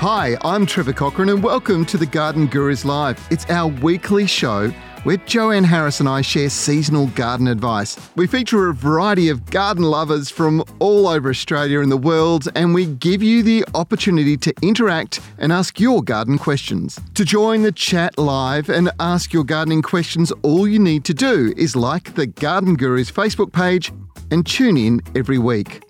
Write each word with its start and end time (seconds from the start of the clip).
Hi, 0.00 0.38
I'm 0.40 0.64
Trevor 0.64 0.94
Cochrane, 0.94 1.28
and 1.28 1.42
welcome 1.42 1.84
to 1.84 1.98
the 1.98 2.06
Garden 2.06 2.46
Gurus 2.46 2.86
Live. 2.86 3.22
It's 3.30 3.44
our 3.50 3.68
weekly 3.68 4.26
show 4.26 4.70
where 5.02 5.18
Joanne 5.18 5.62
Harris 5.62 6.00
and 6.00 6.08
I 6.08 6.22
share 6.22 6.48
seasonal 6.48 7.08
garden 7.08 7.46
advice. 7.46 7.98
We 8.16 8.26
feature 8.26 8.70
a 8.70 8.72
variety 8.72 9.28
of 9.28 9.44
garden 9.50 9.84
lovers 9.84 10.30
from 10.30 10.64
all 10.78 11.06
over 11.06 11.28
Australia 11.28 11.80
and 11.80 11.92
the 11.92 11.98
world, 11.98 12.48
and 12.54 12.72
we 12.72 12.86
give 12.86 13.22
you 13.22 13.42
the 13.42 13.62
opportunity 13.74 14.38
to 14.38 14.54
interact 14.62 15.20
and 15.36 15.52
ask 15.52 15.78
your 15.78 16.02
garden 16.02 16.38
questions. 16.38 16.98
To 17.12 17.22
join 17.22 17.60
the 17.60 17.70
chat 17.70 18.16
live 18.16 18.70
and 18.70 18.90
ask 19.00 19.34
your 19.34 19.44
gardening 19.44 19.82
questions, 19.82 20.32
all 20.40 20.66
you 20.66 20.78
need 20.78 21.04
to 21.04 21.12
do 21.12 21.52
is 21.58 21.76
like 21.76 22.14
the 22.14 22.26
Garden 22.26 22.74
Gurus 22.74 23.12
Facebook 23.12 23.52
page 23.52 23.92
and 24.30 24.46
tune 24.46 24.78
in 24.78 25.02
every 25.14 25.36
week. 25.36 25.82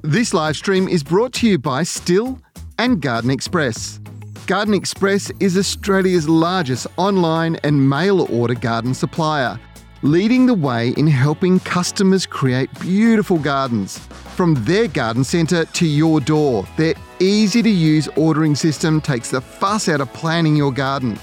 This 0.00 0.32
live 0.32 0.56
stream 0.56 0.88
is 0.88 1.02
brought 1.02 1.34
to 1.34 1.46
you 1.46 1.58
by 1.58 1.82
Stihl 1.82 2.40
and 2.80 3.00
Garden 3.02 3.30
Express. 3.30 4.00
Garden 4.46 4.72
Express 4.72 5.30
is 5.38 5.58
Australia's 5.58 6.26
largest 6.26 6.86
online 6.96 7.56
and 7.56 7.90
mail 7.90 8.22
order 8.34 8.54
garden 8.54 8.94
supplier, 8.94 9.60
leading 10.00 10.46
the 10.46 10.54
way 10.54 10.94
in 10.96 11.06
helping 11.06 11.60
customers 11.60 12.24
create 12.24 12.70
beautiful 12.80 13.38
gardens. 13.38 13.98
From 14.34 14.54
their 14.64 14.88
garden 14.88 15.24
centre 15.24 15.66
to 15.66 15.86
your 15.86 16.20
door, 16.20 16.66
their 16.78 16.94
easy 17.18 17.62
to 17.62 17.68
use 17.68 18.08
ordering 18.16 18.54
system 18.54 19.02
takes 19.02 19.30
the 19.30 19.42
fuss 19.42 19.90
out 19.90 20.00
of 20.00 20.10
planning 20.14 20.56
your 20.56 20.72
garden. 20.72 21.18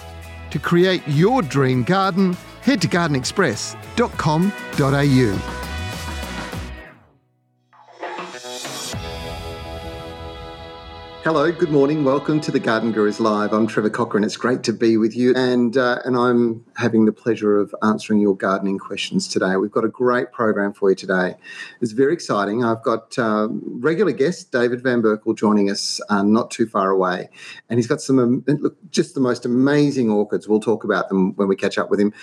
To 0.52 0.60
create 0.60 1.02
your 1.08 1.42
dream 1.42 1.82
garden, 1.82 2.38
head 2.62 2.84
to 2.84 2.88
gardenexpress.com.au. 2.88 5.67
Hello, 11.28 11.52
good 11.52 11.72
morning. 11.72 12.06
Welcome 12.06 12.40
to 12.40 12.52
the 12.52 12.60
Garden 12.62 12.94
Gurus 12.94 13.20
Live. 13.20 13.52
I'm 13.52 13.68
Trevor 13.68 13.90
Cochrane. 13.90 14.24
It's 14.24 14.38
great 14.38 14.64
to 14.64 14.72
be 14.72 14.96
with 14.96 15.14
you, 15.14 15.36
and 15.36 15.76
uh, 15.76 16.00
and 16.06 16.16
I'm 16.16 16.64
having 16.78 17.04
the 17.04 17.12
pleasure 17.12 17.60
of 17.60 17.76
answering 17.84 18.22
your 18.22 18.34
gardening 18.34 18.80
questions 18.80 19.28
today. 19.28 19.58
We've 19.58 19.70
got 19.70 19.84
a 19.84 19.90
great 19.90 20.32
program 20.32 20.72
for 20.72 20.90
you 20.90 20.96
today. 20.96 21.36
It's 21.82 21.92
very 21.92 22.14
exciting. 22.14 22.64
I've 22.64 22.82
got 22.82 23.20
uh, 23.20 23.50
regular 23.52 24.14
guest 24.14 24.54
David 24.54 24.82
Van 24.82 25.02
Berkel 25.02 25.38
joining 25.38 25.70
us 25.70 26.00
uh, 26.08 26.24
not 26.24 26.50
too 26.50 26.66
far 26.66 26.92
away, 26.92 27.28
and 27.70 27.78
he's 27.78 27.88
got 27.88 28.00
some 28.00 28.20
um, 28.20 28.44
look 28.48 28.78
just 28.90 29.14
the 29.14 29.20
most 29.20 29.46
amazing 29.46 30.10
orchids. 30.10 30.48
We'll 30.48 30.62
talk 30.62 30.86
about 30.86 31.10
them 31.10 31.36
when 31.36 31.50
we 31.50 31.58
catch 31.58 31.78
up 31.78 31.90
with 31.90 32.00
him. 32.00 32.14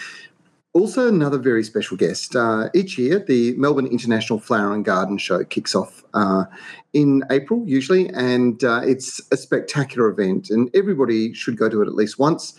Also, 0.75 1.07
another 1.07 1.39
very 1.39 1.63
special 1.63 1.97
guest. 1.97 2.35
Uh, 2.35 2.69
each 2.75 2.99
year, 2.99 3.21
the 3.21 3.55
Melbourne 3.55 3.87
International 3.87 4.41
Flower 4.41 4.75
and 4.75 4.85
Garden 4.85 5.19
Show 5.19 5.45
kicks 5.45 5.73
off 5.73 6.03
uh, 6.15 6.47
in 6.93 7.23
April, 7.31 7.63
usually, 7.65 8.09
and 8.09 8.63
uh, 8.65 8.81
it's 8.85 9.23
a 9.31 9.37
spectacular 9.37 10.09
event, 10.09 10.51
and 10.51 10.69
everybody 10.75 11.33
should 11.33 11.57
go 11.57 11.69
to 11.69 11.81
it 11.81 11.87
at 11.87 11.95
least 11.95 12.19
once. 12.19 12.55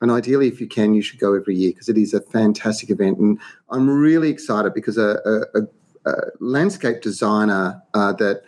And 0.00 0.10
ideally, 0.10 0.48
if 0.48 0.60
you 0.60 0.66
can, 0.66 0.92
you 0.92 1.02
should 1.02 1.20
go 1.20 1.34
every 1.34 1.54
year 1.54 1.70
because 1.70 1.88
it 1.88 1.96
is 1.96 2.12
a 2.12 2.20
fantastic 2.20 2.90
event. 2.90 3.18
And 3.18 3.38
I'm 3.70 3.88
really 3.88 4.28
excited 4.28 4.74
because 4.74 4.98
a, 4.98 5.18
a, 5.54 6.10
a 6.10 6.14
landscape 6.40 7.00
designer 7.00 7.80
uh, 7.94 8.12
that 8.14 8.42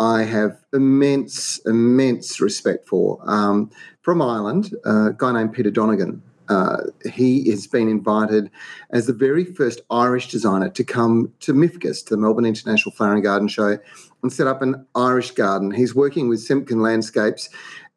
I 0.00 0.24
have 0.24 0.58
immense, 0.72 1.60
immense 1.66 2.40
respect 2.40 2.88
for 2.88 3.20
um, 3.30 3.70
from 4.02 4.20
Ireland, 4.20 4.74
a 4.84 5.12
guy 5.16 5.30
named 5.30 5.52
Peter 5.52 5.70
Donegan. 5.70 6.24
Uh, 6.48 6.78
he 7.12 7.50
has 7.50 7.66
been 7.66 7.88
invited 7.88 8.50
as 8.90 9.06
the 9.06 9.12
very 9.12 9.44
first 9.44 9.80
Irish 9.90 10.30
designer 10.30 10.68
to 10.70 10.84
come 10.84 11.32
to 11.40 11.52
MIFGS, 11.52 12.04
to 12.04 12.10
the 12.10 12.16
Melbourne 12.16 12.46
International 12.46 12.92
Flower 12.92 13.14
and 13.14 13.22
Garden 13.22 13.48
Show, 13.48 13.78
and 14.22 14.32
set 14.32 14.46
up 14.46 14.62
an 14.62 14.86
Irish 14.94 15.32
garden. 15.32 15.70
He's 15.70 15.94
working 15.94 16.28
with 16.28 16.40
Semken 16.40 16.82
Landscapes, 16.82 17.48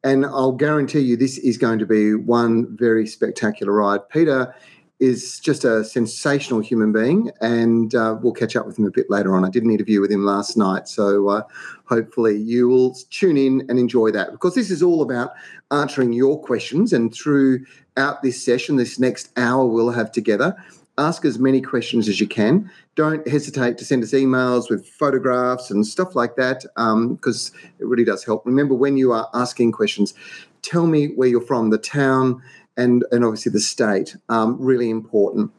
and 0.03 0.25
I'll 0.25 0.53
guarantee 0.53 0.99
you 0.99 1.17
this 1.17 1.37
is 1.37 1.57
going 1.57 1.79
to 1.79 1.85
be 1.85 2.15
one 2.15 2.75
very 2.77 3.05
spectacular 3.05 3.73
ride. 3.73 4.07
Peter 4.09 4.53
is 4.99 5.39
just 5.39 5.63
a 5.63 5.83
sensational 5.83 6.59
human 6.59 6.91
being, 6.91 7.31
and 7.39 7.95
uh, 7.95 8.17
we'll 8.21 8.33
catch 8.33 8.55
up 8.55 8.65
with 8.65 8.77
him 8.77 8.85
a 8.85 8.91
bit 8.91 9.09
later 9.09 9.33
on. 9.33 9.45
I 9.45 9.49
did 9.49 9.63
an 9.63 9.71
interview 9.71 10.01
with 10.01 10.11
him 10.11 10.25
last 10.25 10.57
night, 10.57 10.87
so 10.89 11.29
uh, 11.29 11.43
hopefully 11.85 12.37
you 12.37 12.67
will 12.67 12.93
tune 13.09 13.37
in 13.37 13.65
and 13.69 13.79
enjoy 13.79 14.11
that 14.11 14.31
because 14.31 14.55
this 14.55 14.69
is 14.69 14.83
all 14.83 15.01
about 15.01 15.31
answering 15.71 16.11
your 16.11 16.41
questions. 16.41 16.91
And 16.91 17.13
throughout 17.13 18.21
this 18.23 18.43
session, 18.43 18.75
this 18.75 18.99
next 18.99 19.31
hour 19.37 19.65
we'll 19.65 19.91
have 19.91 20.11
together, 20.11 20.55
ask 20.97 21.23
as 21.23 21.39
many 21.39 21.61
questions 21.61 22.09
as 22.09 22.19
you 22.19 22.27
can. 22.27 22.69
Don't 22.95 23.25
hesitate 23.25 23.77
to 23.77 23.85
send 23.85 24.03
us 24.03 24.11
emails 24.11 24.69
with 24.69 24.85
photographs 24.85 25.71
and 25.71 25.87
stuff 25.87 26.13
like 26.13 26.35
that 26.35 26.65
because 26.75 27.51
um, 27.51 27.59
it 27.79 27.87
really 27.87 28.03
does 28.03 28.25
help. 28.25 28.45
Remember, 28.45 28.75
when 28.75 28.97
you 28.97 29.13
are 29.13 29.29
asking 29.33 29.71
questions, 29.71 30.13
tell 30.61 30.87
me 30.87 31.07
where 31.15 31.29
you're 31.29 31.39
from, 31.39 31.69
the 31.69 31.77
town 31.77 32.41
and, 32.79 33.05
and 33.11 33.23
obviously 33.25 33.51
the 33.51 33.59
state, 33.59 34.15
um, 34.29 34.57
really 34.59 34.89
important. 34.89 35.51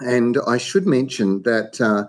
And 0.00 0.38
I 0.46 0.58
should 0.58 0.86
mention 0.86 1.42
that. 1.42 1.80
Uh, 1.80 2.04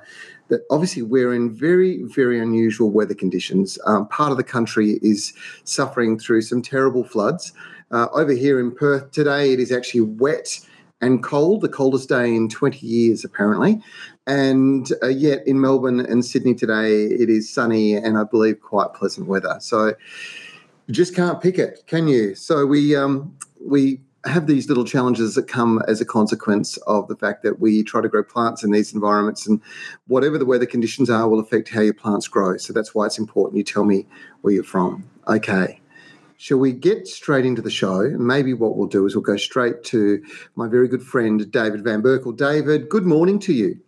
that 0.47 0.61
obviously 0.69 1.01
we're 1.01 1.33
in 1.33 1.49
very, 1.49 2.03
very 2.03 2.39
unusual 2.39 2.91
weather 2.91 3.15
conditions. 3.15 3.79
Um, 3.87 4.07
part 4.09 4.29
of 4.29 4.37
the 4.37 4.43
country 4.43 4.99
is 5.01 5.33
suffering 5.63 6.19
through 6.19 6.43
some 6.43 6.61
terrible 6.61 7.03
floods. 7.03 7.51
Uh, 7.89 8.07
over 8.13 8.31
here 8.31 8.59
in 8.59 8.71
Perth 8.71 9.09
today, 9.11 9.53
it 9.53 9.59
is 9.59 9.71
actually 9.71 10.01
wet 10.01 10.59
and 11.01 11.23
cold, 11.23 11.61
the 11.61 11.69
coldest 11.69 12.09
day 12.09 12.35
in 12.35 12.47
20 12.47 12.85
years, 12.85 13.23
apparently. 13.23 13.81
And 14.27 14.91
uh, 15.03 15.07
yet 15.07 15.45
in 15.47 15.59
Melbourne 15.59 15.99
and 15.99 16.23
Sydney 16.23 16.55
today, 16.55 17.05
it 17.05 17.29
is 17.29 17.51
sunny 17.51 17.95
and 17.95 18.17
I 18.17 18.23
believe 18.23 18.61
quite 18.61 18.93
pleasant 18.93 19.27
weather. 19.27 19.57
So 19.59 19.93
you 20.87 20.93
just 20.93 21.15
can't 21.15 21.41
pick 21.41 21.57
it, 21.57 21.83
can 21.87 22.07
you? 22.07 22.35
So 22.35 22.65
we 22.65 22.95
um, 22.95 23.35
we 23.59 24.01
have 24.25 24.47
these 24.47 24.67
little 24.67 24.85
challenges 24.85 25.35
that 25.35 25.47
come 25.47 25.81
as 25.87 26.01
a 26.01 26.05
consequence 26.05 26.77
of 26.87 27.07
the 27.07 27.15
fact 27.15 27.43
that 27.43 27.59
we 27.59 27.83
try 27.83 28.01
to 28.01 28.09
grow 28.09 28.23
plants 28.23 28.63
in 28.63 28.71
these 28.71 28.93
environments 28.93 29.45
and 29.47 29.61
whatever 30.07 30.37
the 30.37 30.45
weather 30.45 30.65
conditions 30.65 31.09
are 31.09 31.29
will 31.29 31.39
affect 31.39 31.69
how 31.69 31.81
your 31.81 31.93
plants 31.93 32.27
grow. 32.27 32.57
So 32.57 32.73
that's 32.73 32.95
why 32.95 33.05
it's 33.05 33.19
important 33.19 33.57
you 33.57 33.63
tell 33.63 33.85
me 33.85 34.07
where 34.41 34.53
you're 34.53 34.63
from. 34.63 35.07
Okay. 35.27 35.79
Shall 36.37 36.57
we 36.57 36.73
get 36.73 37.07
straight 37.07 37.45
into 37.45 37.61
the 37.61 37.71
show? 37.71 38.09
Maybe 38.09 38.53
what 38.53 38.75
we'll 38.75 38.87
do 38.87 39.05
is 39.05 39.15
we'll 39.15 39.23
go 39.23 39.37
straight 39.37 39.83
to 39.85 40.23
my 40.55 40.67
very 40.67 40.87
good 40.87 41.01
friend, 41.01 41.49
David 41.51 41.83
Van 41.83 42.01
Berkel. 42.01 42.35
David, 42.35 42.89
good 42.89 43.05
morning 43.05 43.39
to 43.39 43.53
you. 43.53 43.79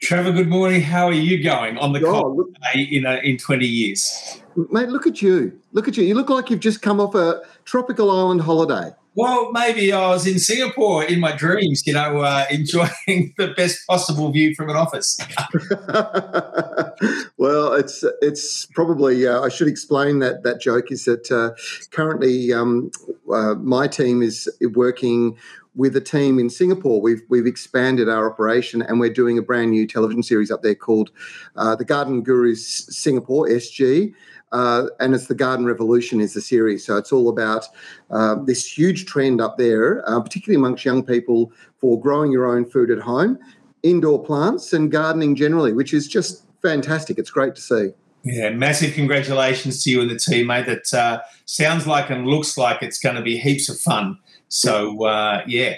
Trevor, 0.00 0.32
good 0.32 0.48
morning. 0.48 0.80
How 0.80 1.06
are 1.06 1.12
you 1.12 1.42
going 1.42 1.78
on 1.78 1.92
the 1.92 2.04
oh, 2.06 2.28
look, 2.32 2.48
in, 2.74 3.04
a, 3.06 3.16
in 3.18 3.36
20 3.36 3.66
years? 3.66 4.40
Mate, 4.70 4.88
look 4.88 5.06
at 5.06 5.22
you. 5.22 5.58
Look 5.72 5.88
at 5.88 5.96
you. 5.96 6.04
You 6.04 6.14
look 6.14 6.30
like 6.30 6.50
you've 6.50 6.60
just 6.60 6.82
come 6.82 7.00
off 7.00 7.14
a 7.14 7.42
tropical 7.64 8.10
island 8.10 8.40
holiday. 8.40 8.92
Well, 9.14 9.52
maybe 9.52 9.92
I 9.92 10.08
was 10.08 10.26
in 10.26 10.38
Singapore 10.38 11.04
in 11.04 11.20
my 11.20 11.36
dreams, 11.36 11.86
you 11.86 11.92
know, 11.92 12.20
uh, 12.20 12.46
enjoying 12.50 13.34
the 13.36 13.52
best 13.56 13.86
possible 13.86 14.32
view 14.32 14.54
from 14.54 14.70
an 14.70 14.76
office. 14.76 15.18
well, 17.36 17.74
it's 17.74 18.04
it's 18.22 18.66
probably 18.66 19.26
uh, 19.26 19.42
I 19.42 19.48
should 19.48 19.68
explain 19.68 20.20
that 20.20 20.42
that 20.44 20.60
joke 20.60 20.90
is 20.90 21.04
that 21.04 21.30
uh, 21.30 21.50
currently 21.90 22.52
um, 22.52 22.90
uh, 23.32 23.54
my 23.54 23.86
team 23.86 24.22
is 24.22 24.48
working 24.74 25.36
with 25.74 25.96
a 25.96 26.00
team 26.00 26.38
in 26.38 26.50
Singapore. 26.50 27.00
We've 27.00 27.22
we've 27.28 27.46
expanded 27.46 28.08
our 28.08 28.30
operation 28.30 28.82
and 28.82 29.00
we're 29.00 29.12
doing 29.12 29.38
a 29.38 29.42
brand 29.42 29.70
new 29.70 29.86
television 29.86 30.22
series 30.22 30.50
up 30.50 30.62
there 30.62 30.74
called 30.74 31.10
uh, 31.56 31.76
the 31.76 31.84
Garden 31.84 32.22
Gurus 32.22 32.86
Singapore 32.86 33.48
SG. 33.48 34.12
Uh, 34.52 34.88
and 35.00 35.14
it's 35.14 35.28
the 35.28 35.34
Garden 35.34 35.64
Revolution 35.64 36.20
is 36.20 36.34
the 36.34 36.42
series. 36.42 36.84
So 36.84 36.98
it's 36.98 37.10
all 37.10 37.30
about 37.30 37.66
uh, 38.10 38.36
this 38.44 38.66
huge 38.66 39.06
trend 39.06 39.40
up 39.40 39.56
there, 39.56 40.06
uh, 40.06 40.20
particularly 40.20 40.56
amongst 40.56 40.84
young 40.84 41.02
people, 41.02 41.50
for 41.78 41.98
growing 41.98 42.30
your 42.30 42.54
own 42.54 42.66
food 42.66 42.90
at 42.90 42.98
home, 42.98 43.38
indoor 43.82 44.22
plants, 44.22 44.74
and 44.74 44.92
gardening 44.92 45.36
generally, 45.36 45.72
which 45.72 45.94
is 45.94 46.06
just 46.06 46.44
fantastic. 46.60 47.16
It's 47.18 47.30
great 47.30 47.54
to 47.54 47.62
see. 47.62 47.90
Yeah, 48.24 48.50
massive 48.50 48.94
congratulations 48.94 49.82
to 49.82 49.90
you 49.90 50.00
and 50.00 50.10
the 50.10 50.18
team, 50.18 50.46
mate. 50.46 50.66
That 50.66 50.92
uh, 50.94 51.22
sounds 51.46 51.86
like 51.86 52.10
and 52.10 52.26
looks 52.26 52.56
like 52.56 52.82
it's 52.82 52.98
going 52.98 53.16
to 53.16 53.22
be 53.22 53.38
heaps 53.38 53.68
of 53.68 53.80
fun. 53.80 54.18
So, 54.52 55.04
uh, 55.06 55.42
yeah, 55.46 55.76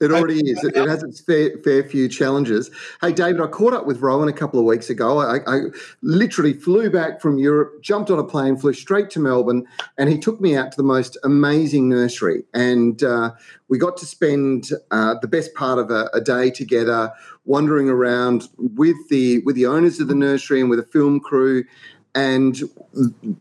it 0.00 0.12
already 0.12 0.38
is. 0.48 0.62
It, 0.62 0.76
has 0.76 1.02
its 1.02 1.20
fair, 1.20 1.58
fair 1.64 1.82
few 1.82 2.08
challenges. 2.08 2.70
Hey, 3.00 3.12
David, 3.12 3.40
I 3.40 3.48
caught 3.48 3.72
up 3.72 3.84
with 3.84 4.00
Rowan 4.00 4.28
a 4.28 4.32
couple 4.32 4.60
of 4.60 4.64
weeks 4.64 4.88
ago. 4.88 5.18
I, 5.18 5.38
I, 5.46 5.60
literally 6.02 6.52
flew 6.52 6.88
back 6.88 7.20
from 7.20 7.38
Europe, 7.38 7.82
jumped 7.82 8.12
on 8.12 8.20
a 8.20 8.24
plane, 8.24 8.56
flew 8.56 8.74
straight 8.74 9.10
to 9.10 9.20
Melbourne, 9.20 9.66
and 9.98 10.08
he 10.08 10.18
took 10.18 10.40
me 10.40 10.56
out 10.56 10.70
to 10.70 10.76
the 10.76 10.84
most 10.84 11.18
amazing 11.24 11.88
nursery. 11.88 12.44
And 12.54 13.02
uh, 13.02 13.32
we 13.68 13.76
got 13.76 13.96
to 13.96 14.06
spend 14.06 14.70
uh, 14.92 15.16
the 15.20 15.28
best 15.28 15.52
part 15.54 15.80
of 15.80 15.90
a, 15.90 16.08
a, 16.14 16.20
day 16.20 16.50
together, 16.50 17.12
wandering 17.44 17.88
around 17.88 18.48
with 18.56 18.96
the 19.08 19.40
with 19.40 19.56
the 19.56 19.66
owners 19.66 19.98
of 19.98 20.06
the 20.06 20.14
nursery 20.14 20.60
and 20.60 20.70
with 20.70 20.78
a 20.78 20.86
film 20.86 21.18
crew. 21.18 21.64
And 22.14 22.60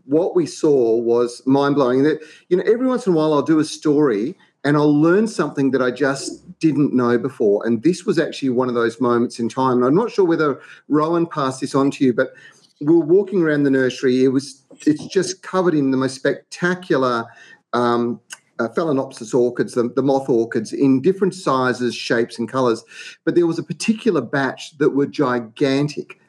what 0.06 0.36
we 0.36 0.48
saw 0.48 0.96
was 0.96 1.42
mind 1.46 1.76
blowing. 1.76 2.02
That 2.02 2.20
you 2.50 2.58
know, 2.58 2.64
every 2.66 2.88
once 2.88 3.06
in 3.06 3.14
a 3.14 3.16
while, 3.16 3.34
I'll 3.34 3.42
do 3.44 3.60
a 3.60 3.66
story 3.66 4.36
and 4.64 4.78
I'll 4.78 4.96
learn 4.96 5.28
something 5.28 5.72
that 5.72 5.82
I 5.82 5.92
just 5.92 6.60
didn't 6.60 6.94
know 6.94 7.18
before. 7.18 7.66
And 7.66 7.82
this 7.82 8.06
was 8.06 8.20
actually 8.20 8.50
one 8.50 8.70
of 8.70 8.76
those 8.76 9.02
moments 9.02 9.40
in 9.40 9.50
time. 9.50 9.78
And 9.78 9.86
I'm 9.86 9.96
not 9.96 10.12
sure 10.12 10.26
whether 10.26 10.62
Rowan 10.88 11.26
passed 11.26 11.62
this 11.62 11.74
on 11.74 11.90
to 11.92 12.06
you, 12.06 12.14
but 12.14 12.34
we 12.80 12.94
were 12.94 13.06
walking 13.06 13.42
around 13.42 13.64
the 13.64 13.72
nursery. 13.72 14.24
It 14.24 14.30
was 14.30 14.64
it's 14.86 15.06
just 15.08 15.42
covered 15.42 15.74
in 15.74 15.92
the 15.92 15.98
most 15.98 16.16
spectacular 16.16 17.26
um, 17.74 18.20
uh, 18.60 18.68
Phalaenopsis 18.70 19.34
orchids, 19.34 19.74
the, 19.74 19.90
the, 19.96 20.04
moth 20.04 20.30
orchids, 20.30 20.74
in 20.74 21.02
different 21.02 21.34
sizes, 21.34 21.96
shapes, 21.96 22.38
and 22.38 22.50
colours. 22.50 22.84
But 23.24 23.36
there 23.36 23.48
was 23.48 23.58
a 23.58 23.64
particular 23.64 24.22
batch 24.22 24.78
that 24.78 24.92
were 24.92 25.08
gigantic. 25.08 26.20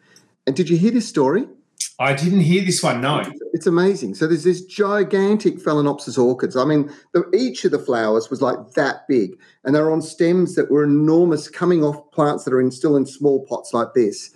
And 0.47 0.57
did 0.57 0.71
you 0.71 0.79
hear 0.79 0.91
this 0.91 1.09
story? 1.09 1.47
I 2.03 2.15
didn't 2.15 2.41
hear 2.41 2.65
this 2.65 2.83
one. 2.83 3.01
No, 3.01 3.23
it's 3.53 3.69
amazing. 3.69 4.17
So 4.17 4.27
there's 4.27 4.43
this 4.43 4.65
gigantic 4.65 5.59
Phalaenopsis 5.59 6.19
orchids. 6.19 6.57
I 6.57 6.65
mean, 6.65 6.93
the, 7.13 7.31
each 7.33 7.65
of 7.65 7.71
the 7.71 7.79
flowers 7.79 8.29
was 8.29 8.43
like 8.43 8.73
that 8.73 9.07
big, 9.07 9.39
and 9.63 9.73
they're 9.73 9.93
on 9.93 10.03
stems 10.03 10.57
that 10.57 10.69
were 10.69 10.83
enormous, 10.83 11.49
coming 11.49 11.85
off 11.85 12.11
plants 12.11 12.43
that 12.43 12.53
are 12.53 12.61
in, 12.61 12.73
still 12.73 12.97
in 12.97 13.07
small 13.07 13.47
pots 13.47 13.73
like 13.73 13.95
this. 13.95 14.31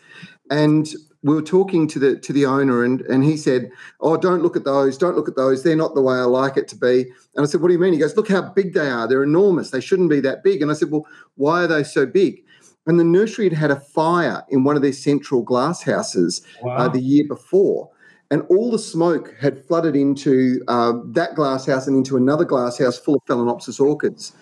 And 0.48 0.88
we 1.24 1.34
were 1.34 1.42
talking 1.42 1.88
to 1.88 1.98
the 1.98 2.16
to 2.20 2.32
the 2.32 2.46
owner, 2.46 2.84
and 2.84 3.00
and 3.00 3.24
he 3.24 3.36
said, 3.36 3.68
"Oh, 4.00 4.16
don't 4.16 4.44
look 4.44 4.54
at 4.54 4.64
those. 4.64 4.96
Don't 4.96 5.16
look 5.16 5.28
at 5.28 5.34
those. 5.34 5.64
They're 5.64 5.74
not 5.74 5.96
the 5.96 6.02
way 6.02 6.14
I 6.14 6.22
like 6.22 6.56
it 6.56 6.68
to 6.68 6.76
be." 6.76 7.10
And 7.34 7.44
I 7.44 7.46
said, 7.46 7.62
"What 7.62 7.66
do 7.66 7.74
you 7.74 7.80
mean?" 7.80 7.92
He 7.92 7.98
goes, 7.98 8.16
"Look 8.16 8.28
how 8.28 8.42
big 8.42 8.74
they 8.74 8.88
are. 8.88 9.08
They're 9.08 9.24
enormous. 9.24 9.70
They 9.70 9.80
shouldn't 9.80 10.10
be 10.10 10.20
that 10.20 10.44
big." 10.44 10.62
And 10.62 10.70
I 10.70 10.74
said, 10.74 10.92
"Well, 10.92 11.04
why 11.34 11.64
are 11.64 11.66
they 11.66 11.82
so 11.82 12.06
big?" 12.06 12.44
And 12.86 13.00
the 13.00 13.04
nursery 13.04 13.48
had 13.48 13.58
had 13.58 13.70
a 13.70 13.80
fire 13.80 14.44
in 14.48 14.64
one 14.64 14.76
of 14.76 14.82
their 14.82 14.92
central 14.92 15.42
glass 15.42 15.82
houses 15.82 16.42
uh, 16.62 16.66
wow. 16.66 16.76
uh, 16.76 16.88
the 16.88 17.00
year 17.00 17.24
before. 17.26 17.90
And 18.30 18.42
all 18.48 18.70
the 18.70 18.78
smoke 18.78 19.34
had 19.40 19.64
flooded 19.66 19.94
into 19.94 20.62
uh, 20.68 20.94
that 21.06 21.34
glass 21.34 21.66
house 21.66 21.86
and 21.86 21.96
into 21.96 22.16
another 22.16 22.44
glass 22.44 22.78
house 22.78 22.98
full 22.98 23.14
of 23.14 23.24
Phalaenopsis 23.24 23.80
orchids. 23.80 24.32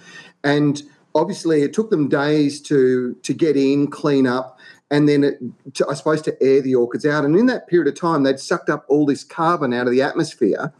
And 0.43 0.83
obviously, 1.15 1.63
it 1.63 1.73
took 1.73 1.91
them 1.91 2.09
days 2.09 2.61
to, 2.63 3.15
to 3.23 3.35
get 3.35 3.57
in, 3.57 3.91
clean 3.91 4.27
up, 4.27 4.59
and 4.91 5.09
then 5.09 5.25
it, 5.25 5.39
to, 5.75 5.87
I 5.89 5.95
suppose 5.95 6.23
to 6.23 6.43
air 6.43 6.63
the 6.63 6.75
orchids 6.75 7.05
out. 7.05 7.25
And 7.25 7.37
in 7.37 7.47
that 7.47 7.67
period 7.69 7.89
of 7.89 7.95
time, 7.99 8.23
they'd 8.23 8.41
sucked 8.41 8.71
up 8.71 8.85
all 8.89 9.05
this 9.05 9.25
carbon 9.25 9.75
out 9.75 9.87
of 9.87 9.93
the 9.93 10.03
atmosphere 10.03 10.73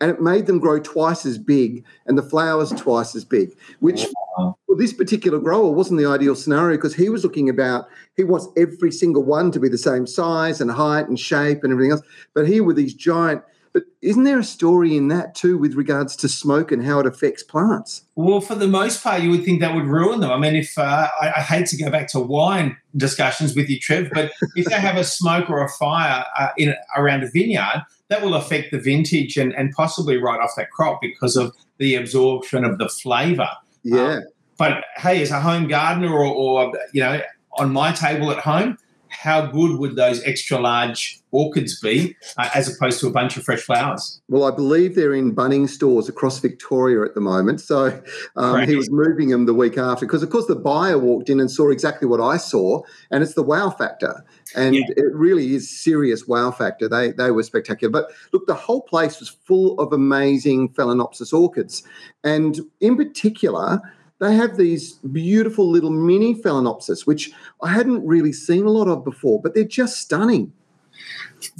and 0.00 0.10
it 0.10 0.20
made 0.20 0.46
them 0.46 0.58
grow 0.58 0.78
twice 0.80 1.26
as 1.26 1.38
big 1.38 1.84
and 2.06 2.16
the 2.16 2.22
flowers 2.22 2.70
twice 2.70 3.14
as 3.14 3.24
big, 3.24 3.50
which 3.80 4.06
for 4.36 4.76
this 4.76 4.92
particular 4.92 5.38
grower 5.38 5.70
wasn't 5.70 5.98
the 5.98 6.06
ideal 6.06 6.34
scenario 6.34 6.76
because 6.76 6.94
he 6.94 7.08
was 7.08 7.22
looking 7.22 7.48
about, 7.48 7.86
he 8.16 8.24
wants 8.24 8.48
every 8.56 8.90
single 8.90 9.22
one 9.22 9.50
to 9.52 9.60
be 9.60 9.68
the 9.68 9.78
same 9.78 10.06
size 10.06 10.60
and 10.60 10.70
height 10.70 11.08
and 11.08 11.18
shape 11.18 11.62
and 11.62 11.72
everything 11.72 11.92
else. 11.92 12.02
But 12.34 12.48
here 12.48 12.64
with 12.64 12.76
these 12.76 12.94
giant, 12.94 13.42
but 13.72 13.84
isn't 14.02 14.24
there 14.24 14.38
a 14.38 14.44
story 14.44 14.96
in 14.96 15.08
that 15.08 15.34
too 15.34 15.56
with 15.56 15.74
regards 15.74 16.16
to 16.16 16.28
smoke 16.28 16.72
and 16.72 16.84
how 16.84 16.98
it 16.98 17.06
affects 17.06 17.42
plants? 17.42 18.02
Well, 18.16 18.40
for 18.40 18.54
the 18.54 18.66
most 18.66 19.02
part, 19.02 19.22
you 19.22 19.30
would 19.30 19.44
think 19.44 19.60
that 19.60 19.74
would 19.74 19.86
ruin 19.86 20.20
them. 20.20 20.30
I 20.32 20.38
mean, 20.38 20.56
if 20.56 20.76
uh, 20.76 21.08
I, 21.20 21.34
I, 21.36 21.40
hate 21.40 21.66
to 21.66 21.76
go 21.76 21.90
back 21.90 22.08
to 22.08 22.20
wine 22.20 22.76
discussions 22.96 23.54
with 23.54 23.68
you, 23.68 23.78
Trev, 23.78 24.10
but 24.12 24.32
if 24.56 24.66
they 24.66 24.80
have 24.80 24.96
a 24.96 25.04
smoke 25.04 25.48
or 25.48 25.64
a 25.64 25.68
fire 25.68 26.24
uh, 26.36 26.48
in 26.56 26.74
around 26.96 27.22
a 27.22 27.30
vineyard, 27.30 27.84
that 28.10 28.22
will 28.22 28.34
affect 28.34 28.72
the 28.72 28.78
vintage 28.78 29.36
and, 29.36 29.54
and 29.54 29.72
possibly 29.72 30.18
write 30.18 30.40
off 30.40 30.50
that 30.56 30.70
crop 30.70 31.00
because 31.00 31.36
of 31.36 31.54
the 31.78 31.94
absorption 31.94 32.64
of 32.64 32.76
the 32.78 32.88
flavour. 32.88 33.48
Yeah. 33.82 34.16
Um, 34.16 34.24
but 34.58 34.84
hey, 34.96 35.22
as 35.22 35.30
a 35.30 35.40
home 35.40 35.68
gardener 35.68 36.12
or, 36.12 36.26
or, 36.26 36.72
you 36.92 37.00
know, 37.00 37.22
on 37.58 37.72
my 37.72 37.92
table 37.92 38.30
at 38.30 38.38
home, 38.38 38.76
how 39.10 39.46
good 39.46 39.78
would 39.78 39.96
those 39.96 40.22
extra 40.22 40.58
large 40.58 41.20
orchids 41.32 41.78
be 41.80 42.16
uh, 42.38 42.48
as 42.54 42.74
opposed 42.74 43.00
to 43.00 43.06
a 43.06 43.10
bunch 43.10 43.36
of 43.36 43.42
fresh 43.42 43.60
flowers? 43.60 44.20
Well, 44.28 44.44
I 44.44 44.54
believe 44.54 44.94
they're 44.94 45.14
in 45.14 45.34
Bunnings 45.34 45.70
stores 45.70 46.08
across 46.08 46.38
Victoria 46.38 47.04
at 47.04 47.14
the 47.14 47.20
moment. 47.20 47.60
So 47.60 48.00
um, 48.36 48.66
he 48.66 48.76
was 48.76 48.90
moving 48.90 49.28
them 49.28 49.46
the 49.46 49.54
week 49.54 49.76
after 49.78 50.06
because, 50.06 50.22
of 50.22 50.30
course, 50.30 50.46
the 50.46 50.56
buyer 50.56 50.98
walked 50.98 51.28
in 51.28 51.40
and 51.40 51.50
saw 51.50 51.70
exactly 51.70 52.06
what 52.08 52.20
I 52.20 52.36
saw, 52.36 52.82
and 53.10 53.22
it's 53.22 53.34
the 53.34 53.42
wow 53.42 53.70
factor. 53.70 54.24
And 54.56 54.74
yeah. 54.74 54.84
it 54.96 55.14
really 55.14 55.54
is 55.54 55.68
serious 55.68 56.26
wow 56.26 56.50
factor. 56.50 56.88
They 56.88 57.12
they 57.12 57.30
were 57.30 57.42
spectacular. 57.42 57.90
But 57.90 58.10
look, 58.32 58.46
the 58.46 58.54
whole 58.54 58.82
place 58.82 59.20
was 59.20 59.28
full 59.28 59.78
of 59.78 59.92
amazing 59.92 60.70
Phalaenopsis 60.70 61.32
orchids, 61.32 61.82
and 62.24 62.60
in 62.80 62.96
particular 62.96 63.80
they 64.20 64.34
have 64.34 64.56
these 64.56 64.92
beautiful 65.12 65.68
little 65.68 65.90
mini 65.90 66.34
phalaenopsis, 66.34 67.06
which 67.06 67.32
I 67.62 67.72
hadn't 67.72 68.06
really 68.06 68.32
seen 68.32 68.66
a 68.66 68.70
lot 68.70 68.86
of 68.86 69.02
before, 69.02 69.40
but 69.40 69.54
they're 69.54 69.64
just 69.64 69.96
stunning. 69.96 70.52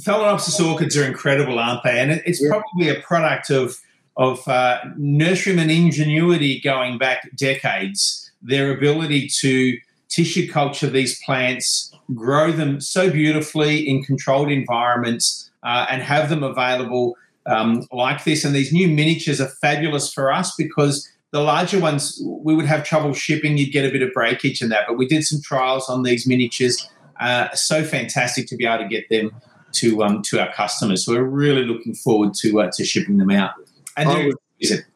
Phalaenopsis 0.01 0.63
orchids 0.63 0.95
are 0.95 1.03
incredible, 1.03 1.57
aren't 1.57 1.83
they? 1.83 1.99
And 1.99 2.11
it's 2.25 2.41
yeah. 2.41 2.49
probably 2.49 2.89
a 2.89 3.01
product 3.01 3.49
of 3.49 3.77
of 4.17 4.45
uh, 4.47 4.79
nurseryman 4.99 5.75
ingenuity 5.75 6.59
going 6.59 6.97
back 6.97 7.29
decades. 7.35 8.31
Their 8.41 8.71
ability 8.71 9.29
to 9.39 9.77
tissue 10.09 10.51
culture 10.51 10.87
these 10.87 11.21
plants, 11.23 11.93
grow 12.13 12.51
them 12.51 12.81
so 12.81 13.09
beautifully 13.09 13.87
in 13.87 14.03
controlled 14.03 14.51
environments, 14.51 15.49
uh, 15.63 15.85
and 15.89 16.01
have 16.03 16.29
them 16.29 16.43
available 16.43 17.15
um, 17.45 17.87
like 17.91 18.23
this. 18.23 18.43
And 18.43 18.53
these 18.53 18.73
new 18.73 18.87
miniatures 18.87 19.39
are 19.39 19.47
fabulous 19.61 20.13
for 20.13 20.31
us 20.31 20.53
because 20.57 21.07
the 21.31 21.39
larger 21.39 21.79
ones, 21.79 22.21
we 22.25 22.53
would 22.55 22.65
have 22.65 22.83
trouble 22.83 23.13
shipping. 23.13 23.57
You'd 23.57 23.71
get 23.71 23.85
a 23.85 23.91
bit 23.91 24.01
of 24.01 24.13
breakage 24.13 24.61
in 24.61 24.69
that. 24.69 24.83
But 24.87 24.97
we 24.97 25.07
did 25.07 25.23
some 25.23 25.41
trials 25.41 25.89
on 25.89 26.03
these 26.03 26.27
miniatures. 26.27 26.87
Uh, 27.19 27.53
so 27.53 27.83
fantastic 27.83 28.47
to 28.47 28.55
be 28.55 28.65
able 28.65 28.83
to 28.83 28.89
get 28.89 29.07
them 29.09 29.31
to 29.73 30.03
um, 30.03 30.21
to 30.23 30.39
our 30.39 30.51
customers. 30.53 31.05
So 31.05 31.13
we're 31.13 31.23
really 31.23 31.63
looking 31.63 31.93
forward 31.93 32.33
to 32.35 32.61
uh, 32.61 32.71
to 32.73 32.83
shipping 32.83 33.17
them 33.17 33.31
out. 33.31 33.51
And 33.95 34.09
there, 34.09 34.31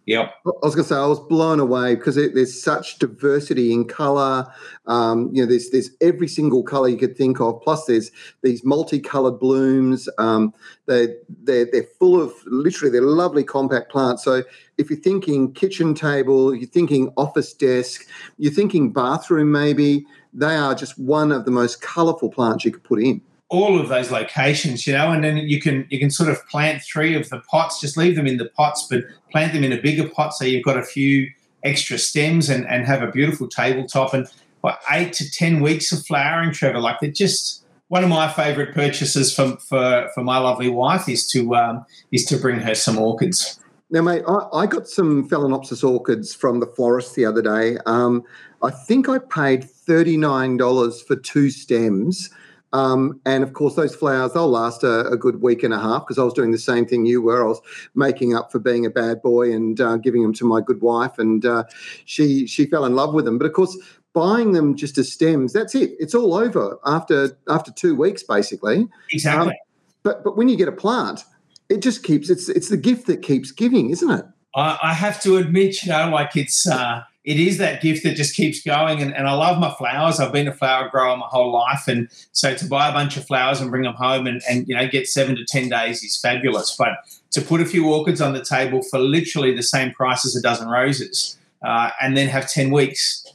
Yep. 0.06 0.35
I 0.45 0.51
was 0.62 0.75
going 0.75 0.83
to 0.83 0.89
say 0.89 0.95
I 0.95 1.07
was 1.07 1.19
blown 1.19 1.59
away 1.59 1.95
because 1.95 2.17
it, 2.17 2.35
there's 2.35 2.62
such 2.62 3.00
diversity 3.00 3.73
in 3.73 3.85
color. 3.85 4.45
Um, 4.85 5.31
you 5.33 5.41
know, 5.41 5.50
there's 5.50 5.71
there's 5.71 5.89
every 6.01 6.27
single 6.27 6.62
color 6.62 6.88
you 6.88 6.97
could 6.97 7.17
think 7.17 7.41
of. 7.41 7.62
Plus, 7.63 7.85
there's 7.85 8.12
these 8.44 8.63
multicolored 8.63 9.39
blooms. 9.39 10.07
Um, 10.19 10.53
they 10.85 11.15
they're 11.44 11.65
they're 11.71 11.88
full 12.00 12.21
of 12.21 12.33
literally 12.45 12.91
they're 12.91 13.01
lovely 13.01 13.44
compact 13.44 13.91
plants. 13.91 14.23
So 14.23 14.44
if 14.77 14.91
you're 14.91 15.00
thinking 15.00 15.51
kitchen 15.53 15.95
table, 15.95 16.53
you're 16.53 16.69
thinking 16.69 17.12
office 17.17 17.53
desk, 17.53 18.07
you're 18.38 18.53
thinking 18.53 18.94
bathroom, 18.94 19.51
maybe 19.51 20.06
they 20.33 20.56
are 20.56 20.75
just 20.75 21.00
one 21.00 21.31
of 21.31 21.45
the 21.45 21.51
most 21.51 21.81
colorful 21.81 22.29
plants 22.29 22.65
you 22.65 22.71
could 22.71 22.83
put 22.83 23.01
in 23.01 23.21
all 23.50 23.80
of 23.80 23.89
those 23.89 24.09
locations, 24.12 24.88
you 24.88 24.94
know, 24.94 25.12
and 25.12 25.24
then 25.24 25.38
you 25.38 25.62
can 25.62 25.86
you 25.89 26.00
can 26.00 26.09
sort 26.09 26.30
of 26.30 26.45
plant 26.47 26.81
three 26.81 27.15
of 27.15 27.30
the 27.30 27.39
pots, 27.51 27.80
just 27.80 27.97
leave 27.97 28.15
them 28.15 28.27
in 28.27 28.38
the 28.38 28.50
pots, 28.50 28.88
but 28.89 29.03
plant 29.31 29.53
them 29.53 29.63
in 29.63 29.71
a 29.71 29.81
bigger 29.81 30.09
pot 30.09 30.33
so 30.33 30.45
you've 30.45 30.65
got 30.65 30.77
a 30.77 30.83
few 30.83 31.30
extra 31.63 31.97
stems 31.97 32.50
and, 32.50 32.68
and 32.68 32.86
have 32.86 33.01
a 33.01 33.12
beautiful 33.12 33.47
tabletop 33.47 34.13
and 34.13 34.27
what 34.62 34.80
eight 34.92 35.13
to 35.13 35.30
ten 35.31 35.62
weeks 35.62 35.92
of 35.92 36.03
flowering, 36.06 36.51
Trevor. 36.51 36.80
Like 36.80 37.00
they're 37.00 37.12
just 37.12 37.63
one 37.89 38.03
of 38.03 38.09
my 38.09 38.27
favourite 38.27 38.74
purchases 38.74 39.33
for, 39.33 39.57
for 39.57 40.09
for 40.15 40.24
my 40.24 40.39
lovely 40.39 40.69
wife 40.69 41.07
is 41.07 41.30
to 41.30 41.56
um, 41.56 41.86
is 42.12 42.25
to 42.25 42.38
bring 42.38 42.59
her 42.59 42.74
some 42.74 42.98
orchids. 42.98 43.60
Now, 43.91 44.01
mate, 44.01 44.24
I, 44.27 44.48
I 44.53 44.65
got 44.65 44.88
some 44.88 45.29
Phalaenopsis 45.29 45.88
orchids 45.88 46.34
from 46.34 46.60
the 46.60 46.65
florist 46.65 47.13
the 47.13 47.25
other 47.25 47.43
day. 47.43 47.77
Um, 47.86 48.24
I 48.63 48.72
think 48.72 49.08
I 49.08 49.20
paid 49.20 49.70
thirty 49.70 50.17
nine 50.17 50.58
dollars 50.58 51.03
for 51.03 51.15
two 51.15 51.51
stems. 51.51 52.31
Um, 52.75 53.22
and 53.25 53.41
of 53.41 53.53
course, 53.53 53.75
those 53.75 53.96
flowers, 53.96 54.34
they'll 54.34 54.50
last 54.50 54.84
a, 54.84 55.08
a 55.08 55.15
good 55.15 55.41
week 55.41 55.63
and 55.63 55.74
a 55.74 55.79
half 55.79 56.01
because 56.01 56.20
I 56.20 56.24
was 56.24 56.34
doing 56.34 56.51
the 56.51 56.58
same 56.58 56.86
thing 56.86 57.05
you 57.05 57.22
were. 57.22 57.41
I 57.41 57.48
was 57.48 57.62
making 57.96 58.36
up 58.36 58.51
for 58.51 58.60
being 58.60 58.86
a 58.86 58.89
bad 58.89 59.22
boy 59.22 59.53
and 59.53 59.79
uh, 59.79 59.96
giving 59.96 60.22
them 60.22 60.34
to 60.34 60.46
my 60.46 60.60
good 60.60 60.82
wife, 60.82 61.17
and 61.17 61.46
uh, 61.46 61.63
she 62.03 62.46
she 62.46 62.65
fell 62.65 62.84
in 62.84 62.94
love 62.94 63.13
with 63.13 63.24
them. 63.24 63.38
But 63.38 63.48
of 63.48 63.53
course, 63.53 63.77
buying 64.12 64.51
them 64.51 64.75
just 64.75 64.98
as 64.98 65.10
stems, 65.10 65.53
that's 65.53 65.74
it. 65.74 65.91
It's 66.00 66.13
all 66.13 66.34
over 66.34 66.77
after 66.86 67.38
after 67.48 67.72
two 67.72 67.96
weeks, 67.96 68.24
basically. 68.24 68.89
Exactly. 69.10 69.51
Um, 69.51 69.53
but 70.03 70.25
but 70.25 70.36
when 70.36 70.50
you 70.50 70.58
get 70.58 70.67
a 70.67 70.74
plant, 70.74 71.24
it 71.70 71.77
just 71.77 72.03
keeps 72.03 72.29
it's 72.29 72.50
it's 72.50 72.67
the 72.67 72.77
gift 72.77 73.08
that 73.08 73.22
keeps 73.22 73.51
giving, 73.51 73.89
isn't 73.91 74.12
it? 74.12 74.25
I, 74.53 74.77
I 74.84 74.94
have 74.94 75.22
to 75.24 75.38
admit, 75.38 75.82
you 75.84 75.94
know, 75.94 76.10
like 76.10 76.36
it's. 76.36 76.67
Uh, 76.67 77.03
it 77.25 77.39
is 77.39 77.58
that 77.58 77.82
gift 77.82 78.03
that 78.03 78.15
just 78.15 78.36
keeps 78.36 78.62
going. 78.62 79.01
And, 79.01 79.13
and 79.15 79.27
I 79.27 79.34
love 79.34 79.60
my 79.60 79.74
flowers. 79.74 80.20
I've 80.20 80.32
been 80.32 80.48
a 80.48 80.53
flower 80.53 80.89
grower 80.89 81.17
my 81.17 81.25
whole 81.25 81.51
life. 81.51 81.88
And 81.88 82.08
so 82.32 82.53
to 82.53 82.65
buy 82.65 82.88
a 82.88 82.94
bunch 82.94 83.17
of 83.17 83.25
flowers 83.25 83.60
and 83.60 83.72
bring 83.72 83.82
them 83.82 83.96
home 83.96 84.27
and, 84.27 84.41
and 84.48 84.67
you 84.67 84.75
know 84.75 84.88
get 84.88 85.08
seven 85.08 85.36
to 85.36 85.44
10 85.44 85.70
days 85.70 86.03
is 86.03 86.17
fabulous. 86.17 86.75
But 86.77 86.91
to 87.32 87.41
put 87.41 87.62
a 87.62 87.65
few 87.65 87.91
orchids 87.91 88.22
on 88.22 88.34
the 88.34 88.46
table 88.46 88.84
for 88.84 89.00
literally 89.00 89.55
the 89.55 89.63
same 89.63 89.91
price 89.91 90.24
as 90.24 90.36
a 90.36 90.41
dozen 90.41 90.70
roses 90.70 91.38
uh, 91.63 91.89
and 92.00 92.15
then 92.15 92.27
have 92.27 92.48
10 92.48 92.70
weeks. 92.72 93.25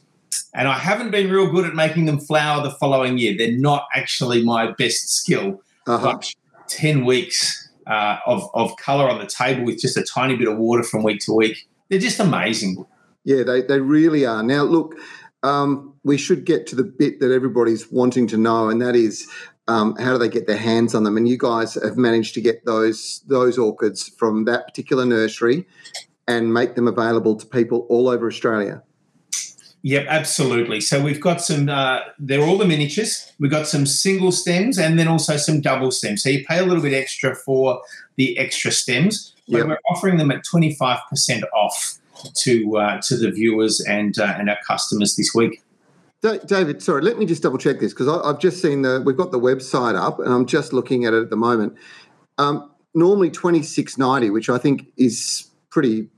And 0.55 0.69
I 0.69 0.79
haven't 0.79 1.11
been 1.11 1.29
real 1.31 1.51
good 1.51 1.65
at 1.65 1.75
making 1.75 2.05
them 2.05 2.21
flower 2.21 2.63
the 2.63 2.71
following 2.73 3.19
year. 3.19 3.37
They're 3.37 3.59
not 3.59 3.89
actually 3.95 4.45
my 4.45 4.71
best 4.73 5.17
skill. 5.17 5.63
Uh-huh. 5.87 6.13
But 6.13 6.33
10 6.69 7.05
weeks 7.05 7.69
uh, 7.89 8.19
of, 8.27 8.49
of 8.55 8.77
color 8.77 9.11
on 9.11 9.19
the 9.19 9.27
table 9.27 9.65
with 9.65 9.81
just 9.81 9.97
a 9.97 10.05
tiny 10.05 10.37
bit 10.37 10.47
of 10.47 10.59
water 10.59 10.85
from 10.85 11.03
week 11.03 11.21
to 11.23 11.33
week. 11.33 11.69
They're 11.89 11.99
just 11.99 12.21
amazing. 12.21 12.87
Yeah, 13.25 13.43
they, 13.43 13.63
they 13.63 13.81
really 13.81 14.25
are. 14.25 14.43
Now, 14.43 14.63
look, 14.63 14.95
um, 15.43 15.95
we 16.05 16.17
should 16.17 16.45
get 16.45 16.67
to 16.69 16.77
the 16.77 16.85
bit 16.85 17.21
that 17.21 17.33
everybody's 17.33 17.91
wanting 17.91 18.27
to 18.29 18.37
know, 18.37 18.69
and 18.69 18.81
that 18.83 18.97
is 18.97 19.27
um, 19.69 19.97
how 19.97 20.13
do 20.13 20.19
they 20.19 20.29
get 20.29 20.47
their 20.47 20.57
hands 20.57 20.95
on 20.95 21.05
them? 21.05 21.17
And 21.17 21.29
you 21.29 21.39
guys 21.39 21.75
have 21.75 21.97
managed 21.97 22.35
to 22.35 22.41
get 22.41 22.65
those 22.65 23.23
those 23.27 23.59
orchids 23.59 24.09
from 24.09 24.45
that 24.47 24.67
particular 24.67 25.05
nursery 25.05 25.67
and 26.27 26.53
make 26.53 26.75
them 26.75 26.89
available 26.89 27.37
to 27.37 27.47
people 27.47 27.87
all 27.89 28.09
over 28.09 28.27
Australia. 28.27 28.83
Yep, 29.83 30.07
absolutely. 30.09 30.81
So 30.81 31.03
we've 31.03 31.21
got 31.21 31.41
some, 31.41 31.69
uh, 31.69 32.01
they're 32.19 32.43
all 32.43 32.59
the 32.59 32.67
miniatures. 32.67 33.33
We've 33.41 33.51
got 33.51 33.67
some 33.67 33.87
single 33.87 34.31
stems 34.31 34.79
and 34.79 34.99
then 34.99 35.09
also 35.09 35.39
some 35.39 35.63
double 35.63 35.91
stems. 35.91 36.23
So 36.23 36.29
you 36.29 36.45
pay 36.45 36.59
a 36.59 36.65
little 36.65 36.83
bit 36.83 36.93
extra 36.93 37.35
for 37.35 37.81
the 38.17 38.37
extra 38.37 38.73
stems, 38.73 39.35
but 39.49 39.59
yep. 39.59 39.67
we're 39.69 39.79
offering 39.91 40.19
them 40.19 40.31
at 40.31 40.45
25% 40.45 40.99
off 41.55 41.99
to 42.35 42.77
uh, 42.77 43.01
to 43.03 43.17
the 43.17 43.31
viewers 43.31 43.81
and 43.81 44.19
uh, 44.19 44.35
and 44.39 44.49
our 44.51 44.59
customers 44.67 45.17
this 45.17 45.33
week. 45.35 45.63
David, 46.23 46.83
sorry, 46.83 47.01
let 47.01 47.19
me 47.19 47.25
just 47.25 47.43
double 47.43 47.57
check 47.57 47.81
this 47.81 47.95
because 47.95 48.07
I've 48.09 48.39
just 48.39 48.61
seen 48.61 48.83
the 48.83 49.03
we've 49.05 49.17
got 49.17 49.31
the 49.31 49.41
website 49.41 49.97
up 49.97 50.19
and 50.19 50.33
I'm 50.33 50.45
just 50.45 50.73
looking 50.75 51.07
at 51.07 51.15
it 51.15 51.23
at 51.23 51.31
the 51.31 51.37
moment. 51.37 51.75
Um, 52.37 52.71
normally 52.95 53.31
twenty 53.31 53.63
six 53.63 53.97
ninety, 53.97 54.29
which 54.29 54.51
I 54.51 54.59
think 54.59 54.93
is 54.99 55.51
pretty 55.71 56.09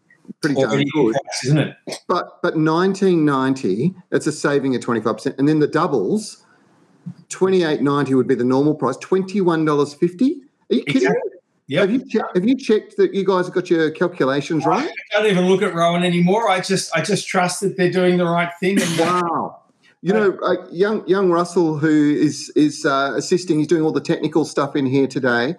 pretty 0.40 0.60
darn 0.60 0.82
good, 0.92 1.12
price, 1.12 1.44
isn't 1.44 1.58
it? 1.58 1.76
But 2.08 2.42
but 2.42 2.56
nineteen 2.56 3.24
ninety, 3.24 3.94
it's 4.10 4.26
a 4.26 4.32
saving 4.32 4.74
of 4.74 4.80
twenty 4.80 5.00
five 5.00 5.18
percent, 5.18 5.36
and 5.38 5.48
then 5.48 5.60
the 5.60 5.68
doubles, 5.68 6.44
twenty 7.28 7.62
eight 7.62 7.80
ninety 7.80 8.14
would 8.14 8.26
be 8.26 8.34
the 8.34 8.44
normal 8.44 8.74
price. 8.74 8.96
Twenty 8.96 9.40
one 9.40 9.64
dollars 9.64 9.94
fifty. 9.94 10.40
Are 10.70 10.74
you 10.74 10.84
kidding? 10.84 11.02
Exactly. 11.02 11.31
Yep. 11.72 11.80
Have 11.80 11.90
you 11.90 12.04
che- 12.04 12.28
have 12.34 12.44
you 12.44 12.54
checked 12.54 12.98
that 12.98 13.14
you 13.14 13.24
guys 13.24 13.46
have 13.46 13.54
got 13.54 13.70
your 13.70 13.90
calculations 13.90 14.66
right? 14.66 14.90
I 15.16 15.22
don't 15.22 15.30
even 15.30 15.46
look 15.46 15.62
at 15.62 15.74
Rowan 15.74 16.04
anymore. 16.04 16.50
I 16.50 16.60
just 16.60 16.94
I 16.94 17.00
just 17.00 17.26
trust 17.26 17.60
that 17.62 17.78
they're 17.78 17.90
doing 17.90 18.18
the 18.18 18.26
right 18.26 18.50
thing. 18.60 18.76
wow. 18.98 19.62
You 20.02 20.12
know, 20.12 20.36
uh, 20.44 20.66
young 20.70 21.06
young 21.08 21.30
Russell, 21.30 21.78
who 21.78 22.14
is 22.14 22.52
is 22.56 22.84
uh, 22.84 23.14
assisting, 23.16 23.58
he's 23.58 23.68
doing 23.68 23.84
all 23.84 23.92
the 23.92 24.02
technical 24.02 24.44
stuff 24.44 24.76
in 24.76 24.84
here 24.84 25.06
today. 25.06 25.54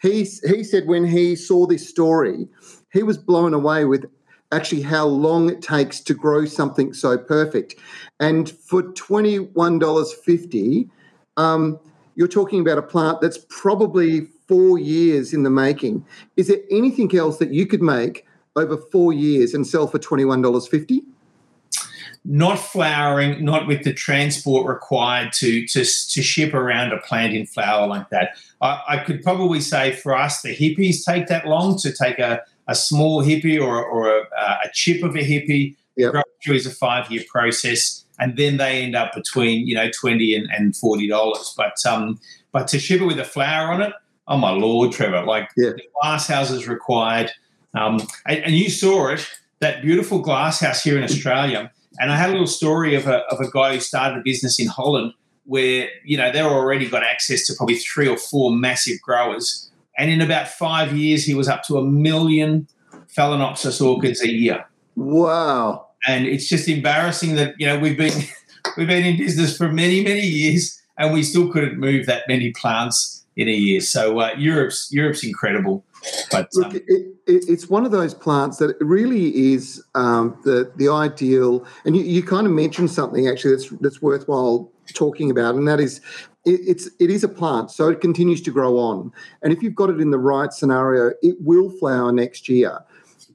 He 0.00 0.24
he 0.24 0.64
said 0.64 0.86
when 0.86 1.04
he 1.04 1.36
saw 1.36 1.66
this 1.66 1.86
story, 1.86 2.48
he 2.90 3.02
was 3.02 3.18
blown 3.18 3.52
away 3.52 3.84
with 3.84 4.06
actually 4.52 4.80
how 4.80 5.04
long 5.04 5.50
it 5.50 5.60
takes 5.60 6.00
to 6.00 6.14
grow 6.14 6.46
something 6.46 6.94
so 6.94 7.18
perfect. 7.18 7.74
And 8.20 8.48
for 8.48 8.84
twenty 8.94 9.36
one 9.36 9.78
dollars 9.78 10.14
fifty, 10.14 10.88
um, 11.36 11.78
you're 12.14 12.26
talking 12.26 12.60
about 12.60 12.78
a 12.78 12.82
plant 12.82 13.20
that's 13.20 13.44
probably 13.50 14.28
four 14.48 14.78
years 14.78 15.32
in 15.32 15.42
the 15.42 15.50
making. 15.50 16.04
Is 16.36 16.48
there 16.48 16.60
anything 16.70 17.14
else 17.16 17.38
that 17.38 17.52
you 17.52 17.66
could 17.66 17.82
make 17.82 18.26
over 18.56 18.76
four 18.76 19.12
years 19.12 19.54
and 19.54 19.66
sell 19.66 19.86
for 19.86 19.98
twenty 19.98 20.24
one 20.24 20.42
dollars 20.42 20.66
fifty? 20.66 21.02
not 22.24 22.58
flowering, 22.58 23.42
not 23.42 23.66
with 23.66 23.84
the 23.84 23.92
transport 23.92 24.66
required 24.66 25.32
to 25.32 25.66
to, 25.66 25.80
to 25.80 26.22
ship 26.22 26.52
around 26.54 26.92
a 26.92 26.98
plant 26.98 27.34
in 27.34 27.46
flower 27.46 27.86
like 27.86 28.10
that. 28.10 28.36
I, 28.60 28.82
I 28.88 28.96
could 28.98 29.22
probably 29.22 29.60
say 29.60 29.92
for 29.92 30.14
us, 30.14 30.42
the 30.42 30.54
hippies 30.54 31.04
take 31.04 31.28
that 31.28 31.46
long 31.46 31.78
to 31.78 31.92
take 31.92 32.18
a, 32.18 32.42
a 32.66 32.74
small 32.74 33.22
hippie 33.22 33.60
or, 33.60 33.82
or 33.82 34.18
a, 34.18 34.22
a 34.64 34.70
chip 34.74 35.02
of 35.02 35.16
a 35.16 35.20
hippie. 35.20 35.74
Yep. 35.96 36.12
Grow 36.12 36.54
is 36.54 36.66
a 36.66 36.70
five 36.70 37.10
year 37.10 37.24
process, 37.28 38.04
and 38.18 38.36
then 38.36 38.58
they 38.58 38.82
end 38.82 38.94
up 38.94 39.14
between 39.14 39.66
you 39.66 39.74
know 39.74 39.90
twenty 39.90 40.34
and, 40.34 40.48
and 40.50 40.76
forty 40.76 41.08
dollars. 41.08 41.54
But 41.56 41.74
um, 41.86 42.20
but 42.52 42.68
to 42.68 42.78
ship 42.78 43.00
it 43.00 43.06
with 43.06 43.18
a 43.18 43.24
flower 43.24 43.72
on 43.72 43.80
it, 43.80 43.92
oh 44.28 44.36
my 44.36 44.50
lord, 44.50 44.92
Trevor! 44.92 45.24
Like 45.24 45.48
yeah. 45.56 45.70
the 45.70 45.82
glass 46.00 46.28
house 46.28 46.50
is 46.50 46.68
required, 46.68 47.32
um, 47.74 48.00
and, 48.26 48.44
and 48.44 48.54
you 48.54 48.70
saw 48.70 49.08
it 49.08 49.28
that 49.60 49.82
beautiful 49.82 50.20
glass 50.20 50.60
house 50.60 50.84
here 50.84 50.96
in 50.96 51.02
Australia 51.02 51.72
and 51.98 52.12
I 52.12 52.16
had 52.16 52.28
a 52.28 52.32
little 52.32 52.46
story 52.46 52.94
of 52.94 53.06
a, 53.06 53.24
of 53.26 53.40
a 53.40 53.50
guy 53.50 53.74
who 53.74 53.80
started 53.80 54.18
a 54.18 54.22
business 54.22 54.60
in 54.60 54.66
Holland 54.66 55.14
where, 55.44 55.88
you 56.04 56.16
know, 56.16 56.30
they've 56.30 56.44
already 56.44 56.88
got 56.88 57.02
access 57.02 57.46
to 57.46 57.54
probably 57.54 57.76
three 57.76 58.06
or 58.06 58.16
four 58.16 58.54
massive 58.54 59.00
growers. 59.00 59.70
And 59.96 60.10
in 60.10 60.20
about 60.20 60.48
five 60.48 60.96
years, 60.96 61.24
he 61.24 61.34
was 61.34 61.48
up 61.48 61.64
to 61.64 61.78
a 61.78 61.84
million 61.84 62.68
Phalaenopsis 63.16 63.84
orchids 63.84 64.22
a 64.22 64.30
year. 64.30 64.64
Wow. 64.94 65.88
And 66.06 66.26
it's 66.26 66.48
just 66.48 66.68
embarrassing 66.68 67.34
that, 67.34 67.54
you 67.58 67.66
know, 67.66 67.78
we've 67.78 67.96
been 67.96 68.12
we've 68.76 68.86
been 68.86 69.04
in 69.04 69.16
business 69.16 69.56
for 69.56 69.72
many, 69.72 70.04
many 70.04 70.20
years 70.20 70.80
and 70.98 71.12
we 71.12 71.22
still 71.22 71.50
couldn't 71.50 71.78
move 71.78 72.06
that 72.06 72.28
many 72.28 72.52
plants 72.52 73.17
in 73.38 73.48
a 73.48 73.52
year. 73.52 73.80
So 73.80 74.18
uh, 74.18 74.32
Europe's 74.36 74.88
Europe's 74.90 75.24
incredible. 75.24 75.84
But 76.30 76.48
Look, 76.54 76.66
um, 76.66 76.76
it, 76.76 76.82
it, 76.88 77.44
it's 77.48 77.68
one 77.68 77.86
of 77.86 77.92
those 77.92 78.12
plants 78.12 78.58
that 78.58 78.76
really 78.80 79.52
is 79.52 79.82
um, 79.94 80.38
the 80.44 80.70
the 80.76 80.88
ideal. 80.88 81.64
And 81.84 81.96
you, 81.96 82.02
you 82.02 82.22
kind 82.22 82.46
of 82.46 82.52
mentioned 82.52 82.90
something 82.90 83.28
actually 83.28 83.52
that's 83.52 83.70
that's 83.80 84.02
worthwhile 84.02 84.70
talking 84.92 85.30
about, 85.30 85.54
and 85.54 85.66
that 85.68 85.80
is 85.80 86.00
it, 86.44 86.60
it's 86.66 86.90
it 86.98 87.10
is 87.10 87.24
a 87.24 87.28
plant, 87.28 87.70
so 87.70 87.88
it 87.88 88.00
continues 88.00 88.42
to 88.42 88.50
grow 88.50 88.76
on. 88.76 89.12
And 89.42 89.52
if 89.52 89.62
you've 89.62 89.76
got 89.76 89.88
it 89.88 90.00
in 90.00 90.10
the 90.10 90.18
right 90.18 90.52
scenario, 90.52 91.12
it 91.22 91.36
will 91.40 91.70
flower 91.70 92.12
next 92.12 92.48
year. 92.48 92.80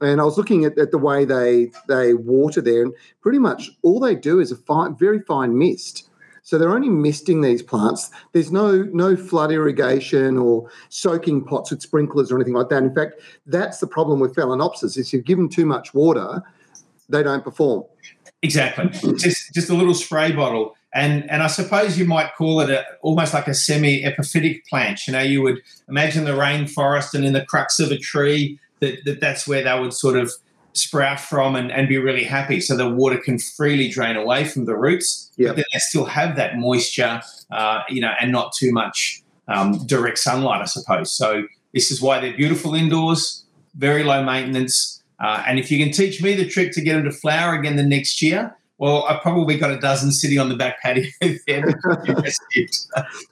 And 0.00 0.20
I 0.20 0.24
was 0.24 0.36
looking 0.36 0.64
at, 0.64 0.76
at 0.78 0.90
the 0.90 0.98
way 0.98 1.24
they 1.24 1.70
they 1.88 2.12
water 2.12 2.60
there, 2.60 2.82
and 2.82 2.92
pretty 3.22 3.38
much 3.38 3.70
all 3.82 4.00
they 4.00 4.14
do 4.14 4.38
is 4.38 4.52
a 4.52 4.56
fine, 4.56 4.96
very 4.96 5.20
fine 5.20 5.56
mist. 5.56 6.10
So 6.44 6.58
they're 6.58 6.74
only 6.74 6.90
misting 6.90 7.40
these 7.40 7.62
plants. 7.62 8.10
There's 8.32 8.52
no 8.52 8.82
no 8.92 9.16
flood 9.16 9.50
irrigation 9.50 10.36
or 10.36 10.70
soaking 10.90 11.44
pots 11.44 11.70
with 11.70 11.80
sprinklers 11.80 12.30
or 12.30 12.36
anything 12.36 12.52
like 12.52 12.68
that. 12.68 12.82
In 12.82 12.94
fact, 12.94 13.20
that's 13.46 13.78
the 13.78 13.86
problem 13.86 14.20
with 14.20 14.34
Phalaenopsis 14.34 14.98
is 14.98 15.12
you 15.12 15.22
give 15.22 15.38
them 15.38 15.48
too 15.48 15.64
much 15.64 15.94
water, 15.94 16.42
they 17.08 17.22
don't 17.22 17.42
perform. 17.42 17.84
Exactly. 18.42 18.88
just 19.16 19.54
just 19.54 19.70
a 19.70 19.74
little 19.74 19.94
spray 19.94 20.32
bottle. 20.32 20.76
And, 20.92 21.28
and 21.28 21.42
I 21.42 21.48
suppose 21.48 21.98
you 21.98 22.04
might 22.04 22.36
call 22.36 22.60
it 22.60 22.70
a, 22.70 22.84
almost 23.02 23.34
like 23.34 23.48
a 23.48 23.54
semi-epiphytic 23.54 24.64
plant. 24.66 25.08
You 25.08 25.12
know, 25.14 25.22
you 25.22 25.42
would 25.42 25.60
imagine 25.88 26.24
the 26.24 26.30
rainforest 26.30 27.14
and 27.14 27.24
in 27.24 27.32
the 27.32 27.44
crux 27.44 27.80
of 27.80 27.90
a 27.90 27.98
tree 27.98 28.60
that, 28.78 29.04
that 29.04 29.20
that's 29.20 29.48
where 29.48 29.64
they 29.64 29.80
would 29.80 29.92
sort 29.92 30.16
of 30.16 30.32
sprout 30.74 31.20
from 31.20 31.56
and, 31.56 31.72
and 31.72 31.88
be 31.88 31.98
really 31.98 32.24
happy. 32.24 32.60
So 32.60 32.76
the 32.76 32.88
water 32.88 33.18
can 33.18 33.38
freely 33.38 33.88
drain 33.88 34.16
away 34.16 34.44
from 34.44 34.64
the 34.66 34.76
roots, 34.76 35.30
yep. 35.36 35.50
but 35.50 35.56
then 35.56 35.64
they 35.72 35.78
still 35.78 36.04
have 36.04 36.36
that 36.36 36.58
moisture, 36.58 37.20
uh, 37.50 37.82
you 37.88 38.00
know, 38.00 38.12
and 38.20 38.32
not 38.32 38.52
too 38.52 38.72
much 38.72 39.22
um, 39.48 39.86
direct 39.86 40.18
sunlight, 40.18 40.62
I 40.62 40.66
suppose. 40.66 41.12
So 41.12 41.44
this 41.72 41.90
is 41.90 42.02
why 42.02 42.20
they're 42.20 42.36
beautiful 42.36 42.74
indoors, 42.74 43.44
very 43.76 44.02
low 44.02 44.22
maintenance. 44.22 45.02
Uh, 45.20 45.42
and 45.46 45.58
if 45.58 45.70
you 45.70 45.78
can 45.82 45.92
teach 45.92 46.22
me 46.22 46.34
the 46.34 46.48
trick 46.48 46.72
to 46.72 46.80
get 46.80 46.94
them 46.94 47.04
to 47.04 47.12
flower 47.12 47.54
again 47.54 47.76
the 47.76 47.82
next 47.82 48.20
year, 48.20 48.56
well, 48.78 49.04
I've 49.04 49.22
probably 49.22 49.56
got 49.56 49.70
a 49.70 49.78
dozen 49.78 50.10
sitting 50.10 50.38
on 50.38 50.48
the 50.48 50.56
back 50.56 50.82
patio 50.82 51.04
there. 51.46 51.64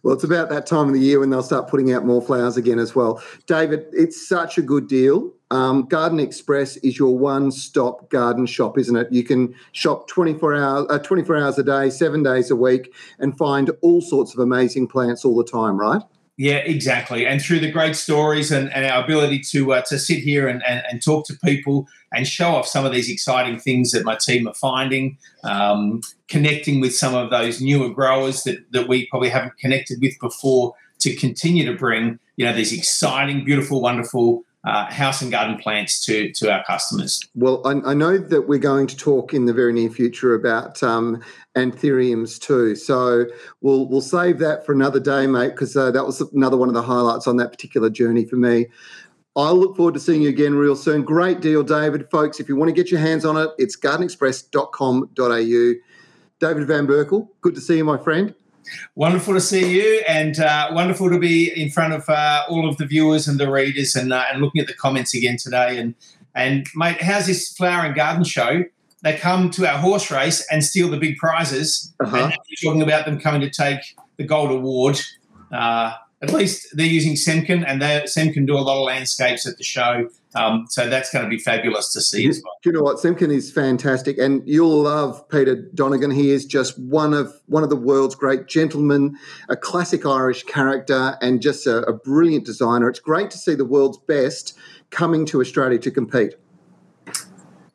well, 0.02 0.14
it's 0.14 0.24
about 0.24 0.48
that 0.50 0.66
time 0.66 0.88
of 0.88 0.94
the 0.94 1.00
year 1.00 1.18
when 1.18 1.30
they'll 1.30 1.42
start 1.42 1.68
putting 1.68 1.92
out 1.92 2.04
more 2.04 2.22
flowers 2.22 2.56
again 2.56 2.78
as 2.78 2.94
well. 2.94 3.22
David, 3.46 3.86
it's 3.92 4.28
such 4.28 4.56
a 4.56 4.62
good 4.62 4.88
deal. 4.88 5.32
Um, 5.50 5.82
garden 5.82 6.20
Express 6.20 6.76
is 6.78 6.98
your 6.98 7.18
one-stop 7.18 8.08
garden 8.08 8.46
shop, 8.46 8.78
isn't 8.78 8.96
it? 8.96 9.08
You 9.10 9.24
can 9.24 9.54
shop 9.72 10.08
24 10.08 10.54
hours, 10.54 10.86
uh, 10.88 10.98
24 10.98 11.36
hours 11.36 11.58
a 11.58 11.62
day, 11.62 11.90
seven 11.90 12.22
days 12.22 12.50
a 12.50 12.56
week, 12.56 12.94
and 13.18 13.36
find 13.36 13.70
all 13.82 14.00
sorts 14.00 14.32
of 14.32 14.38
amazing 14.38 14.88
plants 14.88 15.24
all 15.24 15.36
the 15.36 15.44
time, 15.44 15.78
right? 15.78 16.02
Yeah, 16.38 16.56
exactly. 16.56 17.26
And 17.26 17.42
through 17.42 17.60
the 17.60 17.70
great 17.70 17.94
stories 17.94 18.50
and, 18.50 18.72
and 18.72 18.86
our 18.86 19.04
ability 19.04 19.40
to 19.50 19.74
uh, 19.74 19.82
to 19.82 19.98
sit 19.98 20.20
here 20.20 20.48
and, 20.48 20.62
and, 20.66 20.82
and, 20.90 21.02
talk 21.02 21.26
to 21.26 21.34
people 21.44 21.86
and 22.12 22.26
show 22.26 22.48
off 22.48 22.66
some 22.66 22.86
of 22.86 22.92
these 22.92 23.10
exciting 23.10 23.58
things 23.58 23.90
that 23.90 24.04
my 24.04 24.16
team 24.16 24.48
are 24.48 24.54
finding, 24.54 25.18
um, 25.44 26.00
connecting 26.28 26.80
with 26.80 26.94
some 26.94 27.14
of 27.14 27.30
those 27.30 27.60
newer 27.60 27.90
growers 27.90 28.44
that, 28.44 28.58
that 28.72 28.88
we 28.88 29.06
probably 29.08 29.28
haven't 29.28 29.58
connected 29.58 30.00
with 30.00 30.18
before 30.20 30.74
to 31.00 31.14
continue 31.16 31.66
to 31.66 31.76
bring, 31.76 32.18
you 32.36 32.46
know, 32.46 32.54
these 32.54 32.72
exciting, 32.72 33.44
beautiful, 33.44 33.82
wonderful 33.82 34.42
uh, 34.64 34.90
house 34.92 35.22
and 35.22 35.32
garden 35.32 35.56
plants 35.58 36.04
to 36.04 36.32
to 36.32 36.52
our 36.52 36.62
customers. 36.64 37.20
Well, 37.34 37.62
I, 37.66 37.90
I, 37.90 37.94
know 37.94 38.16
that 38.16 38.42
we're 38.42 38.60
going 38.60 38.86
to 38.86 38.96
talk 38.96 39.34
in 39.34 39.46
the 39.46 39.52
very 39.52 39.72
near 39.72 39.90
future 39.90 40.34
about 40.34 40.80
um, 40.82 41.20
anthuriums 41.56 42.38
too. 42.38 42.76
So 42.76 43.26
we'll 43.60 43.88
we'll 43.88 44.00
save 44.00 44.38
that 44.38 44.64
for 44.64 44.72
another 44.72 45.00
day, 45.00 45.26
mate, 45.26 45.50
because 45.50 45.76
uh, 45.76 45.90
that 45.90 46.06
was 46.06 46.20
another 46.20 46.56
one 46.56 46.68
of 46.68 46.74
the 46.74 46.82
highlights 46.82 47.26
on 47.26 47.38
that 47.38 47.50
particular 47.50 47.90
journey 47.90 48.24
for 48.24 48.36
me. 48.36 48.68
I 49.34 49.50
look 49.50 49.76
forward 49.76 49.94
to 49.94 50.00
seeing 50.00 50.22
you 50.22 50.28
again 50.28 50.54
real 50.54 50.76
soon. 50.76 51.02
Great 51.02 51.40
deal, 51.40 51.62
David. 51.62 52.08
Folks, 52.10 52.38
if 52.38 52.48
you 52.48 52.56
want 52.56 52.68
to 52.68 52.74
get 52.74 52.90
your 52.90 53.00
hands 53.00 53.24
on 53.24 53.38
it, 53.38 53.50
it's 53.58 53.76
gardenexpress.com.au. 53.76 55.74
David 56.38 56.66
Van 56.66 56.86
Berkel, 56.86 57.28
good 57.40 57.54
to 57.54 57.60
see 57.60 57.78
you, 57.78 57.84
my 57.84 57.96
friend. 57.96 58.34
Wonderful 58.94 59.34
to 59.34 59.40
see 59.40 59.74
you, 59.74 60.02
and 60.08 60.38
uh, 60.38 60.70
wonderful 60.72 61.10
to 61.10 61.18
be 61.18 61.50
in 61.60 61.70
front 61.70 61.94
of 61.94 62.08
uh, 62.08 62.44
all 62.48 62.68
of 62.68 62.76
the 62.76 62.86
viewers 62.86 63.28
and 63.28 63.38
the 63.38 63.50
readers, 63.50 63.96
and 63.96 64.12
uh, 64.12 64.24
and 64.32 64.40
looking 64.40 64.60
at 64.60 64.66
the 64.66 64.74
comments 64.74 65.14
again 65.14 65.36
today. 65.36 65.78
And 65.78 65.94
and 66.34 66.66
mate, 66.74 67.02
how's 67.02 67.26
this 67.26 67.52
flower 67.52 67.84
and 67.84 67.94
garden 67.94 68.24
show? 68.24 68.64
They 69.02 69.16
come 69.16 69.50
to 69.50 69.68
our 69.68 69.78
horse 69.78 70.10
race 70.10 70.46
and 70.50 70.64
steal 70.64 70.88
the 70.88 70.96
big 70.96 71.16
prizes, 71.16 71.92
uh-huh. 72.00 72.16
and 72.16 72.32
you're 72.48 72.70
talking 72.70 72.82
about 72.82 73.04
them 73.04 73.18
coming 73.18 73.40
to 73.40 73.50
take 73.50 73.80
the 74.16 74.24
gold 74.24 74.50
award. 74.50 75.00
Uh, 75.50 75.94
at 76.22 76.32
least 76.32 76.68
they're 76.76 76.86
using 76.86 77.14
Semken, 77.14 77.64
and 77.66 77.82
they, 77.82 78.00
Semken 78.06 78.46
do 78.46 78.56
a 78.56 78.60
lot 78.60 78.78
of 78.78 78.86
landscapes 78.86 79.46
at 79.46 79.58
the 79.58 79.64
show. 79.64 80.08
Um, 80.34 80.66
so 80.68 80.88
that's 80.88 81.10
going 81.10 81.24
to 81.24 81.28
be 81.28 81.38
fabulous 81.38 81.92
to 81.92 82.00
see 82.00 82.28
as 82.28 82.40
well. 82.42 82.54
Do 82.62 82.70
you 82.70 82.74
know 82.74 82.82
what? 82.82 82.96
Semken 82.96 83.32
is 83.32 83.52
fantastic, 83.52 84.18
and 84.18 84.42
you'll 84.46 84.82
love 84.82 85.28
Peter 85.28 85.56
Donegan. 85.74 86.10
He 86.10 86.30
is 86.30 86.46
just 86.46 86.78
one 86.78 87.14
of 87.14 87.32
one 87.46 87.62
of 87.62 87.70
the 87.70 87.76
world's 87.76 88.14
great 88.14 88.46
gentlemen, 88.46 89.16
a 89.48 89.56
classic 89.56 90.06
Irish 90.06 90.44
character, 90.44 91.16
and 91.20 91.42
just 91.42 91.66
a, 91.66 91.78
a 91.86 91.92
brilliant 91.92 92.44
designer. 92.44 92.88
It's 92.88 93.00
great 93.00 93.30
to 93.32 93.38
see 93.38 93.54
the 93.54 93.64
world's 93.64 93.98
best 93.98 94.56
coming 94.90 95.26
to 95.26 95.40
Australia 95.40 95.78
to 95.78 95.90
compete. 95.90 96.34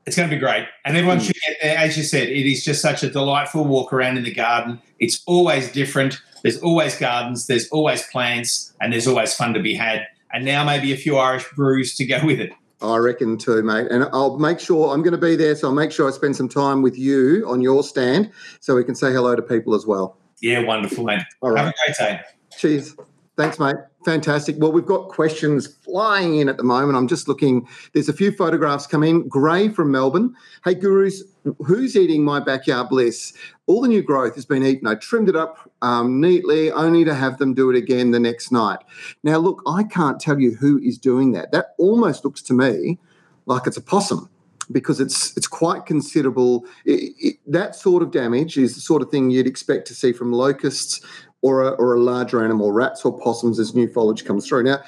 It's 0.07 0.15
going 0.15 0.29
to 0.29 0.35
be 0.35 0.39
great. 0.39 0.65
And 0.85 0.95
everyone 0.95 1.19
mm. 1.19 1.25
should 1.25 1.35
get 1.35 1.57
there. 1.61 1.77
As 1.77 1.97
you 1.97 2.03
said, 2.03 2.29
it 2.29 2.49
is 2.49 2.63
just 2.63 2.81
such 2.81 3.03
a 3.03 3.09
delightful 3.09 3.65
walk 3.65 3.91
around 3.91 4.17
in 4.17 4.23
the 4.23 4.33
garden. 4.33 4.81
It's 4.99 5.21
always 5.27 5.69
different. 5.71 6.21
There's 6.43 6.61
always 6.61 6.97
gardens, 6.97 7.47
there's 7.47 7.67
always 7.69 8.03
plants, 8.03 8.73
and 8.79 8.93
there's 8.93 9.07
always 9.07 9.33
fun 9.33 9.53
to 9.53 9.59
be 9.59 9.73
had. 9.73 10.07
And 10.37 10.45
now 10.45 10.63
maybe 10.63 10.93
a 10.93 10.95
few 10.95 11.17
Irish 11.17 11.49
brews 11.55 11.95
to 11.95 12.05
go 12.05 12.19
with 12.23 12.39
it. 12.39 12.51
I 12.79 12.97
reckon 12.97 13.39
too, 13.39 13.63
mate. 13.63 13.87
And 13.89 14.03
I'll 14.13 14.37
make 14.37 14.59
sure 14.59 14.93
I'm 14.93 15.01
going 15.01 15.13
to 15.13 15.17
be 15.17 15.35
there, 15.35 15.55
so 15.55 15.69
I'll 15.69 15.73
make 15.73 15.91
sure 15.91 16.07
I 16.07 16.11
spend 16.11 16.35
some 16.35 16.47
time 16.47 16.83
with 16.83 16.95
you 16.95 17.43
on 17.47 17.59
your 17.59 17.81
stand 17.81 18.31
so 18.59 18.75
we 18.75 18.83
can 18.83 18.93
say 18.93 19.11
hello 19.11 19.35
to 19.35 19.41
people 19.41 19.73
as 19.73 19.87
well. 19.87 20.15
Yeah, 20.39 20.59
wonderful, 20.59 21.05
man. 21.05 21.25
All 21.41 21.49
right. 21.49 21.65
Have 21.65 21.73
a 21.73 21.87
great 21.87 21.97
day. 21.97 22.21
Cheers. 22.55 22.95
Thanks, 23.35 23.57
mate. 23.57 23.77
Fantastic. 24.05 24.57
Well, 24.59 24.71
we've 24.71 24.85
got 24.85 25.09
questions 25.09 25.65
flying 25.65 26.37
in 26.37 26.49
at 26.49 26.57
the 26.57 26.63
moment. 26.63 26.99
I'm 26.99 27.07
just 27.07 27.27
looking. 27.27 27.67
There's 27.93 28.07
a 28.07 28.13
few 28.13 28.31
photographs 28.31 28.85
come 28.85 29.01
in. 29.01 29.27
Gray 29.27 29.69
from 29.69 29.91
Melbourne. 29.91 30.35
Hey, 30.63 30.75
gurus, 30.75 31.23
who's 31.65 31.95
eating 31.95 32.23
my 32.23 32.39
backyard 32.39 32.89
bliss? 32.89 33.33
All 33.65 33.81
the 33.81 33.87
new 33.87 34.01
growth 34.01 34.35
has 34.35 34.45
been 34.45 34.63
eaten. 34.63 34.87
I 34.87 34.95
trimmed 34.95 35.29
it 35.29 35.35
up 35.35 35.69
um, 35.81 36.21
neatly, 36.21 36.71
only 36.71 37.03
to 37.05 37.13
have 37.13 37.37
them 37.37 37.53
do 37.53 37.69
it 37.69 37.75
again 37.75 38.11
the 38.11 38.19
next 38.19 38.51
night. 38.51 38.79
Now, 39.23 39.37
look, 39.37 39.61
I 39.67 39.83
can't 39.83 40.19
tell 40.19 40.39
you 40.39 40.55
who 40.55 40.79
is 40.79 40.97
doing 40.97 41.31
that. 41.33 41.51
That 41.51 41.75
almost 41.77 42.23
looks 42.23 42.41
to 42.43 42.53
me 42.53 42.97
like 43.45 43.67
it's 43.67 43.77
a 43.77 43.81
possum 43.81 44.29
because 44.71 44.99
it's 44.99 45.35
it's 45.37 45.47
quite 45.47 45.85
considerable. 45.85 46.65
It, 46.85 47.13
it, 47.19 47.35
that 47.47 47.75
sort 47.75 48.03
of 48.03 48.11
damage 48.11 48.57
is 48.57 48.75
the 48.75 48.81
sort 48.81 49.01
of 49.01 49.09
thing 49.09 49.29
you'd 49.29 49.47
expect 49.47 49.87
to 49.87 49.95
see 49.95 50.11
from 50.13 50.33
locusts, 50.33 51.01
or 51.41 51.61
a, 51.61 51.69
or 51.71 51.95
a 51.95 51.99
larger 51.99 52.43
animal, 52.43 52.71
rats 52.71 53.05
or 53.05 53.17
possums, 53.19 53.59
as 53.59 53.75
new 53.75 53.87
foliage 53.87 54.25
comes 54.25 54.47
through. 54.47 54.63
Now, 54.63 54.79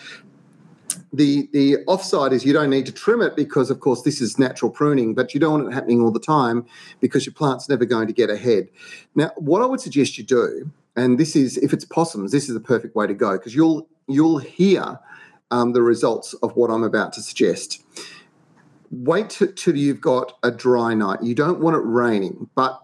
the 1.12 1.50
the 1.54 1.78
offside 1.88 2.34
is 2.34 2.46
you 2.46 2.54
don't 2.54 2.70
need 2.70 2.86
to 2.86 2.92
trim 2.92 3.22
it 3.22 3.36
because, 3.36 3.72
of 3.72 3.80
course, 3.80 4.04
this 4.04 4.22
is 4.22 4.38
natural 4.38 4.72
pruning, 4.72 5.16
but 5.16 5.34
you 5.34 5.40
don't 5.40 5.54
want 5.54 5.68
it 5.68 5.74
happening 5.74 6.02
all 6.02 6.12
the 6.12 6.20
time 6.20 6.66
because 7.00 7.26
your 7.26 7.34
plant's 7.34 7.68
never 7.68 7.86
going 7.86 8.08
to 8.08 8.14
get 8.14 8.30
ahead. 8.30 8.70
Now, 9.16 9.32
what 9.36 9.62
I 9.62 9.66
would 9.66 9.82
suggest 9.82 10.18
you 10.18 10.24
do, 10.24 10.72
and 10.96 11.20
this 11.20 11.36
is 11.36 11.58
if 11.58 11.74
it's 11.74 11.86
possums, 11.86 12.32
this 12.32 12.48
is 12.48 12.54
the 12.54 12.60
perfect 12.60 12.96
way 12.96 13.08
to 13.08 13.14
go 13.14 13.38
because 13.38 13.56
you'll 13.56 13.88
you'll 14.08 14.38
hear 14.38 15.00
um, 15.52 15.74
the 15.74 15.82
results 15.82 16.34
of 16.36 16.56
what 16.56 16.70
I'm 16.70 16.84
about 16.84 17.14
to 17.14 17.22
suggest. 17.22 17.84
Wait 18.92 19.30
till 19.30 19.76
you've 19.76 20.02
got 20.02 20.38
a 20.42 20.50
dry 20.50 20.96
night. 20.96 21.22
You 21.22 21.36
don't 21.36 21.60
want 21.60 21.76
it 21.76 21.84
raining, 21.86 22.50
but 22.56 22.82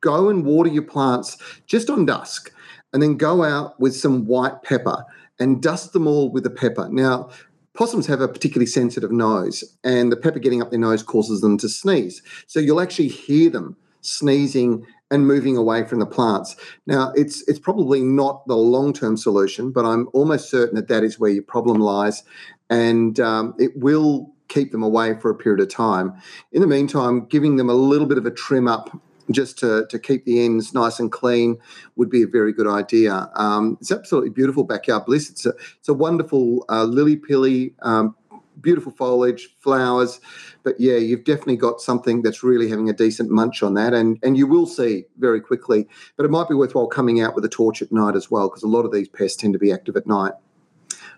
go 0.00 0.28
and 0.28 0.44
water 0.44 0.70
your 0.70 0.84
plants 0.84 1.36
just 1.66 1.90
on 1.90 2.06
dusk 2.06 2.52
and 2.92 3.02
then 3.02 3.16
go 3.16 3.42
out 3.42 3.78
with 3.80 3.94
some 3.94 4.26
white 4.26 4.62
pepper 4.62 5.04
and 5.40 5.62
dust 5.62 5.92
them 5.92 6.06
all 6.06 6.30
with 6.30 6.44
the 6.44 6.50
pepper. 6.50 6.88
Now, 6.88 7.30
possums 7.74 8.06
have 8.06 8.20
a 8.20 8.28
particularly 8.28 8.66
sensitive 8.66 9.12
nose, 9.12 9.64
and 9.84 10.10
the 10.10 10.16
pepper 10.16 10.38
getting 10.38 10.62
up 10.62 10.70
their 10.70 10.78
nose 10.78 11.02
causes 11.02 11.40
them 11.40 11.58
to 11.58 11.68
sneeze. 11.68 12.22
So 12.46 12.60
you'll 12.60 12.80
actually 12.80 13.08
hear 13.08 13.50
them 13.50 13.76
sneezing 14.02 14.86
and 15.10 15.26
moving 15.26 15.56
away 15.56 15.84
from 15.84 15.98
the 15.98 16.06
plants. 16.06 16.56
Now, 16.86 17.12
it's 17.14 17.46
it's 17.48 17.58
probably 17.58 18.00
not 18.00 18.46
the 18.46 18.56
long 18.56 18.92
term 18.92 19.16
solution, 19.16 19.72
but 19.72 19.84
I'm 19.84 20.08
almost 20.12 20.50
certain 20.50 20.76
that 20.76 20.88
that 20.88 21.04
is 21.04 21.18
where 21.18 21.30
your 21.30 21.42
problem 21.42 21.80
lies, 21.80 22.22
and 22.68 23.18
um, 23.20 23.54
it 23.58 23.76
will 23.76 24.32
keep 24.48 24.72
them 24.72 24.82
away 24.82 25.18
for 25.18 25.30
a 25.30 25.34
period 25.34 25.60
of 25.60 25.68
time. 25.68 26.12
In 26.52 26.60
the 26.60 26.66
meantime, 26.66 27.26
giving 27.26 27.56
them 27.56 27.70
a 27.70 27.74
little 27.74 28.06
bit 28.06 28.18
of 28.18 28.26
a 28.26 28.30
trim 28.30 28.66
up 28.66 28.90
just 29.30 29.58
to, 29.58 29.86
to 29.88 29.98
keep 29.98 30.24
the 30.24 30.44
ends 30.44 30.74
nice 30.74 30.98
and 30.98 31.12
clean 31.12 31.58
would 31.96 32.10
be 32.10 32.22
a 32.22 32.26
very 32.26 32.52
good 32.52 32.66
idea. 32.66 33.30
Um, 33.34 33.76
it's 33.80 33.92
absolutely 33.92 34.30
beautiful 34.30 34.64
backyard 34.64 35.04
bliss. 35.06 35.30
It's 35.30 35.46
a, 35.46 35.52
it's 35.78 35.88
a 35.88 35.94
wonderful 35.94 36.64
uh, 36.68 36.84
lily 36.84 37.16
pilly, 37.16 37.74
um, 37.82 38.16
beautiful 38.60 38.92
foliage, 38.92 39.56
flowers. 39.60 40.20
But 40.62 40.78
yeah, 40.78 40.96
you've 40.96 41.24
definitely 41.24 41.56
got 41.56 41.80
something 41.80 42.22
that's 42.22 42.42
really 42.42 42.68
having 42.68 42.90
a 42.90 42.92
decent 42.92 43.30
munch 43.30 43.62
on 43.62 43.74
that, 43.74 43.94
and 43.94 44.18
and 44.22 44.36
you 44.36 44.46
will 44.46 44.66
see 44.66 45.04
very 45.18 45.40
quickly. 45.40 45.88
But 46.16 46.26
it 46.26 46.30
might 46.30 46.48
be 46.48 46.54
worthwhile 46.54 46.86
coming 46.86 47.20
out 47.20 47.34
with 47.34 47.44
a 47.44 47.48
torch 47.48 47.80
at 47.80 47.90
night 47.90 48.16
as 48.16 48.30
well, 48.30 48.48
because 48.48 48.62
a 48.62 48.68
lot 48.68 48.84
of 48.84 48.92
these 48.92 49.08
pests 49.08 49.36
tend 49.36 49.54
to 49.54 49.58
be 49.58 49.72
active 49.72 49.96
at 49.96 50.06
night. 50.06 50.32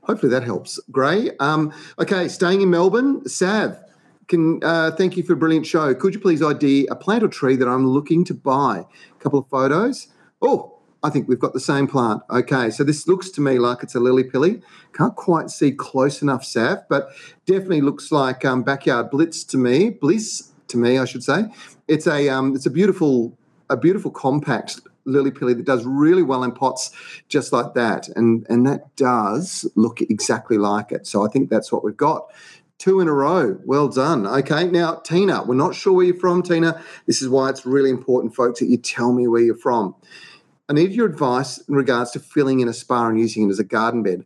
Hopefully 0.03 0.31
that 0.31 0.45
helps. 0.45 0.81
Gray. 0.91 1.31
Um, 1.39 1.73
okay, 1.99 2.29
staying 2.29 2.61
in 2.61 2.71
Melbourne, 2.71 3.29
Sav. 3.29 3.79
Can 4.29 4.63
uh, 4.63 4.93
thank 4.93 5.17
you 5.17 5.23
for 5.23 5.33
a 5.33 5.37
brilliant 5.37 5.67
show. 5.67 5.95
Could 5.95 6.15
you 6.15 6.21
please 6.21 6.43
ID 6.43 6.87
a 6.87 6.97
plant 6.97 7.23
or 7.23 7.29
tree 7.29 7.57
that 7.57 7.69
I'm 7.69 7.87
looking 7.87 8.25
to 8.27 8.35
buy? 8.35 8.85
A 9.11 9.23
couple 9.23 9.39
of 9.39 9.49
photos. 9.49 10.09
Oh, 10.41 10.79
I 11.03 11.11
think 11.11 11.29
we've 11.29 11.39
got 11.39 11.53
the 11.53 11.61
same 11.61 11.89
plant. 11.89 12.23
Okay, 12.31 12.71
so 12.71 12.85
this 12.85 13.09
looks 13.09 13.29
to 13.31 13.41
me 13.41 13.59
like 13.59 13.83
it's 13.83 13.95
a 13.95 14.01
lily 14.01 14.25
pilly. 14.25 14.63
Can't 14.93 15.17
quite 15.17 15.51
see 15.51 15.73
close 15.73 16.23
enough, 16.23 16.45
Sav, 16.45 16.89
but 16.89 17.09
definitely 17.47 17.81
looks 17.81 18.13
like 18.13 18.45
um, 18.45 18.63
backyard 18.63 19.11
blitz 19.11 19.43
to 19.45 19.59
me. 19.59 19.91
Bliss 19.91 20.53
to 20.69 20.77
me, 20.77 20.99
I 20.99 21.05
should 21.05 21.25
say. 21.25 21.45
It's 21.89 22.07
a 22.07 22.29
um, 22.29 22.55
it's 22.55 22.67
a 22.67 22.71
beautiful 22.71 23.37
a 23.69 23.77
beautiful 23.77 24.11
compact 24.11 24.81
lily 25.05 25.33
pilly 25.33 25.55
that 25.55 25.67
does 25.67 25.85
really 25.85 26.23
well 26.23 26.45
in 26.45 26.53
pots 26.53 26.93
just 27.29 27.53
like 27.53 27.75
that 27.75 28.09
and 28.11 28.47
and 28.49 28.65
that 28.67 28.95
does 28.95 29.69
look 29.75 30.01
exactly 30.01 30.57
like 30.57 30.93
it 30.93 31.09
so 31.09 31.27
i 31.27 31.29
think 31.29 31.51
that's 31.51 31.73
what 31.73 31.83
we've 31.83 31.97
got 31.97 32.29
two 32.83 32.99
in 32.99 33.07
a 33.07 33.13
row. 33.13 33.57
Well 33.65 33.87
done. 33.87 34.27
Okay, 34.27 34.65
now, 34.65 34.97
Tina, 34.97 35.45
we're 35.45 35.55
not 35.55 35.77
sure 35.77 35.93
where 35.93 36.05
you're 36.05 36.17
from, 36.17 36.43
Tina. 36.43 36.83
This 37.07 37.23
is 37.23 37.29
why 37.29 37.49
it's 37.49 37.65
really 37.65 37.91
important, 37.91 38.35
folks, 38.35 38.59
that 38.59 38.67
you 38.67 38.77
tell 38.77 39.13
me 39.13 39.29
where 39.29 39.41
you're 39.41 39.55
from. 39.55 39.95
I 40.69 40.73
need 40.73 40.91
your 40.91 41.07
advice 41.07 41.59
in 41.59 41.77
regards 41.77 42.11
to 42.13 42.19
filling 42.19 42.59
in 42.59 42.67
a 42.67 42.73
spa 42.73 43.07
and 43.07 43.21
using 43.21 43.47
it 43.47 43.51
as 43.51 43.61
a 43.61 43.65
garden 43.65 44.03
bed. 44.03 44.25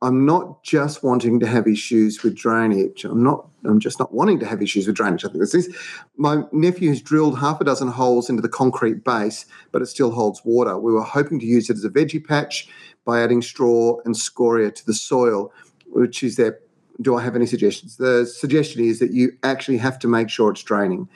I'm 0.00 0.24
not 0.24 0.62
just 0.62 1.02
wanting 1.02 1.38
to 1.40 1.46
have 1.46 1.66
issues 1.66 2.22
with 2.22 2.34
drainage. 2.34 3.04
I'm 3.04 3.22
not. 3.22 3.46
I'm 3.64 3.80
just 3.80 3.98
not 3.98 4.14
wanting 4.14 4.38
to 4.38 4.46
have 4.46 4.62
issues 4.62 4.86
with 4.86 4.96
drainage. 4.96 5.24
I 5.24 5.28
think 5.28 5.40
this 5.40 5.54
is. 5.54 5.76
My 6.16 6.44
nephew 6.52 6.88
has 6.90 7.02
drilled 7.02 7.38
half 7.38 7.60
a 7.60 7.64
dozen 7.64 7.88
holes 7.88 8.30
into 8.30 8.40
the 8.40 8.48
concrete 8.48 9.04
base, 9.04 9.44
but 9.70 9.82
it 9.82 9.86
still 9.86 10.12
holds 10.12 10.40
water. 10.44 10.78
We 10.78 10.92
were 10.92 11.02
hoping 11.02 11.40
to 11.40 11.46
use 11.46 11.68
it 11.68 11.76
as 11.76 11.84
a 11.84 11.90
veggie 11.90 12.24
patch 12.24 12.68
by 13.04 13.20
adding 13.22 13.42
straw 13.42 13.98
and 14.04 14.16
scoria 14.16 14.70
to 14.70 14.86
the 14.86 14.94
soil, 14.94 15.52
which 15.88 16.22
is 16.22 16.36
their 16.36 16.60
do 17.00 17.16
I 17.16 17.22
have 17.22 17.36
any 17.36 17.46
suggestions? 17.46 17.96
The 17.96 18.26
suggestion 18.26 18.82
is 18.84 18.98
that 18.98 19.12
you 19.12 19.32
actually 19.42 19.78
have 19.78 19.98
to 20.00 20.08
make 20.08 20.28
sure 20.30 20.50
it's 20.50 20.62
draining. 20.62 21.08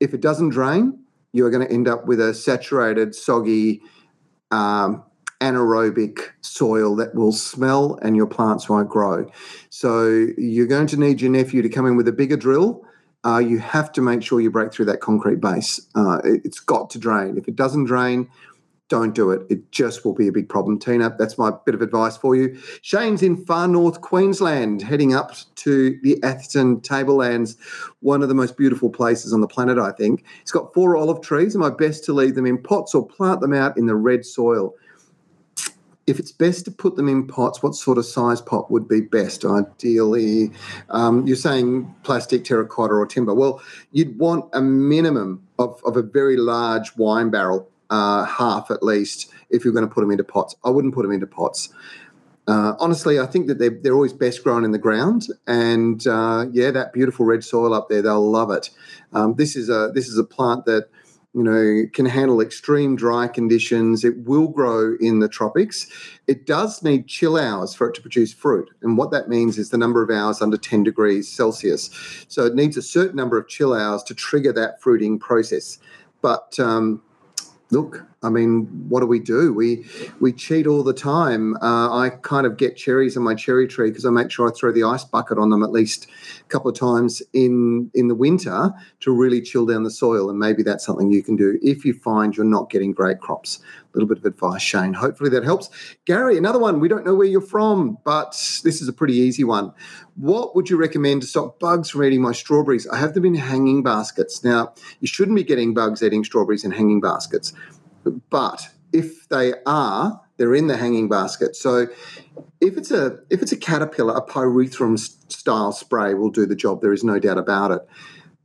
If 0.00 0.14
it 0.14 0.20
doesn't 0.20 0.50
drain, 0.50 0.98
you're 1.32 1.50
going 1.50 1.66
to 1.66 1.72
end 1.72 1.88
up 1.88 2.06
with 2.06 2.20
a 2.20 2.34
saturated, 2.34 3.14
soggy, 3.14 3.82
um, 4.50 5.04
anaerobic 5.40 6.30
soil 6.40 6.96
that 6.96 7.14
will 7.14 7.32
smell 7.32 7.98
and 8.02 8.16
your 8.16 8.26
plants 8.26 8.68
won't 8.68 8.88
grow. 8.88 9.30
So 9.70 10.26
you're 10.36 10.66
going 10.66 10.88
to 10.88 10.96
need 10.96 11.20
your 11.20 11.30
nephew 11.30 11.62
to 11.62 11.68
come 11.68 11.86
in 11.86 11.96
with 11.96 12.08
a 12.08 12.12
bigger 12.12 12.36
drill. 12.36 12.84
Uh, 13.24 13.38
you 13.38 13.58
have 13.58 13.92
to 13.92 14.00
make 14.00 14.22
sure 14.22 14.40
you 14.40 14.50
break 14.50 14.72
through 14.72 14.86
that 14.86 15.00
concrete 15.00 15.40
base. 15.40 15.80
Uh, 15.94 16.20
it, 16.24 16.40
it's 16.44 16.60
got 16.60 16.90
to 16.90 16.98
drain. 16.98 17.36
If 17.36 17.46
it 17.48 17.56
doesn't 17.56 17.84
drain, 17.84 18.28
don't 18.88 19.14
do 19.14 19.30
it. 19.30 19.42
It 19.50 19.70
just 19.70 20.04
will 20.04 20.14
be 20.14 20.28
a 20.28 20.32
big 20.32 20.48
problem. 20.48 20.78
Tina, 20.78 21.14
that's 21.18 21.36
my 21.38 21.52
bit 21.64 21.74
of 21.74 21.82
advice 21.82 22.16
for 22.16 22.34
you. 22.34 22.58
Shane's 22.82 23.22
in 23.22 23.44
far 23.44 23.68
north 23.68 24.00
Queensland, 24.00 24.82
heading 24.82 25.14
up 25.14 25.32
to 25.56 25.98
the 26.02 26.22
Atherton 26.22 26.80
Tablelands, 26.80 27.56
one 28.00 28.22
of 28.22 28.28
the 28.28 28.34
most 28.34 28.56
beautiful 28.56 28.90
places 28.90 29.32
on 29.32 29.40
the 29.40 29.46
planet, 29.46 29.78
I 29.78 29.92
think. 29.92 30.24
He's 30.40 30.50
got 30.50 30.72
four 30.72 30.96
olive 30.96 31.20
trees, 31.20 31.54
and 31.54 31.62
my 31.62 31.70
best 31.70 32.04
to 32.04 32.12
leave 32.12 32.34
them 32.34 32.46
in 32.46 32.62
pots 32.62 32.94
or 32.94 33.06
plant 33.06 33.40
them 33.40 33.52
out 33.52 33.76
in 33.76 33.86
the 33.86 33.96
red 33.96 34.24
soil. 34.24 34.74
If 36.06 36.18
it's 36.18 36.32
best 36.32 36.64
to 36.64 36.70
put 36.70 36.96
them 36.96 37.06
in 37.06 37.26
pots, 37.26 37.62
what 37.62 37.74
sort 37.74 37.98
of 37.98 38.06
size 38.06 38.40
pot 38.40 38.70
would 38.70 38.88
be 38.88 39.02
best? 39.02 39.44
Ideally, 39.44 40.50
um, 40.88 41.26
you're 41.26 41.36
saying 41.36 41.94
plastic, 42.02 42.44
terracotta, 42.44 42.94
or 42.94 43.06
timber. 43.06 43.34
Well, 43.34 43.60
you'd 43.92 44.18
want 44.18 44.46
a 44.54 44.62
minimum 44.62 45.46
of, 45.58 45.82
of 45.84 45.98
a 45.98 46.02
very 46.02 46.38
large 46.38 46.96
wine 46.96 47.28
barrel 47.28 47.68
uh, 47.90 48.24
half 48.24 48.70
at 48.70 48.82
least 48.82 49.30
if 49.50 49.64
you're 49.64 49.72
going 49.72 49.88
to 49.88 49.92
put 49.92 50.02
them 50.02 50.10
into 50.10 50.24
pots. 50.24 50.54
I 50.64 50.70
wouldn't 50.70 50.94
put 50.94 51.02
them 51.02 51.12
into 51.12 51.26
pots. 51.26 51.70
Uh, 52.48 52.74
honestly, 52.80 53.20
I 53.20 53.26
think 53.26 53.46
that 53.48 53.58
they're, 53.58 53.78
they're 53.82 53.94
always 53.94 54.14
best 54.14 54.42
grown 54.42 54.64
in 54.64 54.70
the 54.72 54.78
ground, 54.78 55.26
and 55.46 56.04
uh, 56.06 56.46
yeah, 56.50 56.70
that 56.70 56.94
beautiful 56.94 57.26
red 57.26 57.44
soil 57.44 57.74
up 57.74 57.90
there, 57.90 58.00
they'll 58.00 58.30
love 58.30 58.50
it. 58.50 58.70
Um, 59.12 59.34
this 59.34 59.54
is 59.54 59.68
a 59.68 59.90
this 59.94 60.08
is 60.08 60.16
a 60.16 60.24
plant 60.24 60.64
that 60.64 60.88
you 61.34 61.42
know 61.42 61.84
can 61.92 62.06
handle 62.06 62.40
extreme 62.40 62.96
dry 62.96 63.28
conditions. 63.28 64.02
It 64.02 64.16
will 64.24 64.48
grow 64.48 64.96
in 64.98 65.18
the 65.18 65.28
tropics. 65.28 65.88
It 66.26 66.46
does 66.46 66.82
need 66.82 67.06
chill 67.06 67.36
hours 67.36 67.74
for 67.74 67.86
it 67.90 67.94
to 67.96 68.00
produce 68.00 68.32
fruit, 68.32 68.70
and 68.80 68.96
what 68.96 69.10
that 69.10 69.28
means 69.28 69.58
is 69.58 69.68
the 69.68 69.76
number 69.76 70.02
of 70.02 70.08
hours 70.08 70.40
under 70.40 70.56
10 70.56 70.84
degrees 70.84 71.30
Celsius. 71.30 71.90
So 72.28 72.46
it 72.46 72.54
needs 72.54 72.78
a 72.78 72.82
certain 72.82 73.16
number 73.16 73.36
of 73.36 73.46
chill 73.48 73.74
hours 73.74 74.02
to 74.04 74.14
trigger 74.14 74.54
that 74.54 74.80
fruiting 74.80 75.18
process. 75.18 75.78
But 76.22 76.58
um, 76.58 77.02
look, 77.70 78.07
I 78.22 78.30
mean, 78.30 78.66
what 78.88 78.98
do 79.00 79.06
we 79.06 79.20
do? 79.20 79.52
We 79.52 79.86
we 80.18 80.32
cheat 80.32 80.66
all 80.66 80.82
the 80.82 80.92
time. 80.92 81.54
Uh, 81.62 81.96
I 81.96 82.10
kind 82.22 82.46
of 82.48 82.56
get 82.56 82.76
cherries 82.76 83.16
on 83.16 83.22
my 83.22 83.36
cherry 83.36 83.68
tree 83.68 83.90
because 83.90 84.04
I 84.04 84.10
make 84.10 84.32
sure 84.32 84.48
I 84.48 84.52
throw 84.52 84.72
the 84.72 84.82
ice 84.82 85.04
bucket 85.04 85.38
on 85.38 85.50
them 85.50 85.62
at 85.62 85.70
least 85.70 86.08
a 86.40 86.44
couple 86.48 86.68
of 86.68 86.76
times 86.76 87.22
in 87.32 87.92
in 87.94 88.08
the 88.08 88.16
winter 88.16 88.72
to 89.00 89.12
really 89.12 89.40
chill 89.40 89.66
down 89.66 89.84
the 89.84 89.90
soil. 89.90 90.30
And 90.30 90.38
maybe 90.38 90.64
that's 90.64 90.84
something 90.84 91.12
you 91.12 91.22
can 91.22 91.36
do 91.36 91.60
if 91.62 91.84
you 91.84 91.94
find 91.94 92.36
you're 92.36 92.44
not 92.44 92.70
getting 92.70 92.92
great 92.92 93.20
crops. 93.20 93.60
A 93.60 93.96
little 93.96 94.08
bit 94.08 94.18
of 94.18 94.24
advice, 94.24 94.62
Shane. 94.62 94.92
Hopefully 94.92 95.30
that 95.30 95.44
helps. 95.44 95.70
Gary, 96.04 96.36
another 96.36 96.58
one. 96.58 96.78
We 96.78 96.88
don't 96.88 97.06
know 97.06 97.14
where 97.14 97.26
you're 97.26 97.40
from, 97.40 97.98
but 98.04 98.32
this 98.64 98.82
is 98.82 98.88
a 98.88 98.92
pretty 98.92 99.14
easy 99.14 99.44
one. 99.44 99.72
What 100.16 100.54
would 100.54 100.68
you 100.68 100.76
recommend 100.76 101.22
to 101.22 101.28
stop 101.28 101.58
bugs 101.58 101.88
from 101.88 102.04
eating 102.04 102.20
my 102.20 102.32
strawberries? 102.32 102.86
I 102.88 102.98
have 102.98 103.14
them 103.14 103.24
in 103.24 103.34
hanging 103.34 103.82
baskets. 103.82 104.44
Now, 104.44 104.74
you 105.00 105.08
shouldn't 105.08 105.36
be 105.36 105.44
getting 105.44 105.72
bugs 105.72 106.02
eating 106.02 106.22
strawberries 106.22 106.64
in 106.64 106.70
hanging 106.72 107.00
baskets 107.00 107.54
but 108.30 108.68
if 108.92 109.28
they 109.28 109.54
are, 109.66 110.20
they're 110.36 110.54
in 110.54 110.66
the 110.68 110.76
hanging 110.76 111.08
basket. 111.08 111.56
So 111.56 111.88
if 112.60 112.76
it's 112.76 112.90
a 112.90 113.18
if 113.30 113.42
it's 113.42 113.52
a 113.52 113.56
caterpillar, 113.56 114.14
a 114.14 114.22
pyrethrum 114.22 114.98
style 114.98 115.72
spray 115.72 116.14
will 116.14 116.30
do 116.30 116.46
the 116.46 116.56
job. 116.56 116.80
There 116.80 116.92
is 116.92 117.04
no 117.04 117.18
doubt 117.18 117.38
about 117.38 117.70
it. 117.72 117.88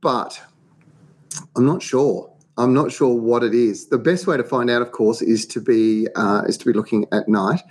But 0.00 0.42
I'm 1.56 1.66
not 1.66 1.82
sure. 1.82 2.33
I'm 2.56 2.72
not 2.72 2.92
sure 2.92 3.12
what 3.12 3.42
it 3.42 3.52
is. 3.52 3.88
The 3.88 3.98
best 3.98 4.28
way 4.28 4.36
to 4.36 4.44
find 4.44 4.70
out, 4.70 4.80
of 4.80 4.92
course, 4.92 5.20
is 5.20 5.44
to 5.46 5.60
be 5.60 6.06
uh, 6.14 6.42
is 6.46 6.56
to 6.58 6.64
be 6.64 6.72
looking 6.72 7.04
at 7.10 7.28
night. 7.28 7.62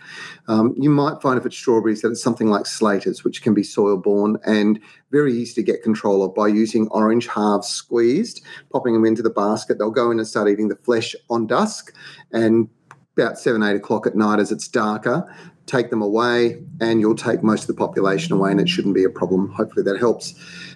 Um, 0.50 0.76
you 0.78 0.89
might 0.89 1.22
find 1.22 1.39
if 1.39 1.46
it's 1.46 1.56
strawberries 1.56 2.02
that 2.02 2.12
it's 2.12 2.22
something 2.22 2.50
like 2.50 2.65
slaters, 2.65 3.24
which 3.24 3.41
can 3.41 3.54
be 3.54 3.63
soil 3.63 3.96
borne 3.96 4.38
and 4.46 4.80
very 5.12 5.34
easy 5.34 5.54
to 5.56 5.63
get 5.63 5.84
control 5.84 6.22
of 6.24 6.36
by 6.36 6.48
using 6.48 6.88
orange 6.89 7.28
halves 7.28 7.69
squeezed, 7.69 8.43
popping 8.72 8.93
them 8.93 9.06
into 9.06 9.22
the 9.22 9.30
basket. 9.30 9.78
They'll 9.78 9.89
go 9.91 10.12
in 10.12 10.19
and 10.19 10.28
start 10.28 10.50
eating 10.50 10.67
the 10.67 10.76
flesh 10.76 11.15
on 11.30 11.48
dusk, 11.48 11.96
and 12.34 12.67
about 13.15 13.39
seven 13.39 13.63
eight 13.63 13.78
o'clock 13.78 14.06
at 14.06 14.15
night 14.15 14.39
as 14.39 14.52
it's 14.52 14.67
darker, 14.67 15.34
take 15.65 15.91
them 15.91 16.02
away, 16.02 16.62
and 16.82 17.00
you'll 17.00 17.15
take 17.15 17.41
most 17.41 17.62
of 17.62 17.67
the 17.67 17.74
population 17.74 18.34
away, 18.34 18.52
and 18.52 18.60
it 18.60 18.67
shouldn't 18.67 18.96
be 18.96 19.06
a 19.06 19.10
problem. 19.10 19.50
Hopefully 19.52 19.84
that 19.84 19.98
helps. 19.98 20.34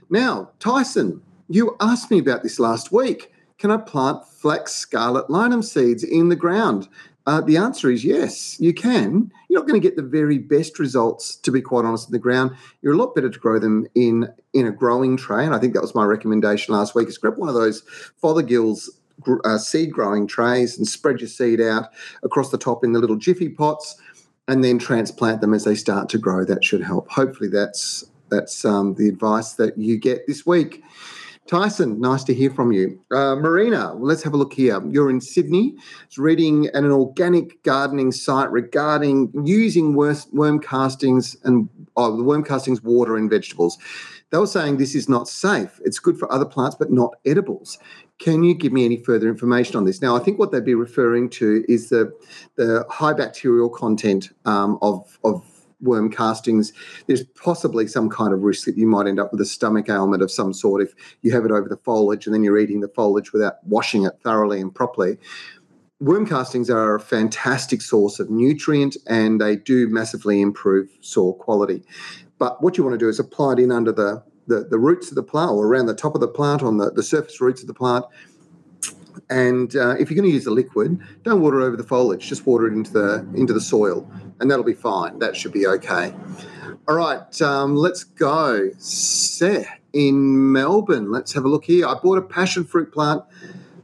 Now, 0.10 0.52
Tyson, 0.60 1.22
you 1.50 1.76
asked 1.82 2.10
me 2.10 2.20
about 2.20 2.44
this 2.44 2.58
last 2.58 2.94
week 2.94 3.34
can 3.58 3.72
I 3.72 3.78
plant 3.78 4.26
flax 4.28 4.74
scarlet 4.74 5.30
linum 5.30 5.64
seeds 5.64 6.04
in 6.04 6.30
the 6.30 6.36
ground? 6.36 6.88
Uh, 7.26 7.42
the 7.42 7.58
answer 7.58 7.92
is 7.92 8.06
yes, 8.06 8.58
you 8.58 8.74
can. 8.74 9.30
You're 9.50 9.60
not 9.60 9.68
going 9.68 9.80
to 9.80 9.86
get 9.86 9.98
the 9.98 10.02
very 10.02 10.38
best 10.38 10.80
results, 10.80 11.36
to 11.36 11.52
be 11.52 11.62
quite 11.62 11.84
honest, 11.84 12.08
in 12.08 12.14
the 12.14 12.20
ground. 12.20 12.52
You're 12.82 12.94
a 12.94 12.98
lot 12.98 13.14
better 13.16 13.30
to 13.30 13.40
grow 13.40 13.60
them 13.60 13.86
in 13.96 14.30
in 14.54 14.66
a 14.66 14.72
growing 14.72 15.18
tray, 15.18 15.46
and 15.46 15.54
I 15.54 15.60
think 15.60 15.74
that 15.74 15.82
was 15.82 15.94
my 15.94 16.06
recommendation 16.06 16.74
last 16.74 16.96
week. 16.96 17.10
Is 17.10 17.18
grab 17.18 17.38
one 17.38 17.50
of 17.50 17.56
those 17.56 17.84
Fothergill's 18.24 18.90
uh, 19.44 19.58
seed 19.58 19.92
growing 19.92 20.26
trays 20.26 20.78
and 20.78 20.88
spread 20.88 21.20
your 21.20 21.28
seed 21.28 21.60
out 21.60 21.90
across 22.24 22.50
the 22.50 22.58
top 22.58 22.84
in 22.84 22.94
the 22.94 23.00
little 23.00 23.18
jiffy 23.18 23.50
pots, 23.50 24.00
and 24.48 24.64
then 24.64 24.80
transplant 24.80 25.42
them 25.42 25.54
as 25.54 25.66
they 25.66 25.76
start 25.76 26.08
to 26.10 26.18
grow. 26.18 26.46
That 26.46 26.64
should 26.64 26.82
help. 26.82 27.10
Hopefully, 27.10 27.50
that's 27.50 28.06
that's 28.30 28.64
um, 28.64 28.94
the 28.94 29.10
advice 29.10 29.54
that 29.54 29.78
you 29.78 29.98
get 29.98 30.28
this 30.28 30.46
week. 30.46 30.82
Tyson, 31.48 32.00
nice 32.02 32.26
to 32.26 32.34
hear 32.34 32.50
from 32.50 32.74
you. 32.74 33.00
Uh, 33.10 33.36
Marina, 33.36 33.94
let's 33.94 34.22
have 34.24 34.34
a 34.34 34.38
look 34.38 34.54
here. 34.54 34.82
You're 34.90 35.10
in 35.10 35.22
Sydney. 35.22 35.76
It's 36.06 36.18
reading 36.18 36.70
an 36.74 36.86
organic 36.92 37.64
gardening 37.64 38.12
site 38.12 38.52
regarding 38.52 39.32
using 39.46 39.96
worm 39.96 40.60
castings 40.60 41.38
and 41.46 41.70
oh, 41.96 42.18
the 42.18 42.24
worm 42.24 42.44
castings 42.44 42.84
water 42.84 43.18
in 43.18 43.30
vegetables. 43.30 43.78
They 44.30 44.38
were 44.38 44.48
saying 44.48 44.76
this 44.76 44.94
is 44.94 45.08
not 45.08 45.30
safe. 45.30 45.80
It's 45.86 46.00
good 46.00 46.20
for 46.20 46.30
other 46.32 46.44
plants, 46.44 46.76
but 46.78 46.92
not 46.92 47.14
edibles. 47.26 47.80
Can 48.20 48.44
you 48.44 48.54
give 48.54 48.74
me 48.74 48.84
any 48.84 48.98
further 48.98 49.30
information 49.30 49.78
on 49.78 49.86
this? 49.86 50.02
Now, 50.02 50.18
I 50.18 50.20
think 50.20 50.38
what 50.40 50.52
they'd 50.52 50.66
be 50.66 50.76
referring 50.76 51.30
to 51.32 51.64
is 51.70 51.90
the 51.90 52.12
the 52.56 52.86
high 52.90 53.14
bacterial 53.14 53.70
content 53.70 54.32
um, 54.44 54.78
of 54.82 55.18
of 55.24 55.46
worm 55.82 56.10
castings, 56.10 56.74
there's 57.08 57.24
possibly 57.24 57.88
some 57.88 58.10
kind 58.10 58.34
of 58.34 58.42
risk 58.42 58.66
that 58.66 58.78
you 58.78 58.88
might 58.88 59.08
end 59.08 59.20
up 59.20 59.32
with 59.32 59.42
a 59.42 59.46
stomach 59.46 59.90
ailment 59.90 60.24
of 60.24 60.32
some 60.32 60.54
sort 60.54 60.82
if 60.82 60.94
you 61.22 61.32
have 61.32 61.46
it 61.46 61.52
over 61.52 61.70
the 61.70 61.78
foliage 61.78 62.26
and 62.26 62.34
then 62.34 62.44
you're 62.44 62.58
eating 62.58 62.80
the 62.80 62.88
foliage 62.90 63.34
without 63.34 63.56
washing 63.66 64.04
it 64.04 64.14
thoroughly 64.24 64.60
and 64.60 64.74
properly. 64.74 65.18
Worm 66.00 66.28
castings 66.28 66.70
are 66.70 66.96
a 66.96 67.00
fantastic 67.00 67.82
source 67.82 68.20
of 68.20 68.30
nutrient 68.30 68.98
and 69.08 69.42
they 69.42 69.56
do 69.56 69.88
massively 69.88 70.42
improve 70.42 70.90
soil 71.02 71.34
quality. 71.34 71.84
But 72.38 72.62
what 72.62 72.78
you 72.78 72.84
want 72.84 72.94
to 72.94 73.00
do 73.04 73.10
is 73.10 73.20
apply 73.20 73.54
it 73.54 73.60
in 73.60 73.72
under 73.72 73.92
the, 73.92 74.24
the, 74.46 74.68
the 74.70 74.78
roots 74.78 75.10
of 75.10 75.16
the 75.16 75.24
plant 75.24 75.52
or 75.52 75.66
around 75.66 75.88
the 75.88 75.96
top 75.96 76.14
of 76.14 76.22
the 76.22 76.28
plant 76.28 76.62
on 76.62 76.78
the, 76.78 76.92
the 76.92 77.02
surface 77.02 77.42
roots 77.42 77.62
of 77.62 77.68
the 77.68 77.74
plant 77.74 78.06
and 79.30 79.76
uh, 79.76 79.96
if 80.00 80.10
you're 80.10 80.16
going 80.16 80.30
to 80.30 80.34
use 80.34 80.46
a 80.46 80.52
liquid, 80.52 81.00
don't 81.24 81.42
water 81.42 81.62
over 81.62 81.76
the 81.76 81.84
foliage. 81.84 82.28
Just 82.28 82.46
water 82.46 82.68
it 82.68 82.74
into 82.74 82.92
the 82.92 83.28
into 83.36 83.54
the 83.54 83.62
soil, 83.62 84.10
and 84.40 84.50
that'll 84.50 84.64
be 84.64 84.74
fine. 84.74 85.20
That 85.20 85.36
should 85.36 85.54
be 85.54 85.68
okay. 85.68 86.14
All 86.88 86.96
right, 86.96 87.42
um, 87.42 87.76
let's 87.76 88.04
go. 88.04 88.70
Seth 88.78 89.68
in 89.92 90.52
Melbourne. 90.54 91.12
Let's 91.12 91.34
have 91.34 91.44
a 91.44 91.50
look 91.50 91.66
here. 91.66 91.86
I 91.88 91.96
bought 91.96 92.18
a 92.18 92.22
passion 92.22 92.64
fruit 92.64 92.94
plant 92.94 93.24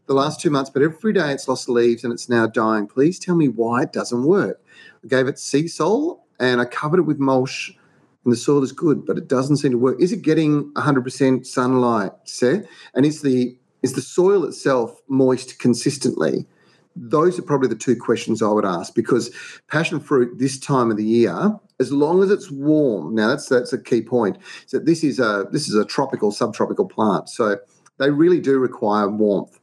the 0.06 0.14
last 0.14 0.40
two 0.40 0.50
months, 0.50 0.70
but 0.70 0.82
every 0.82 1.14
day 1.14 1.32
it's 1.32 1.48
lost 1.48 1.68
leaves 1.68 2.04
and 2.04 2.14
it's 2.14 2.30
now 2.30 2.48
dying. 2.48 2.88
Please 2.88 3.20
tell 3.20 3.36
me 3.36 3.48
why 3.48 3.84
it 3.84 3.94
doesn't 3.94 4.24
work. 4.24 4.62
I 5.04 5.08
gave 5.08 5.28
it 5.28 5.36
Seasol 5.36 6.20
and 6.40 6.62
I 6.62 6.66
covered 6.66 7.00
it 7.00 7.04
with 7.04 7.20
mulch 7.20 7.78
and 8.24 8.32
the 8.32 8.38
soil 8.38 8.64
is 8.64 8.72
good, 8.72 9.06
but 9.06 9.18
it 9.18 9.28
doesn't 9.28 9.58
seem 9.58 9.72
to 9.72 9.78
work. 9.78 10.02
Is 10.02 10.12
it 10.12 10.22
getting 10.22 10.72
100% 10.74 11.46
sunlight, 11.46 12.12
Seth? 12.24 12.66
And 12.94 13.06
is 13.06 13.22
the 13.22 13.58
is 13.84 13.94
the 13.94 14.02
soil 14.02 14.46
itself 14.46 15.00
moist 15.08 15.60
consistently? 15.60 16.48
Those 16.96 17.38
are 17.38 17.44
probably 17.44 17.68
the 17.68 17.76
two 17.76 17.96
questions 17.96 18.42
I 18.42 18.50
would 18.50 18.66
ask 18.66 18.96
because 18.96 19.32
passion 19.68 20.00
fruit 20.00 20.40
this 20.40 20.60
time 20.60 20.90
of 20.90 20.98
the 20.98 21.04
year, 21.04 21.60
as 21.80 21.92
long 21.92 22.24
as 22.24 22.32
it's 22.32 22.50
warm, 22.50 23.14
now 23.16 23.28
that's 23.28 23.50
that's 23.50 23.74
a 23.74 23.82
key 23.82 24.02
point. 24.02 24.38
That 24.72 24.86
this 24.86 25.04
is 25.04 25.20
a 25.20 25.48
this 25.52 25.68
is 25.68 25.76
a 25.76 25.86
tropical 25.86 26.32
subtropical 26.32 26.88
plant, 26.88 27.30
so 27.30 27.58
they 27.98 28.12
really 28.12 28.40
do 28.40 28.58
require 28.60 29.10
warmth. 29.10 29.60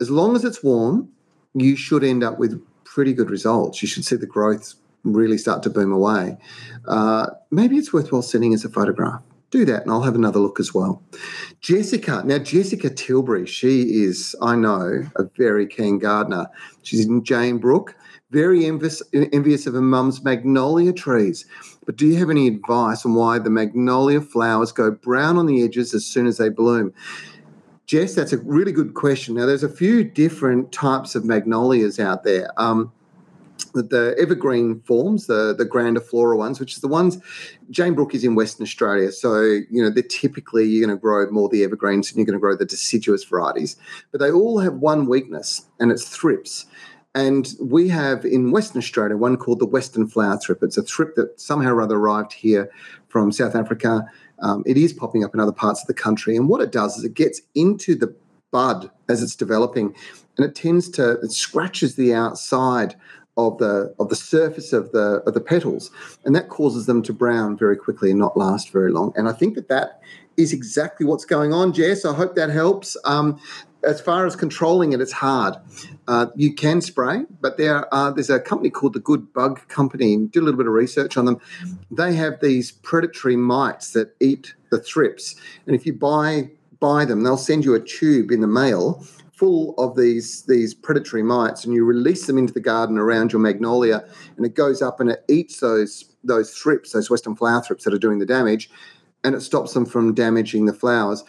As 0.00 0.10
long 0.10 0.34
as 0.34 0.44
it's 0.44 0.64
warm, 0.64 1.10
you 1.54 1.76
should 1.76 2.02
end 2.02 2.24
up 2.24 2.38
with 2.38 2.60
pretty 2.84 3.12
good 3.12 3.30
results. 3.30 3.82
You 3.82 3.88
should 3.88 4.04
see 4.04 4.16
the 4.16 4.26
growth 4.26 4.74
really 5.04 5.36
start 5.36 5.62
to 5.64 5.70
boom 5.70 5.92
away. 5.92 6.38
Uh, 6.88 7.26
maybe 7.50 7.76
it's 7.76 7.92
worthwhile 7.92 8.22
sending 8.22 8.54
us 8.54 8.64
a 8.64 8.70
photograph 8.70 9.22
do 9.54 9.64
that 9.64 9.82
and 9.82 9.90
I'll 9.90 10.02
have 10.02 10.16
another 10.16 10.40
look 10.40 10.58
as 10.58 10.74
well. 10.74 11.00
Jessica, 11.60 12.22
now 12.24 12.38
Jessica 12.38 12.90
Tilbury, 12.90 13.46
she 13.46 14.02
is, 14.02 14.34
I 14.42 14.56
know, 14.56 15.04
a 15.14 15.24
very 15.36 15.66
keen 15.66 16.00
gardener. 16.00 16.46
She's 16.82 17.06
in 17.06 17.22
Jane 17.22 17.58
Brook, 17.58 17.94
very 18.30 18.66
envious, 18.66 19.00
envious 19.12 19.66
of 19.68 19.74
her 19.74 19.80
mum's 19.80 20.24
magnolia 20.24 20.92
trees. 20.92 21.46
But 21.86 21.96
do 21.96 22.06
you 22.06 22.16
have 22.16 22.30
any 22.30 22.48
advice 22.48 23.06
on 23.06 23.14
why 23.14 23.38
the 23.38 23.50
magnolia 23.50 24.20
flowers 24.20 24.72
go 24.72 24.90
brown 24.90 25.38
on 25.38 25.46
the 25.46 25.62
edges 25.62 25.94
as 25.94 26.04
soon 26.04 26.26
as 26.26 26.38
they 26.38 26.48
bloom? 26.48 26.92
Jess, 27.86 28.14
that's 28.14 28.32
a 28.32 28.38
really 28.38 28.72
good 28.72 28.94
question. 28.94 29.36
Now, 29.36 29.46
there's 29.46 29.62
a 29.62 29.68
few 29.68 30.02
different 30.02 30.72
types 30.72 31.14
of 31.14 31.24
magnolias 31.24 32.00
out 32.00 32.24
there. 32.24 32.50
Um, 32.56 32.90
the 33.82 34.14
evergreen 34.18 34.80
forms, 34.80 35.26
the 35.26 35.54
the 35.56 35.66
grandiflora 35.66 36.36
ones, 36.36 36.60
which 36.60 36.74
is 36.74 36.80
the 36.80 36.88
ones. 36.88 37.18
Jane 37.70 37.94
Brook 37.94 38.14
is 38.14 38.24
in 38.24 38.34
Western 38.34 38.64
Australia, 38.64 39.12
so 39.12 39.42
you 39.42 39.82
know 39.82 39.90
they're 39.90 40.02
typically 40.02 40.64
you're 40.64 40.86
going 40.86 40.96
to 40.96 41.00
grow 41.00 41.28
more 41.30 41.48
the 41.48 41.64
evergreens 41.64 42.10
and 42.10 42.18
you're 42.18 42.26
going 42.26 42.38
to 42.38 42.40
grow 42.40 42.56
the 42.56 42.64
deciduous 42.64 43.24
varieties, 43.24 43.76
but 44.12 44.20
they 44.20 44.30
all 44.30 44.58
have 44.58 44.74
one 44.74 45.06
weakness, 45.06 45.66
and 45.80 45.90
it's 45.90 46.08
thrips. 46.08 46.66
And 47.16 47.54
we 47.60 47.88
have 47.90 48.24
in 48.24 48.50
Western 48.50 48.78
Australia 48.78 49.16
one 49.16 49.36
called 49.36 49.60
the 49.60 49.66
Western 49.66 50.08
flower 50.08 50.36
thrip. 50.36 50.62
It's 50.62 50.76
a 50.76 50.82
thrip 50.82 51.14
that 51.14 51.40
somehow 51.40 51.70
or 51.70 51.82
other 51.82 51.96
arrived 51.96 52.32
here 52.32 52.68
from 53.06 53.30
South 53.30 53.54
Africa. 53.54 54.04
Um, 54.40 54.64
it 54.66 54.76
is 54.76 54.92
popping 54.92 55.22
up 55.22 55.32
in 55.32 55.38
other 55.38 55.52
parts 55.52 55.80
of 55.80 55.86
the 55.86 55.94
country, 55.94 56.36
and 56.36 56.48
what 56.48 56.60
it 56.60 56.72
does 56.72 56.96
is 56.96 57.04
it 57.04 57.14
gets 57.14 57.40
into 57.54 57.94
the 57.94 58.14
bud 58.50 58.90
as 59.08 59.22
it's 59.22 59.36
developing, 59.36 59.94
and 60.36 60.46
it 60.46 60.54
tends 60.54 60.88
to 60.88 61.12
it 61.20 61.32
scratches 61.32 61.96
the 61.96 62.14
outside 62.14 62.96
of 63.36 63.58
the 63.58 63.94
of 63.98 64.08
the 64.08 64.16
surface 64.16 64.72
of 64.72 64.92
the 64.92 65.22
of 65.26 65.34
the 65.34 65.40
petals, 65.40 65.90
and 66.24 66.34
that 66.36 66.48
causes 66.48 66.86
them 66.86 67.02
to 67.02 67.12
brown 67.12 67.56
very 67.56 67.76
quickly 67.76 68.10
and 68.10 68.18
not 68.18 68.36
last 68.36 68.70
very 68.70 68.92
long. 68.92 69.12
And 69.16 69.28
I 69.28 69.32
think 69.32 69.54
that 69.54 69.68
that 69.68 70.00
is 70.36 70.52
exactly 70.52 71.06
what's 71.06 71.24
going 71.24 71.52
on, 71.52 71.72
Jess. 71.72 72.04
I 72.04 72.14
hope 72.14 72.34
that 72.36 72.50
helps. 72.50 72.96
Um, 73.04 73.40
as 73.82 74.00
far 74.00 74.24
as 74.24 74.34
controlling 74.34 74.94
it, 74.94 75.00
it's 75.02 75.12
hard. 75.12 75.56
Uh, 76.08 76.26
you 76.34 76.54
can 76.54 76.80
spray, 76.80 77.24
but 77.42 77.58
there 77.58 77.92
are, 77.92 78.12
there's 78.14 78.30
a 78.30 78.40
company 78.40 78.70
called 78.70 78.94
the 78.94 79.00
Good 79.00 79.30
Bug 79.34 79.60
Company. 79.68 80.16
Did 80.16 80.38
a 80.38 80.42
little 80.42 80.56
bit 80.56 80.66
of 80.66 80.72
research 80.72 81.18
on 81.18 81.26
them. 81.26 81.38
They 81.90 82.14
have 82.14 82.40
these 82.40 82.72
predatory 82.72 83.36
mites 83.36 83.92
that 83.92 84.14
eat 84.20 84.54
the 84.70 84.78
thrips, 84.78 85.36
and 85.66 85.74
if 85.76 85.86
you 85.86 85.92
buy 85.92 86.50
buy 86.80 87.04
them, 87.04 87.22
they'll 87.22 87.36
send 87.36 87.64
you 87.64 87.74
a 87.74 87.80
tube 87.80 88.30
in 88.30 88.40
the 88.40 88.46
mail 88.46 89.04
full 89.36 89.74
of 89.78 89.96
these 89.96 90.42
these 90.46 90.74
predatory 90.74 91.22
mites, 91.22 91.64
and 91.64 91.74
you 91.74 91.84
release 91.84 92.26
them 92.26 92.38
into 92.38 92.52
the 92.52 92.60
garden 92.60 92.98
around 92.98 93.32
your 93.32 93.40
magnolia, 93.40 94.04
and 94.36 94.46
it 94.46 94.54
goes 94.54 94.82
up 94.82 95.00
and 95.00 95.10
it 95.10 95.24
eats 95.28 95.60
those 95.60 96.04
those 96.22 96.50
thrips, 96.52 96.92
those 96.92 97.10
western 97.10 97.36
flower 97.36 97.62
thrips 97.62 97.84
that 97.84 97.94
are 97.94 97.98
doing 97.98 98.18
the 98.18 98.26
damage, 98.26 98.70
and 99.22 99.34
it 99.34 99.40
stops 99.40 99.74
them 99.74 99.86
from 99.86 100.14
damaging 100.14 100.66
the 100.66 100.72
flowers. 100.72 101.24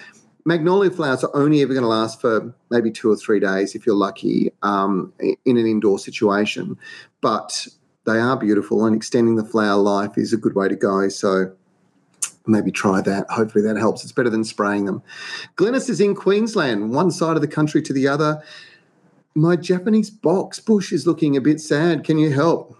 magnolia 0.45 0.91
flowers 0.91 1.23
are 1.23 1.35
only 1.35 1.61
ever 1.61 1.73
going 1.73 1.83
to 1.83 1.89
last 1.89 2.21
for 2.21 2.53
maybe 2.69 2.91
two 2.91 3.11
or 3.11 3.15
three 3.15 3.39
days 3.39 3.75
if 3.75 3.85
you're 3.85 3.95
lucky 3.95 4.51
um, 4.61 5.11
in 5.19 5.57
an 5.57 5.65
indoor 5.65 5.97
situation. 5.99 6.77
But 7.21 7.67
they 8.05 8.19
are 8.19 8.37
beautiful, 8.37 8.85
and 8.85 8.95
extending 8.95 9.35
the 9.35 9.43
flower 9.43 9.81
life 9.81 10.17
is 10.17 10.31
a 10.31 10.37
good 10.37 10.55
way 10.55 10.69
to 10.69 10.75
go. 10.75 11.09
So 11.09 11.51
maybe 12.47 12.71
try 12.71 13.01
that. 13.01 13.29
Hopefully 13.29 13.63
that 13.63 13.77
helps. 13.77 14.03
It's 14.03 14.11
better 14.11 14.29
than 14.29 14.43
spraying 14.43 14.85
them. 14.85 15.01
Glennis 15.55 15.89
is 15.89 16.01
in 16.01 16.15
Queensland, 16.15 16.91
one 16.91 17.11
side 17.11 17.35
of 17.35 17.41
the 17.41 17.47
country 17.47 17.81
to 17.81 17.93
the 17.93 18.07
other. 18.07 18.41
My 19.33 19.55
Japanese 19.55 20.09
box 20.09 20.59
bush 20.59 20.91
is 20.91 21.05
looking 21.05 21.35
a 21.35 21.41
bit 21.41 21.59
sad. 21.59 22.03
Can 22.03 22.17
you 22.17 22.31
help? 22.31 22.77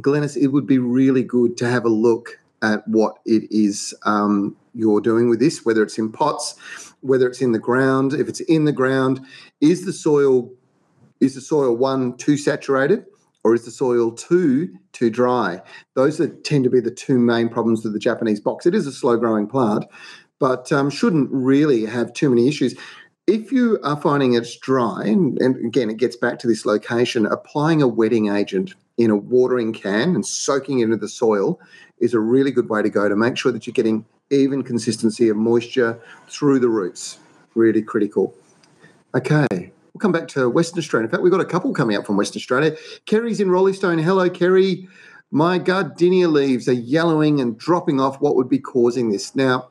Glennis, 0.00 0.36
it 0.36 0.48
would 0.48 0.66
be 0.66 0.78
really 0.78 1.22
good 1.22 1.56
to 1.58 1.68
have 1.68 1.84
a 1.84 1.88
look 1.88 2.38
at 2.62 2.86
what 2.88 3.18
it 3.24 3.50
is 3.50 3.94
um, 4.04 4.56
you're 4.74 5.00
doing 5.00 5.28
with 5.28 5.38
this, 5.38 5.64
whether 5.64 5.82
it's 5.82 5.98
in 5.98 6.10
pots, 6.10 6.56
whether 7.00 7.26
it's 7.26 7.40
in 7.40 7.52
the 7.52 7.58
ground. 7.58 8.12
If 8.12 8.28
it's 8.28 8.40
in 8.40 8.64
the 8.64 8.72
ground, 8.72 9.20
is 9.60 9.84
the 9.84 9.92
soil 9.92 10.50
is 11.20 11.34
the 11.34 11.40
soil 11.40 11.76
one 11.76 12.16
too 12.16 12.36
saturated? 12.36 13.06
Or 13.44 13.54
is 13.54 13.64
the 13.64 13.70
soil 13.70 14.10
too 14.10 14.74
too 14.92 15.10
dry? 15.10 15.60
Those 15.94 16.20
are, 16.20 16.28
tend 16.28 16.64
to 16.64 16.70
be 16.70 16.80
the 16.80 16.90
two 16.90 17.18
main 17.18 17.48
problems 17.48 17.84
with 17.84 17.92
the 17.92 17.98
Japanese 17.98 18.40
box. 18.40 18.66
It 18.66 18.74
is 18.74 18.86
a 18.86 18.92
slow 18.92 19.16
growing 19.16 19.46
plant, 19.46 19.84
but 20.40 20.72
um, 20.72 20.90
shouldn't 20.90 21.30
really 21.30 21.84
have 21.84 22.12
too 22.12 22.30
many 22.30 22.48
issues. 22.48 22.74
If 23.26 23.52
you 23.52 23.78
are 23.82 24.00
finding 24.00 24.34
it's 24.34 24.56
dry, 24.56 25.04
and, 25.04 25.38
and 25.38 25.56
again, 25.64 25.88
it 25.88 25.96
gets 25.96 26.16
back 26.16 26.38
to 26.40 26.46
this 26.46 26.66
location, 26.66 27.24
applying 27.26 27.80
a 27.80 27.88
wetting 27.88 28.28
agent 28.28 28.74
in 28.98 29.10
a 29.10 29.16
watering 29.16 29.72
can 29.72 30.14
and 30.14 30.24
soaking 30.24 30.80
it 30.80 30.84
into 30.84 30.96
the 30.96 31.08
soil 31.08 31.58
is 31.98 32.14
a 32.14 32.20
really 32.20 32.50
good 32.50 32.68
way 32.68 32.82
to 32.82 32.90
go 32.90 33.08
to 33.08 33.16
make 33.16 33.36
sure 33.36 33.50
that 33.50 33.66
you're 33.66 33.74
getting 33.74 34.04
even 34.30 34.62
consistency 34.62 35.28
of 35.28 35.36
moisture 35.36 35.98
through 36.28 36.58
the 36.58 36.68
roots. 36.68 37.18
Really 37.54 37.82
critical. 37.82 38.34
Okay, 39.14 39.72
We'll 39.94 40.00
come 40.00 40.10
back 40.10 40.26
to 40.28 40.50
Western 40.50 40.80
Australia. 40.80 41.04
In 41.04 41.10
fact, 41.12 41.22
we've 41.22 41.30
got 41.30 41.40
a 41.40 41.44
couple 41.44 41.72
coming 41.72 41.96
up 41.96 42.04
from 42.04 42.16
Western 42.16 42.40
Australia. 42.40 42.76
Kerry's 43.06 43.38
in 43.38 43.46
Roleystone. 43.46 44.02
Hello, 44.02 44.28
Kerry. 44.28 44.88
My 45.30 45.56
gardenia 45.56 46.26
leaves 46.26 46.68
are 46.68 46.72
yellowing 46.72 47.40
and 47.40 47.56
dropping 47.56 48.00
off. 48.00 48.20
What 48.20 48.34
would 48.34 48.48
be 48.48 48.58
causing 48.58 49.12
this? 49.12 49.36
Now, 49.36 49.68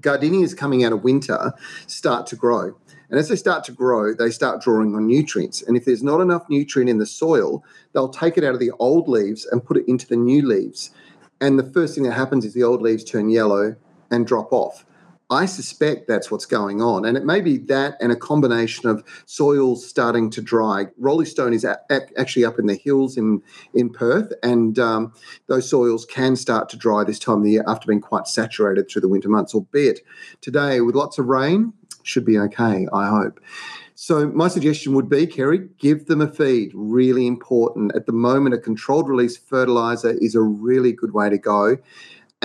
gardenias 0.00 0.52
coming 0.52 0.82
out 0.82 0.92
of 0.92 1.04
winter 1.04 1.52
start 1.86 2.26
to 2.26 2.36
grow. 2.36 2.76
And 3.08 3.20
as 3.20 3.28
they 3.28 3.36
start 3.36 3.62
to 3.66 3.72
grow, 3.72 4.14
they 4.14 4.30
start 4.30 4.62
drawing 4.62 4.96
on 4.96 5.06
nutrients. 5.06 5.62
And 5.62 5.76
if 5.76 5.84
there's 5.84 6.02
not 6.02 6.20
enough 6.20 6.42
nutrient 6.50 6.90
in 6.90 6.98
the 6.98 7.06
soil, 7.06 7.62
they'll 7.92 8.08
take 8.08 8.36
it 8.36 8.42
out 8.42 8.54
of 8.54 8.58
the 8.58 8.72
old 8.80 9.06
leaves 9.06 9.46
and 9.46 9.64
put 9.64 9.76
it 9.76 9.86
into 9.86 10.08
the 10.08 10.16
new 10.16 10.44
leaves. 10.44 10.90
And 11.40 11.56
the 11.56 11.70
first 11.70 11.94
thing 11.94 12.02
that 12.02 12.14
happens 12.14 12.44
is 12.44 12.52
the 12.52 12.64
old 12.64 12.82
leaves 12.82 13.04
turn 13.04 13.30
yellow 13.30 13.76
and 14.10 14.26
drop 14.26 14.52
off. 14.52 14.84
I 15.28 15.46
suspect 15.46 16.06
that's 16.06 16.30
what's 16.30 16.46
going 16.46 16.80
on. 16.80 17.04
And 17.04 17.16
it 17.16 17.24
may 17.24 17.40
be 17.40 17.58
that 17.58 17.96
and 18.00 18.12
a 18.12 18.16
combination 18.16 18.88
of 18.88 19.02
soils 19.26 19.86
starting 19.86 20.30
to 20.30 20.40
dry. 20.40 20.86
Roleystone 21.00 21.52
is 21.52 21.64
a- 21.64 21.80
a- 21.90 22.18
actually 22.18 22.44
up 22.44 22.58
in 22.58 22.66
the 22.66 22.76
hills 22.76 23.16
in, 23.16 23.42
in 23.74 23.90
Perth, 23.90 24.32
and 24.42 24.78
um, 24.78 25.12
those 25.48 25.68
soils 25.68 26.04
can 26.04 26.36
start 26.36 26.68
to 26.70 26.76
dry 26.76 27.02
this 27.02 27.18
time 27.18 27.38
of 27.38 27.44
the 27.44 27.52
year 27.52 27.64
after 27.66 27.88
being 27.88 28.00
quite 28.00 28.28
saturated 28.28 28.88
through 28.88 29.02
the 29.02 29.08
winter 29.08 29.28
months, 29.28 29.54
albeit 29.54 30.00
today 30.40 30.80
with 30.80 30.94
lots 30.94 31.18
of 31.18 31.26
rain, 31.26 31.72
should 32.04 32.24
be 32.24 32.38
okay, 32.38 32.86
I 32.92 33.08
hope. 33.08 33.40
So, 33.98 34.28
my 34.28 34.48
suggestion 34.48 34.94
would 34.94 35.08
be, 35.08 35.26
Kerry, 35.26 35.70
give 35.78 36.04
them 36.04 36.20
a 36.20 36.30
feed. 36.30 36.70
Really 36.74 37.26
important. 37.26 37.96
At 37.96 38.04
the 38.04 38.12
moment, 38.12 38.54
a 38.54 38.58
controlled 38.58 39.08
release 39.08 39.38
fertilizer 39.38 40.10
is 40.20 40.34
a 40.34 40.42
really 40.42 40.92
good 40.92 41.14
way 41.14 41.30
to 41.30 41.38
go. 41.38 41.78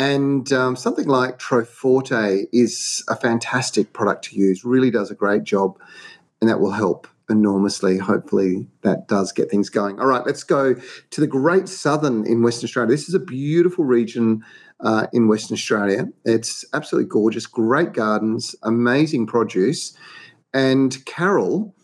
And 0.01 0.51
um, 0.51 0.75
something 0.75 1.05
like 1.05 1.37
Troforte 1.37 2.45
is 2.51 3.05
a 3.07 3.15
fantastic 3.15 3.93
product 3.93 4.25
to 4.25 4.35
use, 4.35 4.65
really 4.65 4.89
does 4.89 5.11
a 5.11 5.13
great 5.13 5.43
job, 5.43 5.77
and 6.41 6.49
that 6.49 6.59
will 6.59 6.71
help 6.71 7.07
enormously. 7.29 7.99
Hopefully, 7.99 8.65
that 8.81 9.07
does 9.07 9.31
get 9.31 9.51
things 9.51 9.69
going. 9.69 9.99
All 9.99 10.07
right, 10.07 10.25
let's 10.25 10.41
go 10.41 10.73
to 10.73 11.21
the 11.21 11.27
Great 11.27 11.69
Southern 11.69 12.25
in 12.25 12.41
Western 12.41 12.65
Australia. 12.65 12.89
This 12.89 13.09
is 13.09 13.13
a 13.13 13.19
beautiful 13.19 13.85
region 13.85 14.43
uh, 14.79 15.05
in 15.13 15.27
Western 15.27 15.53
Australia. 15.53 16.07
It's 16.25 16.65
absolutely 16.73 17.07
gorgeous, 17.07 17.45
great 17.45 17.93
gardens, 17.93 18.55
amazing 18.63 19.27
produce. 19.27 19.95
And 20.51 21.05
Carol 21.05 21.75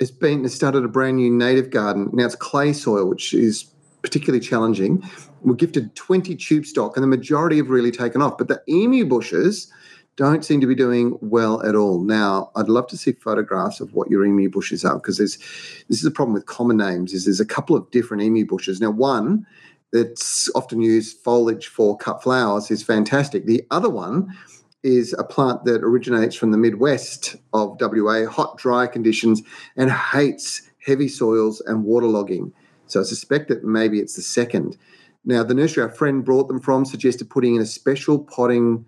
has 0.00 0.10
been 0.10 0.42
has 0.42 0.54
started 0.54 0.84
a 0.84 0.88
brand 0.88 1.18
new 1.18 1.30
native 1.30 1.70
garden. 1.70 2.10
Now 2.12 2.26
it's 2.26 2.34
clay 2.34 2.72
soil, 2.72 3.08
which 3.08 3.32
is 3.32 3.70
particularly 4.02 4.40
challenging 4.44 5.02
were 5.42 5.54
gifted 5.54 5.94
20 5.94 6.34
tube 6.36 6.66
stock, 6.66 6.96
and 6.96 7.02
the 7.02 7.08
majority 7.08 7.56
have 7.56 7.70
really 7.70 7.90
taken 7.90 8.22
off. 8.22 8.38
But 8.38 8.48
the 8.48 8.62
emu 8.68 9.04
bushes 9.06 9.70
don't 10.16 10.44
seem 10.44 10.60
to 10.60 10.66
be 10.66 10.74
doing 10.74 11.16
well 11.22 11.62
at 11.62 11.74
all. 11.74 12.02
Now, 12.02 12.50
I'd 12.56 12.68
love 12.68 12.86
to 12.88 12.96
see 12.96 13.12
photographs 13.12 13.80
of 13.80 13.94
what 13.94 14.10
your 14.10 14.24
emu 14.24 14.50
bushes 14.50 14.84
are 14.84 14.96
because 14.96 15.18
there's 15.18 15.38
this 15.88 15.98
is 16.00 16.04
a 16.04 16.10
problem 16.10 16.34
with 16.34 16.46
common 16.46 16.76
names. 16.76 17.12
Is 17.12 17.24
there's 17.24 17.40
a 17.40 17.46
couple 17.46 17.76
of 17.76 17.90
different 17.90 18.22
emu 18.22 18.44
bushes. 18.44 18.80
Now, 18.80 18.90
one 18.90 19.46
that's 19.92 20.50
often 20.54 20.80
used 20.80 21.18
foliage 21.18 21.66
for 21.66 21.96
cut 21.96 22.22
flowers 22.22 22.70
is 22.70 22.82
fantastic. 22.82 23.46
The 23.46 23.64
other 23.70 23.90
one 23.90 24.36
is 24.82 25.14
a 25.18 25.24
plant 25.24 25.64
that 25.64 25.82
originates 25.82 26.36
from 26.36 26.52
the 26.52 26.58
Midwest 26.58 27.36
of 27.52 27.76
WA, 27.80 28.26
hot, 28.26 28.56
dry 28.56 28.86
conditions, 28.86 29.42
and 29.76 29.90
hates 29.90 30.62
heavy 30.84 31.08
soils 31.08 31.60
and 31.62 31.84
waterlogging. 31.84 32.52
So 32.92 33.00
I 33.00 33.04
suspect 33.04 33.48
that 33.48 33.64
maybe 33.64 34.00
it's 34.00 34.16
the 34.16 34.22
second. 34.22 34.76
Now, 35.24 35.42
the 35.42 35.54
nursery 35.54 35.82
our 35.82 35.90
friend 35.90 36.24
brought 36.24 36.48
them 36.48 36.60
from 36.60 36.84
suggested 36.84 37.28
putting 37.28 37.56
in 37.56 37.62
a 37.62 37.66
special 37.66 38.18
potting 38.18 38.84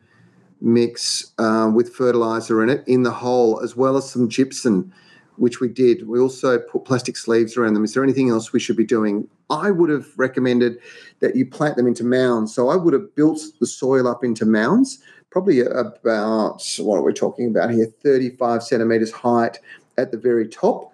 mix 0.60 1.32
um, 1.38 1.74
with 1.74 1.94
fertilizer 1.94 2.62
in 2.62 2.70
it 2.70 2.84
in 2.86 3.02
the 3.02 3.10
hole, 3.10 3.60
as 3.62 3.76
well 3.76 3.96
as 3.96 4.10
some 4.10 4.28
gypsum, 4.28 4.92
which 5.36 5.60
we 5.60 5.68
did. 5.68 6.08
We 6.08 6.20
also 6.20 6.58
put 6.58 6.84
plastic 6.84 7.16
sleeves 7.16 7.56
around 7.56 7.74
them. 7.74 7.84
Is 7.84 7.94
there 7.94 8.04
anything 8.04 8.30
else 8.30 8.52
we 8.52 8.60
should 8.60 8.76
be 8.76 8.84
doing? 8.84 9.28
I 9.50 9.70
would 9.70 9.90
have 9.90 10.06
recommended 10.16 10.78
that 11.20 11.36
you 11.36 11.44
plant 11.44 11.76
them 11.76 11.86
into 11.86 12.04
mounds. 12.04 12.54
So 12.54 12.70
I 12.70 12.76
would 12.76 12.94
have 12.94 13.14
built 13.14 13.40
the 13.60 13.66
soil 13.66 14.08
up 14.08 14.24
into 14.24 14.46
mounds, 14.46 15.02
probably 15.30 15.60
about 15.60 16.62
what 16.78 16.96
are 16.96 17.02
we 17.02 17.12
talking 17.12 17.48
about 17.48 17.70
here? 17.70 17.86
35 18.02 18.62
centimeters 18.62 19.10
height 19.10 19.58
at 19.98 20.10
the 20.12 20.18
very 20.18 20.48
top 20.48 20.91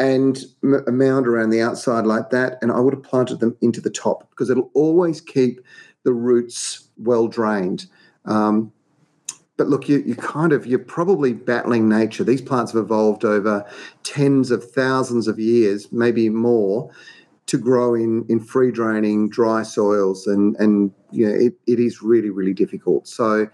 and 0.00 0.42
a 0.86 0.90
mound 0.90 1.28
around 1.28 1.50
the 1.50 1.60
outside 1.60 2.06
like 2.06 2.30
that, 2.30 2.58
and 2.62 2.72
I 2.72 2.80
would 2.80 2.94
have 2.94 3.02
planted 3.02 3.38
them 3.38 3.56
into 3.60 3.82
the 3.82 3.90
top 3.90 4.28
because 4.30 4.48
it'll 4.48 4.70
always 4.72 5.20
keep 5.20 5.60
the 6.04 6.12
roots 6.12 6.88
well 6.96 7.28
drained. 7.28 7.86
Um, 8.24 8.72
but 9.58 9.68
look, 9.68 9.90
you, 9.90 9.98
you 10.06 10.16
kind 10.16 10.52
of 10.52 10.66
you're 10.66 10.78
probably 10.78 11.34
battling 11.34 11.86
nature. 11.86 12.24
These 12.24 12.40
plants 12.40 12.72
have 12.72 12.82
evolved 12.82 13.26
over 13.26 13.62
tens 14.02 14.50
of 14.50 14.68
thousands 14.72 15.28
of 15.28 15.38
years, 15.38 15.92
maybe 15.92 16.30
more, 16.30 16.90
to 17.44 17.58
grow 17.58 17.94
in 17.94 18.24
in 18.30 18.40
free 18.40 18.70
draining 18.70 19.28
dry 19.28 19.62
soils, 19.62 20.26
and 20.26 20.56
and 20.56 20.92
you 21.10 21.28
know 21.28 21.34
it, 21.34 21.52
it 21.66 21.78
is 21.78 22.00
really 22.00 22.30
really 22.30 22.54
difficult. 22.54 23.06
So 23.06 23.48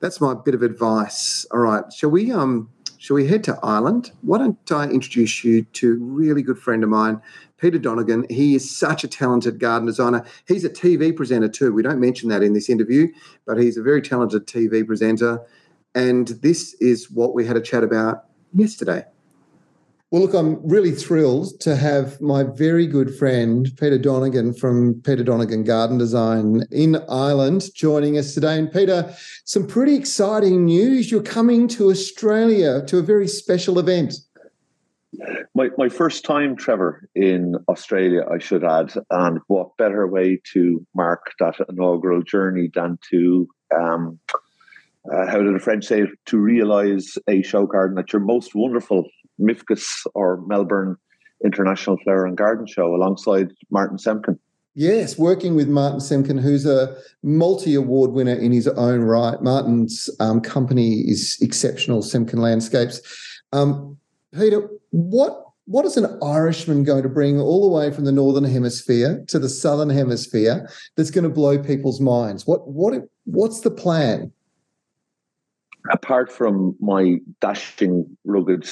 that's 0.00 0.20
my 0.20 0.34
bit 0.34 0.54
of 0.54 0.62
advice. 0.62 1.46
All 1.50 1.60
right, 1.60 1.90
shall 1.90 2.10
we 2.10 2.32
um 2.32 2.68
Shall 3.06 3.14
we 3.14 3.28
head 3.28 3.44
to 3.44 3.56
Ireland? 3.62 4.10
Why 4.22 4.38
don't 4.38 4.72
I 4.72 4.88
introduce 4.88 5.44
you 5.44 5.62
to 5.62 5.92
a 5.92 5.96
really 5.96 6.42
good 6.42 6.58
friend 6.58 6.82
of 6.82 6.90
mine, 6.90 7.22
Peter 7.56 7.78
Donegan. 7.78 8.26
He 8.28 8.56
is 8.56 8.76
such 8.76 9.04
a 9.04 9.06
talented 9.06 9.60
garden 9.60 9.86
designer. 9.86 10.24
He's 10.48 10.64
a 10.64 10.68
TV 10.68 11.14
presenter 11.14 11.48
too. 11.48 11.72
We 11.72 11.84
don't 11.84 12.00
mention 12.00 12.28
that 12.30 12.42
in 12.42 12.52
this 12.52 12.68
interview, 12.68 13.06
but 13.46 13.58
he's 13.58 13.76
a 13.76 13.82
very 13.84 14.02
talented 14.02 14.48
TV 14.48 14.84
presenter. 14.84 15.40
And 15.94 16.26
this 16.26 16.74
is 16.80 17.08
what 17.08 17.32
we 17.32 17.46
had 17.46 17.56
a 17.56 17.60
chat 17.60 17.84
about 17.84 18.24
yesterday. 18.52 19.04
Well, 20.12 20.22
look, 20.22 20.34
I'm 20.34 20.64
really 20.64 20.92
thrilled 20.92 21.58
to 21.62 21.74
have 21.74 22.20
my 22.20 22.44
very 22.44 22.86
good 22.86 23.12
friend, 23.12 23.68
Peter 23.76 23.98
Donegan 23.98 24.54
from 24.54 25.02
Peter 25.04 25.24
Donegan 25.24 25.64
Garden 25.64 25.98
Design 25.98 26.62
in 26.70 27.02
Ireland, 27.08 27.64
joining 27.74 28.16
us 28.16 28.32
today. 28.32 28.56
And 28.56 28.70
Peter, 28.70 29.12
some 29.44 29.66
pretty 29.66 29.96
exciting 29.96 30.64
news. 30.64 31.10
You're 31.10 31.24
coming 31.24 31.66
to 31.68 31.90
Australia 31.90 32.84
to 32.86 32.98
a 32.98 33.02
very 33.02 33.26
special 33.26 33.80
event. 33.80 34.14
My, 35.56 35.70
my 35.76 35.88
first 35.88 36.24
time, 36.24 36.54
Trevor, 36.54 37.08
in 37.16 37.56
Australia, 37.68 38.24
I 38.32 38.38
should 38.38 38.62
add. 38.62 38.92
And 39.10 39.40
what 39.48 39.76
better 39.76 40.06
way 40.06 40.40
to 40.52 40.86
mark 40.94 41.32
that 41.40 41.56
inaugural 41.68 42.22
journey 42.22 42.70
than 42.72 43.00
to, 43.10 43.48
um, 43.74 44.20
uh, 45.12 45.26
how 45.26 45.42
do 45.42 45.52
the 45.52 45.58
French 45.58 45.84
say, 45.86 46.04
to 46.26 46.38
realise 46.38 47.18
a 47.26 47.42
show 47.42 47.66
garden 47.66 47.98
at 47.98 48.12
your 48.12 48.20
most 48.20 48.54
wonderful 48.54 49.08
MIFGS 49.40 50.06
or 50.14 50.42
Melbourne 50.46 50.96
International 51.44 51.96
Flower 51.98 52.26
and 52.26 52.36
Garden 52.36 52.66
Show 52.66 52.94
alongside 52.94 53.52
Martin 53.70 53.98
Semken. 53.98 54.38
Yes, 54.74 55.18
working 55.18 55.54
with 55.54 55.68
Martin 55.68 56.00
Semken, 56.00 56.40
who's 56.40 56.66
a 56.66 56.96
multi 57.22 57.74
award 57.74 58.12
winner 58.12 58.34
in 58.34 58.52
his 58.52 58.68
own 58.68 59.00
right. 59.00 59.40
Martin's 59.40 60.10
um, 60.20 60.40
company 60.40 61.00
is 61.00 61.38
exceptional, 61.40 62.02
Semken 62.02 62.40
Landscapes. 62.40 63.00
Um, 63.52 63.96
Peter, 64.34 64.68
what 64.90 65.42
what 65.64 65.84
is 65.84 65.96
an 65.96 66.18
Irishman 66.22 66.84
going 66.84 67.02
to 67.02 67.08
bring 67.08 67.40
all 67.40 67.68
the 67.68 67.74
way 67.74 67.90
from 67.90 68.04
the 68.04 68.12
northern 68.12 68.44
hemisphere 68.44 69.24
to 69.28 69.38
the 69.38 69.48
southern 69.48 69.90
hemisphere 69.90 70.70
that's 70.94 71.10
going 71.10 71.24
to 71.24 71.30
blow 71.30 71.58
people's 71.58 72.00
minds? 72.00 72.46
What 72.46 72.68
what 72.68 72.92
what's 73.24 73.60
the 73.60 73.70
plan? 73.70 74.30
apart 75.90 76.32
from 76.32 76.76
my 76.80 77.18
dashing, 77.40 78.16
rugged, 78.24 78.68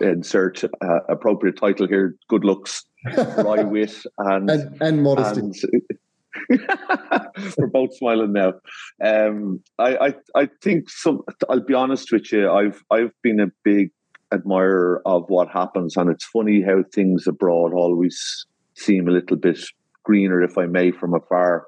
insert 0.00 0.64
uh, 0.64 1.00
appropriate 1.08 1.56
title 1.56 1.86
here, 1.86 2.16
good 2.28 2.44
looks, 2.44 2.84
wry 3.16 3.62
wit, 3.64 4.04
and 4.18 4.50
and, 4.50 4.82
and 4.82 5.02
modesty. 5.02 5.40
And, 5.40 5.54
we're 7.56 7.68
both 7.68 7.96
smiling 7.96 8.32
now. 8.32 8.54
Um, 9.02 9.60
I, 9.78 9.96
I, 9.96 10.14
I 10.34 10.48
think 10.62 10.90
some. 10.90 11.22
I'll 11.48 11.60
be 11.60 11.74
honest 11.74 12.10
with 12.12 12.32
you. 12.32 12.50
I've 12.50 12.82
I've 12.90 13.12
been 13.22 13.40
a 13.40 13.52
big 13.62 13.90
admirer 14.32 15.00
of 15.06 15.24
what 15.28 15.48
happens, 15.48 15.96
and 15.96 16.10
it's 16.10 16.24
funny 16.24 16.62
how 16.62 16.82
things 16.92 17.26
abroad 17.26 17.72
always 17.72 18.46
seem 18.74 19.08
a 19.08 19.12
little 19.12 19.36
bit 19.36 19.60
greener, 20.02 20.42
if 20.42 20.58
I 20.58 20.66
may, 20.66 20.90
from 20.90 21.14
afar. 21.14 21.66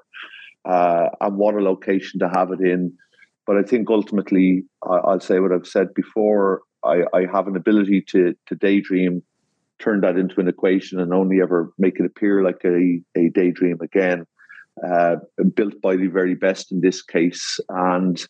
Uh, 0.65 1.09
and 1.21 1.37
what 1.37 1.55
a 1.55 1.61
location 1.61 2.19
to 2.19 2.29
have 2.29 2.51
it 2.51 2.59
in. 2.59 2.93
But 3.45 3.57
I 3.57 3.63
think 3.63 3.89
ultimately, 3.89 4.65
I, 4.83 5.11
will 5.11 5.19
say 5.21 5.39
what 5.39 5.53
I've 5.53 5.67
said 5.67 5.93
before. 5.93 6.61
I, 6.83 7.03
I 7.13 7.25
have 7.31 7.47
an 7.47 7.55
ability 7.55 8.01
to 8.09 8.35
to 8.47 8.55
daydream, 8.55 9.23
turn 9.79 10.01
that 10.01 10.17
into 10.17 10.39
an 10.39 10.47
equation, 10.47 10.99
and 10.99 11.13
only 11.13 11.41
ever 11.41 11.71
make 11.77 11.99
it 11.99 12.05
appear 12.05 12.43
like 12.43 12.63
a, 12.63 13.01
a 13.15 13.29
daydream 13.29 13.79
again. 13.81 14.25
Uh, 14.87 15.15
built 15.55 15.81
by 15.81 15.95
the 15.95 16.05
very 16.05 16.35
best 16.35 16.71
in 16.71 16.81
this 16.81 17.01
case, 17.01 17.59
and 17.69 18.27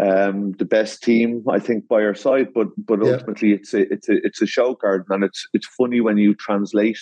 um, 0.00 0.52
the 0.52 0.64
best 0.64 1.02
team, 1.02 1.44
I 1.50 1.58
think, 1.58 1.88
by 1.88 2.02
our 2.02 2.14
side. 2.14 2.52
But 2.54 2.68
but 2.78 3.04
yeah. 3.04 3.12
ultimately, 3.12 3.52
it's 3.52 3.74
a 3.74 3.92
it's 3.92 4.08
a 4.08 4.24
it's 4.24 4.40
a 4.42 4.46
show 4.46 4.74
garden, 4.74 5.06
and 5.10 5.24
it's 5.24 5.48
it's 5.52 5.66
funny 5.66 6.00
when 6.00 6.18
you 6.18 6.34
translate 6.34 6.98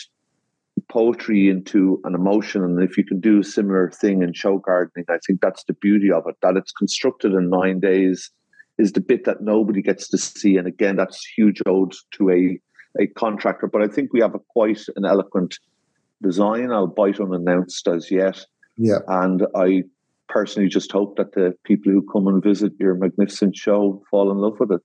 poetry 0.89 1.49
into 1.49 2.01
an 2.05 2.15
emotion, 2.15 2.63
and 2.63 2.83
if 2.83 2.97
you 2.97 3.05
can 3.05 3.21
do 3.21 3.41
a 3.41 3.45
similar 3.45 3.91
thing 3.91 4.23
in 4.23 4.33
show 4.33 4.59
gardening, 4.59 5.05
I 5.09 5.19
think 5.27 5.41
that's 5.41 5.65
the 5.65 5.75
beauty 5.75 6.11
of 6.11 6.25
it. 6.27 6.37
That 6.43 6.57
it's 6.57 6.73
constructed 6.73 7.33
in 7.33 7.51
nine 7.51 7.81
days 7.81 8.31
is 8.79 8.93
the 8.93 9.01
bit 9.01 9.25
that 9.25 9.43
nobody 9.43 9.83
gets 9.83 10.09
to 10.09 10.19
see, 10.19 10.57
and 10.57 10.67
again, 10.67 10.97
that's 10.97 11.25
huge 11.25 11.63
ode 11.67 11.95
to 12.13 12.31
a 12.31 12.61
a 12.99 13.07
contractor. 13.09 13.67
But 13.67 13.83
I 13.83 13.89
think 13.89 14.13
we 14.13 14.21
have 14.21 14.35
a 14.35 14.41
quite 14.51 14.81
an 14.97 15.05
eloquent 15.05 15.59
design, 16.23 16.71
albeit 16.71 17.21
unannounced 17.21 17.87
as 17.89 18.11
yet. 18.11 18.45
Yeah. 18.77 18.99
And 19.09 19.47
I 19.55 19.85
personally 20.29 20.69
just 20.69 20.93
hope 20.93 21.17
that 21.17 21.33
the 21.33 21.55
people 21.65 21.93
who 21.93 22.07
come 22.13 22.27
and 22.27 22.43
visit 22.43 22.73
your 22.79 22.95
magnificent 22.95 23.57
show 23.57 24.03
fall 24.11 24.31
in 24.31 24.39
love 24.39 24.59
with 24.59 24.73
it. 24.73 24.81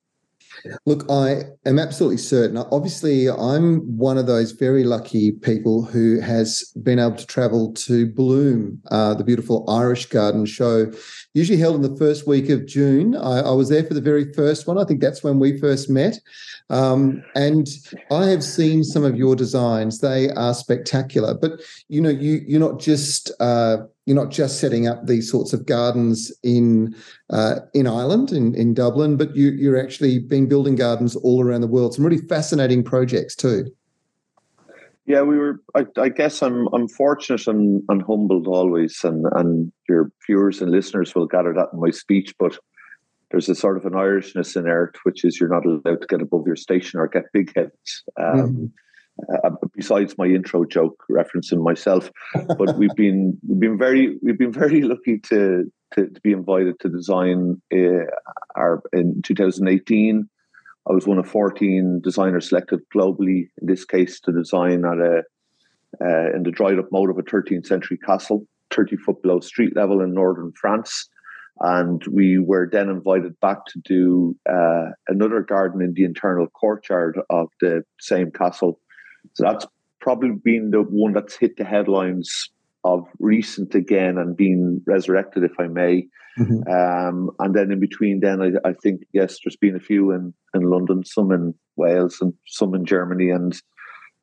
Look, 0.86 1.06
I 1.10 1.44
am 1.66 1.80
absolutely 1.80 2.18
certain. 2.18 2.58
Obviously, 2.58 3.30
I'm 3.30 3.80
one 3.98 4.18
of 4.18 4.28
those 4.28 4.52
very 4.52 4.84
lucky 4.84 5.32
people 5.32 5.84
who 5.84 6.20
has 6.20 6.72
been 6.84 7.00
able 7.00 7.16
to 7.16 7.26
travel 7.26 7.74
to 7.74 8.06
Bloom, 8.06 8.82
uh, 8.92 9.14
the 9.14 9.24
beautiful 9.24 9.70
Irish 9.70 10.06
Garden 10.08 10.46
show, 10.46 10.92
usually 11.34 11.58
held 11.58 11.76
in 11.76 11.82
the 11.82 11.98
first 11.98 12.28
week 12.28 12.50
of 12.50 12.66
June. 12.66 13.16
I, 13.16 13.40
I 13.40 13.52
was 13.52 13.70
there 13.70 13.84
for 13.84 13.94
the 13.94 14.02
very 14.02 14.32
first 14.34 14.68
one. 14.68 14.78
I 14.78 14.86
think 14.86 15.02
that's 15.02 15.24
when 15.24 15.40
we 15.40 15.60
first 15.60 15.90
met. 15.90 16.20
Um, 16.70 17.24
and 17.36 17.68
I 18.12 18.28
have 18.28 18.44
seen 18.44 18.84
some 18.84 19.04
of 19.04 19.18
your 19.18 19.36
designs; 19.36 20.00
they 20.00 20.30
are 20.30 20.54
spectacular. 20.54 21.34
But 21.34 21.62
you 21.90 22.02
know, 22.02 22.10
you 22.10 22.42
you're 22.48 22.60
not 22.60 22.80
just 22.80 23.32
uh, 23.40 23.78
you're 24.06 24.16
not 24.16 24.32
just 24.32 24.60
setting 24.60 24.88
up 24.88 25.06
these 25.06 25.30
sorts 25.30 25.54
of 25.54 25.66
gardens 25.66 26.32
in 26.44 26.96
uh, 27.30 27.60
in 27.74 27.88
Ireland 27.88 28.32
in 28.32 28.56
in 28.56 28.74
Dublin, 28.74 29.18
but 29.18 29.36
you 29.36 29.50
you're 29.52 29.82
actually 29.82 30.20
been 30.20 30.48
building 30.48 30.76
gardens 30.76 31.16
all 31.16 31.44
around 31.44 31.62
the 31.62 31.68
world. 31.68 31.94
Some 31.94 32.06
really 32.06 32.26
fascinating 32.28 32.84
projects 32.84 33.36
too. 33.36 33.72
Yeah, 35.06 35.22
we 35.22 35.38
were. 35.38 35.62
I, 35.76 35.86
I, 35.98 36.10
guess 36.10 36.42
I'm 36.42 36.68
I'm 36.74 36.88
fortunate 36.88 37.48
and, 37.48 37.84
and 37.90 38.02
humbled 38.02 38.48
always, 38.48 39.04
and 39.04 39.26
and 39.34 39.72
your 39.90 40.12
viewers 40.26 40.62
and 40.62 40.72
listeners 40.72 41.14
will 41.14 41.28
gather 41.28 41.54
that 41.54 41.70
in 41.74 41.80
my 41.80 41.90
speech. 41.92 42.34
But 42.40 42.58
there's 43.30 43.50
a 43.50 43.56
sort 43.56 43.78
of 43.78 43.86
an 43.86 43.94
Irishness 43.94 44.56
in 44.56 44.68
art, 44.68 44.98
which 45.04 45.26
is 45.26 45.40
you're 45.40 45.50
not 45.50 45.66
allowed 45.66 46.02
to 46.02 46.08
get 46.08 46.22
above 46.22 46.46
your 46.46 46.56
station 46.56 47.00
or 47.00 47.08
get 47.08 47.32
big 47.34 47.52
heads. 47.56 48.04
Um, 48.20 48.26
mm-hmm. 48.26 48.66
Uh, 49.44 49.52
besides 49.76 50.16
my 50.18 50.26
intro 50.26 50.66
joke 50.66 51.04
referencing 51.10 51.64
myself, 51.64 52.10
but 52.58 52.78
we've 52.78 52.96
been 52.96 53.38
we've 53.48 53.60
been 53.60 53.78
very 53.78 54.18
we've 54.22 54.38
been 54.38 54.54
very 54.54 54.82
lucky 54.82 55.20
to 55.20 55.72
to, 55.94 56.08
to 56.08 56.22
be 56.22 56.32
invited 56.32 56.80
to 56.80 56.90
design 56.90 57.62
uh, 57.74 58.06
our 58.56 58.82
in 58.94 59.22
2018. 59.24 60.30
I 60.90 60.94
was 60.94 61.06
one 61.06 61.20
of 61.20 61.28
14 61.28 62.02
designers 62.04 62.50
selected 62.50 62.80
globally, 62.96 63.50
in 63.62 63.68
this 63.68 63.86
case, 63.86 64.20
to 64.22 64.32
design 64.32 64.84
at 64.86 64.98
a 64.98 65.24
uh, 66.00 66.36
in 66.36 66.44
the 66.44 66.52
dried 66.52 66.80
up 66.80 66.92
mode 66.92 67.10
of 67.10 67.18
a 67.18 67.24
13th 67.24 67.68
century 67.68 67.98
castle, 67.98 68.46
30 68.74 68.96
foot 68.98 69.22
below 69.22 69.40
street 69.42 69.76
level 69.76 70.02
in 70.02 70.14
northern 70.14 70.52
France. 70.60 71.10
And 71.60 72.02
we 72.08 72.40
were 72.40 72.68
then 72.72 72.90
invited 72.90 73.40
back 73.40 73.66
to 73.68 73.80
do 73.84 74.36
uh, 74.50 74.92
another 75.08 75.42
garden 75.42 75.82
in 75.82 75.94
the 75.94 76.06
internal 76.06 76.48
courtyard 76.48 77.20
of 77.30 77.50
the 77.60 77.84
same 78.00 78.32
castle. 78.32 78.80
So 79.34 79.44
that's 79.44 79.66
probably 80.00 80.32
been 80.44 80.72
the 80.72 80.82
one 80.82 81.14
that's 81.14 81.36
hit 81.36 81.58
the 81.58 81.66
headlines 81.66 82.50
of 82.84 83.08
recent 83.20 83.76
again 83.76 84.18
and 84.18 84.36
being 84.36 84.82
resurrected, 84.88 85.44
if 85.44 85.52
I 85.60 85.68
may. 85.68 86.08
Mm-hmm. 86.40 86.68
Um, 86.72 87.30
and 87.40 87.54
then 87.54 87.72
in 87.72 87.80
between, 87.80 88.22
then 88.22 88.42
I, 88.42 88.70
I, 88.70 88.74
think 88.74 89.02
yes, 89.14 89.38
there's 89.44 89.58
been 89.58 89.76
a 89.76 89.82
few 89.82 90.12
in 90.12 90.34
in 90.54 90.64
London, 90.64 91.04
some 91.06 91.32
in 91.32 91.54
Wales, 91.76 92.18
and 92.22 92.34
some 92.48 92.74
in 92.74 92.86
Germany. 92.86 93.30
And 93.30 93.54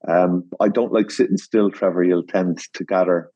um, 0.08 0.48
I 0.58 0.68
don't 0.68 0.92
like 0.92 1.10
sitting 1.10 1.36
still, 1.36 1.70
Trevor. 1.70 2.02
You'll 2.02 2.22
tend 2.22 2.60
to 2.72 2.84
gather 2.84 3.30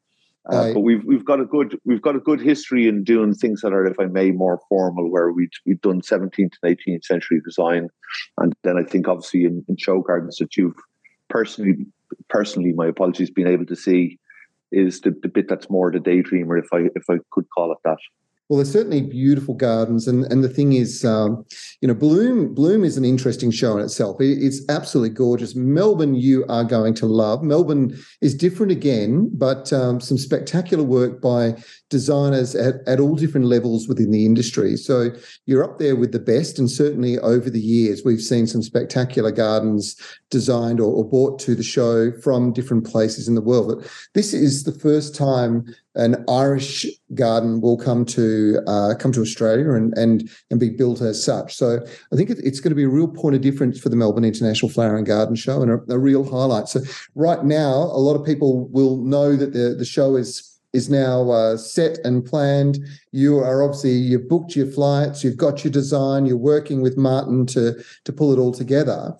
uh, 0.50 0.72
but 0.72 0.80
we've 0.80 1.04
we've 1.04 1.24
got 1.24 1.38
a 1.38 1.44
good 1.44 1.78
we've 1.84 2.02
got 2.02 2.16
a 2.16 2.20
good 2.20 2.40
history 2.40 2.88
in 2.88 3.04
doing 3.04 3.32
things 3.32 3.60
that 3.60 3.72
are, 3.72 3.86
if 3.86 3.98
I 4.00 4.06
may, 4.06 4.32
more 4.32 4.60
formal, 4.68 5.08
where 5.08 5.30
we 5.30 5.48
we've 5.64 5.80
done 5.80 6.00
17th 6.00 6.50
and 6.62 6.78
18th 6.78 7.04
century 7.04 7.40
design, 7.44 7.88
and 8.38 8.52
then 8.64 8.76
I 8.76 8.82
think 8.82 9.06
obviously 9.06 9.44
in, 9.44 9.64
in 9.68 9.76
show 9.76 10.00
gardens 10.00 10.38
that 10.38 10.56
you've 10.56 10.74
personally 11.32 11.86
personally, 12.28 12.72
my 12.72 12.86
apologies, 12.86 13.30
being 13.30 13.48
able 13.48 13.66
to 13.66 13.76
see 13.76 14.18
is 14.70 15.00
the, 15.00 15.10
the 15.22 15.28
bit 15.28 15.48
that's 15.48 15.68
more 15.70 15.90
the 15.90 15.98
daydreamer, 15.98 16.58
if 16.58 16.68
I 16.72 16.90
if 16.94 17.04
I 17.08 17.16
could 17.30 17.46
call 17.50 17.72
it 17.72 17.78
that. 17.84 17.98
Well, 18.48 18.58
there's 18.58 18.72
certainly 18.72 19.02
beautiful 19.02 19.54
gardens, 19.54 20.06
and 20.06 20.24
and 20.30 20.44
the 20.44 20.48
thing 20.48 20.74
is, 20.74 21.04
um, 21.04 21.44
you 21.80 21.88
know, 21.88 21.94
Bloom 21.94 22.52
Bloom 22.52 22.84
is 22.84 22.96
an 22.96 23.04
interesting 23.04 23.50
show 23.50 23.76
in 23.78 23.84
itself. 23.84 24.16
It's 24.20 24.60
absolutely 24.68 25.14
gorgeous. 25.14 25.54
Melbourne, 25.54 26.14
you 26.14 26.44
are 26.48 26.64
going 26.64 26.94
to 26.94 27.06
love. 27.06 27.42
Melbourne 27.42 27.96
is 28.20 28.34
different 28.34 28.72
again, 28.72 29.30
but 29.32 29.72
um, 29.72 30.00
some 30.00 30.18
spectacular 30.18 30.84
work 30.84 31.22
by 31.22 31.54
designers 31.92 32.54
at, 32.54 32.76
at 32.86 32.98
all 32.98 33.14
different 33.14 33.46
levels 33.46 33.86
within 33.86 34.10
the 34.10 34.24
industry. 34.24 34.76
So 34.76 35.10
you're 35.46 35.62
up 35.62 35.78
there 35.78 35.94
with 35.94 36.10
the 36.10 36.18
best. 36.18 36.58
And 36.58 36.70
certainly 36.70 37.18
over 37.18 37.50
the 37.50 37.60
years, 37.60 38.02
we've 38.02 38.20
seen 38.20 38.46
some 38.46 38.62
spectacular 38.62 39.30
gardens 39.30 39.96
designed 40.30 40.80
or, 40.80 40.90
or 40.92 41.04
brought 41.04 41.38
to 41.40 41.54
the 41.54 41.62
show 41.62 42.10
from 42.22 42.52
different 42.52 42.86
places 42.86 43.28
in 43.28 43.34
the 43.34 43.42
world. 43.42 43.68
But 43.68 43.90
this 44.14 44.32
is 44.32 44.64
the 44.64 44.72
first 44.72 45.14
time 45.14 45.66
an 45.94 46.24
Irish 46.28 46.86
garden 47.14 47.60
will 47.60 47.76
come 47.76 48.04
to 48.06 48.60
uh, 48.66 48.94
come 48.98 49.12
to 49.12 49.20
Australia 49.20 49.72
and 49.72 49.96
and 49.96 50.30
and 50.50 50.58
be 50.58 50.70
built 50.70 51.00
as 51.00 51.22
such. 51.22 51.54
So 51.54 51.80
I 52.12 52.16
think 52.16 52.30
it's 52.30 52.60
going 52.60 52.70
to 52.70 52.76
be 52.76 52.84
a 52.84 52.88
real 52.88 53.08
point 53.08 53.34
of 53.34 53.42
difference 53.42 53.78
for 53.78 53.88
the 53.88 53.96
Melbourne 53.96 54.24
International 54.24 54.70
Flower 54.70 54.96
and 54.96 55.06
Garden 55.06 55.36
Show 55.36 55.62
and 55.62 55.70
a, 55.70 55.92
a 55.92 55.98
real 55.98 56.24
highlight. 56.24 56.68
So 56.68 56.80
right 57.14 57.44
now, 57.44 57.74
a 57.74 58.00
lot 58.00 58.14
of 58.14 58.24
people 58.24 58.68
will 58.68 58.96
know 58.98 59.36
that 59.36 59.52
the 59.52 59.74
the 59.76 59.84
show 59.84 60.16
is 60.16 60.48
is 60.72 60.88
now 60.88 61.30
uh, 61.30 61.56
set 61.56 61.98
and 62.04 62.24
planned. 62.24 62.78
You 63.10 63.38
are 63.38 63.62
obviously 63.62 63.92
you've 63.92 64.28
booked 64.28 64.56
your 64.56 64.68
flights, 64.68 65.22
you've 65.22 65.36
got 65.36 65.64
your 65.64 65.70
design, 65.70 66.24
you're 66.24 66.36
working 66.36 66.80
with 66.80 66.96
Martin 66.96 67.46
to 67.46 67.82
to 68.04 68.12
pull 68.12 68.32
it 68.32 68.38
all 68.38 68.52
together. 68.52 69.14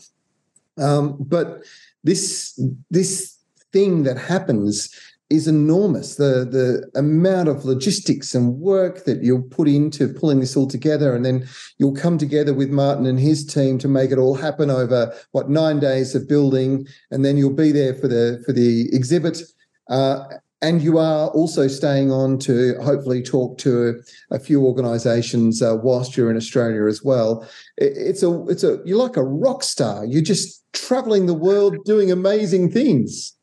Um, 0.79 1.17
but 1.21 1.65
this 2.03 2.59
this 2.91 3.37
thing 3.73 4.03
that 4.05 4.19
happens 4.19 4.95
is 5.33 5.49
enormous. 5.49 6.17
The 6.17 6.45
the 6.45 6.99
amount 6.99 7.49
of 7.49 7.65
logistics 7.65 8.35
and 8.35 8.59
work 8.59 9.05
that 9.05 9.23
you'll 9.23 9.43
put 9.43 9.67
into 9.67 10.13
pulling 10.13 10.41
this 10.41 10.57
all 10.57 10.69
together, 10.69 11.15
and 11.15 11.25
then 11.25 11.49
you'll 11.79 11.95
come 11.95 12.19
together 12.19 12.53
with 12.53 12.71
Martin 12.71 13.07
and 13.07 13.19
his 13.19 13.45
team 13.45 13.79
to 13.79 13.89
make 13.89 14.11
it 14.11 14.19
all 14.19 14.35
happen 14.35 14.71
over 14.71 15.13
what 15.33 15.49
nine 15.49 15.81
days 15.81 16.15
of 16.15 16.29
building, 16.29 16.87
and 17.11 17.25
then 17.25 17.37
you'll 17.37 17.55
be 17.55 17.73
there 17.73 17.95
for 17.95 18.09
the 18.09 18.43
for 18.45 18.53
the 18.53 18.89
exhibit. 18.93 19.43
Uh, 19.89 20.25
and 20.61 20.81
you 20.81 20.97
are 20.97 21.29
also 21.31 21.67
staying 21.67 22.13
on 22.13 22.39
to 22.39 22.75
hopefully 22.81 23.21
talk 23.21 23.59
to 23.59 24.01
a, 24.31 24.37
a 24.37 24.39
few 24.39 24.65
organisations 24.65 25.61
uh, 25.61 25.77
whilst 25.83 26.17
you're 26.17 26.31
in 26.31 26.37
Australia 26.37 26.87
as 26.87 27.03
well. 27.03 27.43
It, 27.79 27.93
it's 27.97 28.23
a 28.23 28.45
it's 28.47 28.65
a 28.65 28.81
you're 28.85 28.99
like 28.99 29.17
a 29.17 29.25
rock 29.25 29.65
star. 29.65 30.05
You're 30.05 30.23
just 30.23 30.63
traveling 30.73 31.27
the 31.27 31.35
world 31.35 31.77
doing 31.85 32.13
amazing 32.13 32.71
things. 32.71 33.37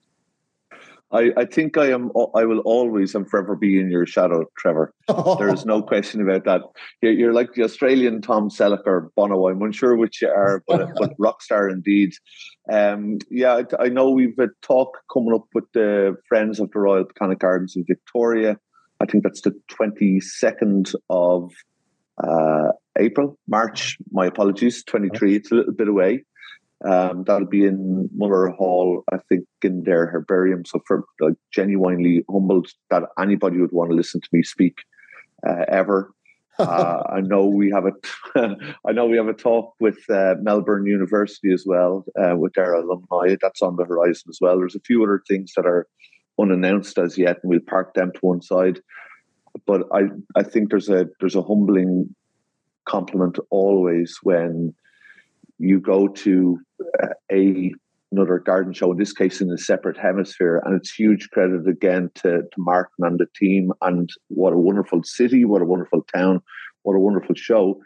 I, 1.12 1.32
I 1.38 1.46
think 1.46 1.78
I 1.78 1.92
am. 1.92 2.12
I 2.36 2.46
will 2.46 2.60
always 2.60 3.16
and 3.16 3.28
forever 3.28 3.56
be 3.56 3.80
in 3.80 3.90
your 3.90 4.06
shadow, 4.06 4.46
Trevor. 4.58 4.94
there 5.40 5.52
is 5.52 5.66
no 5.66 5.82
question 5.82 6.22
about 6.22 6.46
that. 6.46 6.62
You're, 7.02 7.14
you're, 7.14 7.34
like 7.34 7.54
the 7.54 7.64
Australian 7.64 8.22
Tom 8.22 8.50
Selleck 8.50 8.86
or 8.86 9.12
Bono. 9.16 9.48
I'm 9.48 9.62
unsure 9.62 9.96
which 9.96 10.22
you 10.22 10.30
are, 10.30 10.64
but 10.68 10.92
but 11.00 11.14
rock 11.18 11.42
star 11.42 11.68
indeed. 11.68 12.12
Um, 12.72 13.18
yeah, 13.32 13.62
I, 13.80 13.86
I, 13.86 13.90
know 13.90 14.12
we've 14.12 14.38
a 14.38 14.50
talk 14.62 15.00
coming 15.12 15.34
up 15.34 15.46
with 15.56 15.66
the 15.74 16.16
Friends 16.28 16.60
of 16.60 16.70
the 16.72 16.80
Royal 16.80 17.06
Botanic 17.06 17.40
Gardens 17.40 17.76
in 17.76 17.86
Victoria. 17.88 18.58
I 19.00 19.06
think 19.06 19.24
that's 19.24 19.42
the 19.42 19.60
22nd 19.72 20.94
of 21.10 21.52
uh, 22.24 22.72
April, 23.00 23.40
March. 23.48 23.98
My 24.12 24.28
apologies, 24.28 24.84
23. 24.84 25.38
It's 25.38 25.52
a 25.52 25.56
little 25.56 25.74
bit 25.74 25.88
away. 25.88 26.26
Um, 26.86 27.24
that'll 27.26 27.48
be 27.48 27.66
in 27.66 28.10
Mueller 28.16 28.48
Hall, 28.50 29.04
I 29.12 29.18
think, 29.28 29.46
in 29.62 29.84
their 29.84 30.08
herbarium. 30.08 30.64
So, 30.66 30.82
for 30.88 31.04
like, 31.20 31.34
genuinely 31.52 32.24
humbled 32.30 32.70
that 32.90 33.04
anybody 33.20 33.60
would 33.60 33.74
want 33.74 33.90
to 33.90 33.96
listen 33.96 34.22
to 34.22 34.30
me 34.32 34.44
speak 34.44 34.76
uh, 35.48 35.66
ever. 35.68 36.12
Uh, 36.60 37.04
I 37.10 37.22
know 37.22 37.46
we 37.46 37.72
have 37.72 37.86
a, 37.86 37.94
I 38.86 38.92
know 38.92 39.06
we 39.06 39.16
have 39.16 39.30
a 39.30 39.34
talk 39.34 39.76
with 39.80 39.98
uh, 40.10 40.36
Melbourne 40.42 40.86
University 40.86 41.54
as 41.54 41.64
well 41.66 42.04
uh, 42.22 42.36
with 42.36 42.52
their 42.54 42.74
alumni. 42.74 43.38
That's 43.42 43.62
on 43.62 43.78
the 43.78 43.86
horizon 43.86 44.26
as 44.30 44.40
well. 44.42 44.58
There's 44.58 44.76
a 44.76 44.82
few 44.82 45.02
other 45.02 45.24
things 45.26 45.54
that 45.56 45.66
are 45.66 45.88
unannounced 46.38 46.98
as 46.98 47.18
yet, 47.18 47.38
and 47.42 47.50
we'll 47.50 47.62
park 47.62 47.94
them 47.94 48.12
to 48.12 48.20
one 48.20 48.42
side. 48.42 48.82
But 49.66 49.84
I, 49.94 50.10
I 50.36 50.44
think 50.44 50.70
there's 50.70 50.90
a 50.90 51.08
there's 51.22 51.38
a 51.38 51.42
humbling 51.42 52.14
compliment 52.86 53.38
always 53.52 54.20
when 54.24 54.74
you 55.60 55.80
go 55.80 56.08
to 56.08 56.60
uh, 57.04 57.08
a 57.32 57.72
another 58.12 58.40
garden 58.40 58.74
show, 58.74 58.92
in 58.92 58.98
this 58.98 59.14
case 59.14 59.40
in 59.40 59.52
a 59.52 59.58
separate 59.58 59.98
hemisphere. 59.98 60.62
And 60.66 60.76
it's 60.76 60.92
huge 60.92 61.30
credit 61.30 61.68
again 61.68 62.10
to, 62.16 62.42
to 62.42 62.58
Martin 62.58 63.06
and 63.06 63.20
the 63.20 63.28
team. 63.36 63.72
And 63.82 64.10
what 64.30 64.54
a 64.54 64.58
wonderful 64.58 65.04
city, 65.04 65.46
what 65.46 65.62
a 65.62 65.66
wonderful 65.66 66.04
town, 66.14 66.42
what 66.84 66.96
a 66.96 67.00
wonderful 67.00 67.36
show. 67.36 67.80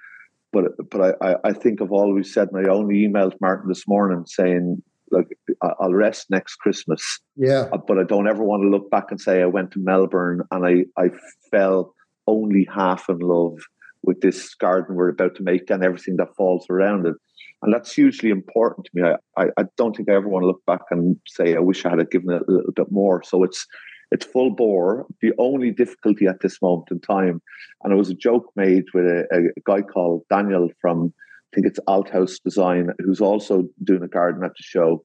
But 0.53 0.65
but 0.89 1.17
I, 1.21 1.35
I 1.43 1.51
think 1.51 1.81
I've 1.81 1.91
always 1.91 2.33
said, 2.33 2.49
and 2.51 2.65
I 2.65 2.69
only 2.69 3.07
emailed 3.07 3.33
Martin 3.41 3.67
this 3.67 3.87
morning 3.87 4.23
saying, 4.27 4.81
look, 5.11 5.27
I'll 5.61 5.93
rest 5.93 6.27
next 6.29 6.55
Christmas. 6.55 7.19
Yeah. 7.35 7.67
Uh, 7.73 7.77
but 7.77 7.99
I 7.99 8.03
don't 8.03 8.27
ever 8.27 8.43
want 8.43 8.63
to 8.63 8.69
look 8.69 8.89
back 8.89 9.05
and 9.09 9.19
say 9.19 9.41
I 9.41 9.45
went 9.45 9.71
to 9.71 9.79
Melbourne 9.79 10.41
and 10.51 10.65
I, 10.65 11.01
I 11.01 11.09
fell 11.51 11.93
only 12.27 12.67
half 12.73 13.09
in 13.09 13.19
love 13.19 13.57
with 14.03 14.21
this 14.21 14.53
garden 14.55 14.95
we're 14.95 15.09
about 15.09 15.35
to 15.35 15.43
make 15.43 15.69
and 15.69 15.83
everything 15.83 16.17
that 16.17 16.35
falls 16.35 16.65
around 16.69 17.07
it 17.07 17.15
and 17.63 17.73
that's 17.73 17.93
hugely 17.93 18.29
important 18.29 18.85
to 18.85 18.91
me. 18.93 19.01
I, 19.03 19.41
I, 19.41 19.45
I, 19.57 19.63
don't 19.77 19.95
think 19.95 20.09
I 20.09 20.15
ever 20.15 20.27
want 20.27 20.43
to 20.43 20.47
look 20.47 20.65
back 20.65 20.81
and 20.91 21.17
say 21.27 21.55
I 21.55 21.59
wish 21.59 21.85
I 21.85 21.91
had 21.91 22.11
given 22.11 22.31
it 22.31 22.43
a 22.47 22.51
little 22.51 22.73
bit 22.73 22.91
more. 22.91 23.23
So 23.23 23.43
it's 23.43 23.65
it's 24.11 24.25
full 24.25 24.51
bore. 24.51 25.07
The 25.21 25.31
only 25.39 25.71
difficulty 25.71 26.27
at 26.27 26.41
this 26.41 26.61
moment 26.61 26.89
in 26.91 26.99
time, 26.99 27.41
and 27.83 27.93
it 27.93 27.95
was 27.95 28.09
a 28.09 28.15
joke 28.15 28.51
made 28.55 28.83
with 28.93 29.05
a, 29.05 29.25
a 29.31 29.61
guy 29.65 29.81
called 29.81 30.23
Daniel 30.29 30.69
from 30.79 31.13
I 31.17 31.55
think 31.55 31.67
it's 31.67 31.79
Althouse 31.87 32.41
Design, 32.43 32.89
who's 32.99 33.21
also 33.21 33.63
doing 33.83 34.03
a 34.03 34.07
garden 34.07 34.43
at 34.43 34.51
the 34.51 34.63
show. 34.63 35.03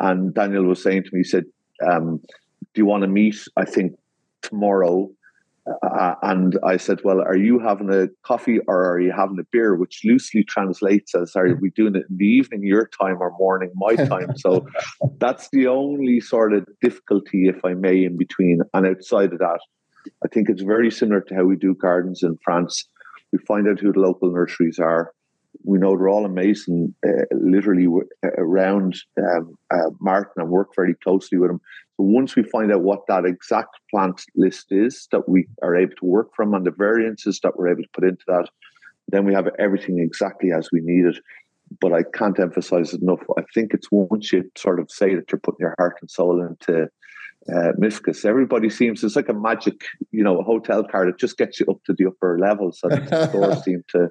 And 0.00 0.34
Daniel 0.34 0.64
was 0.64 0.82
saying 0.82 1.04
to 1.04 1.10
me, 1.12 1.20
he 1.20 1.24
said, 1.24 1.44
um, 1.88 2.20
"Do 2.74 2.80
you 2.80 2.86
want 2.86 3.02
to 3.02 3.08
meet? 3.08 3.36
I 3.56 3.64
think 3.64 3.92
tomorrow." 4.42 5.08
Uh, 5.66 6.14
and 6.22 6.58
I 6.64 6.76
said, 6.76 7.00
Well, 7.04 7.20
are 7.20 7.36
you 7.36 7.60
having 7.60 7.92
a 7.92 8.08
coffee 8.26 8.58
or 8.66 8.90
are 8.90 9.00
you 9.00 9.12
having 9.16 9.38
a 9.38 9.46
beer? 9.52 9.76
Which 9.76 10.00
loosely 10.04 10.42
translates 10.42 11.14
as, 11.14 11.36
Are 11.36 11.54
we 11.60 11.70
doing 11.70 11.94
it 11.94 12.04
in 12.10 12.16
the 12.16 12.26
evening, 12.26 12.64
your 12.64 12.88
time, 13.00 13.18
or 13.20 13.32
morning, 13.38 13.70
my 13.76 13.94
time? 14.06 14.36
so 14.36 14.66
that's 15.18 15.48
the 15.52 15.68
only 15.68 16.20
sort 16.20 16.52
of 16.52 16.66
difficulty, 16.80 17.48
if 17.48 17.64
I 17.64 17.74
may, 17.74 18.04
in 18.04 18.16
between. 18.16 18.60
And 18.74 18.86
outside 18.86 19.32
of 19.32 19.38
that, 19.38 19.60
I 20.24 20.28
think 20.28 20.48
it's 20.48 20.62
very 20.62 20.90
similar 20.90 21.20
to 21.20 21.34
how 21.34 21.44
we 21.44 21.56
do 21.56 21.74
gardens 21.74 22.22
in 22.22 22.38
France. 22.44 22.88
We 23.32 23.38
find 23.46 23.68
out 23.68 23.78
who 23.78 23.92
the 23.92 24.00
local 24.00 24.32
nurseries 24.32 24.78
are. 24.80 25.12
We 25.64 25.78
know 25.78 25.96
they're 25.96 26.08
all 26.08 26.24
amazing, 26.24 26.94
uh, 27.06 27.24
literally 27.32 27.86
uh, 27.86 28.28
around 28.38 28.96
um, 29.18 29.56
uh, 29.70 29.90
Martin 30.00 30.42
and 30.42 30.50
work 30.50 30.70
very 30.76 30.94
closely 30.94 31.38
with 31.38 31.50
them 31.50 31.60
once 32.02 32.36
we 32.36 32.42
find 32.42 32.72
out 32.72 32.82
what 32.82 33.06
that 33.08 33.24
exact 33.24 33.76
plant 33.90 34.22
list 34.34 34.66
is 34.70 35.08
that 35.12 35.28
we 35.28 35.46
are 35.62 35.76
able 35.76 35.94
to 35.96 36.06
work 36.06 36.34
from 36.34 36.54
and 36.54 36.66
the 36.66 36.70
variances 36.70 37.40
that 37.42 37.56
we're 37.56 37.70
able 37.70 37.82
to 37.82 37.88
put 37.92 38.04
into 38.04 38.24
that, 38.26 38.48
then 39.08 39.24
we 39.24 39.34
have 39.34 39.48
everything 39.58 39.98
exactly 39.98 40.50
as 40.52 40.68
we 40.72 40.80
need 40.82 41.06
it. 41.06 41.18
But 41.80 41.92
I 41.92 42.02
can't 42.14 42.38
emphasize 42.38 42.92
it 42.92 43.00
enough. 43.00 43.20
I 43.38 43.42
think 43.54 43.72
it's 43.72 43.88
once 43.90 44.32
you 44.32 44.50
sort 44.58 44.78
of 44.78 44.90
say 44.90 45.14
that 45.14 45.30
you're 45.30 45.40
putting 45.40 45.60
your 45.60 45.74
heart 45.78 45.96
and 46.00 46.10
soul 46.10 46.46
into 46.46 46.88
uh, 47.48 47.72
Miscus, 47.80 48.24
everybody 48.24 48.68
seems 48.68 49.02
it's 49.02 49.16
like 49.16 49.30
a 49.30 49.34
magic, 49.34 49.82
you 50.10 50.22
know, 50.22 50.38
a 50.38 50.44
hotel 50.44 50.84
card. 50.84 51.08
It 51.08 51.18
just 51.18 51.38
gets 51.38 51.60
you 51.60 51.66
up 51.70 51.82
to 51.86 51.94
the 51.94 52.06
upper 52.06 52.38
levels, 52.38 52.80
and 52.82 53.08
the 53.08 53.26
doors 53.32 53.64
seem 53.64 53.82
to 53.88 54.10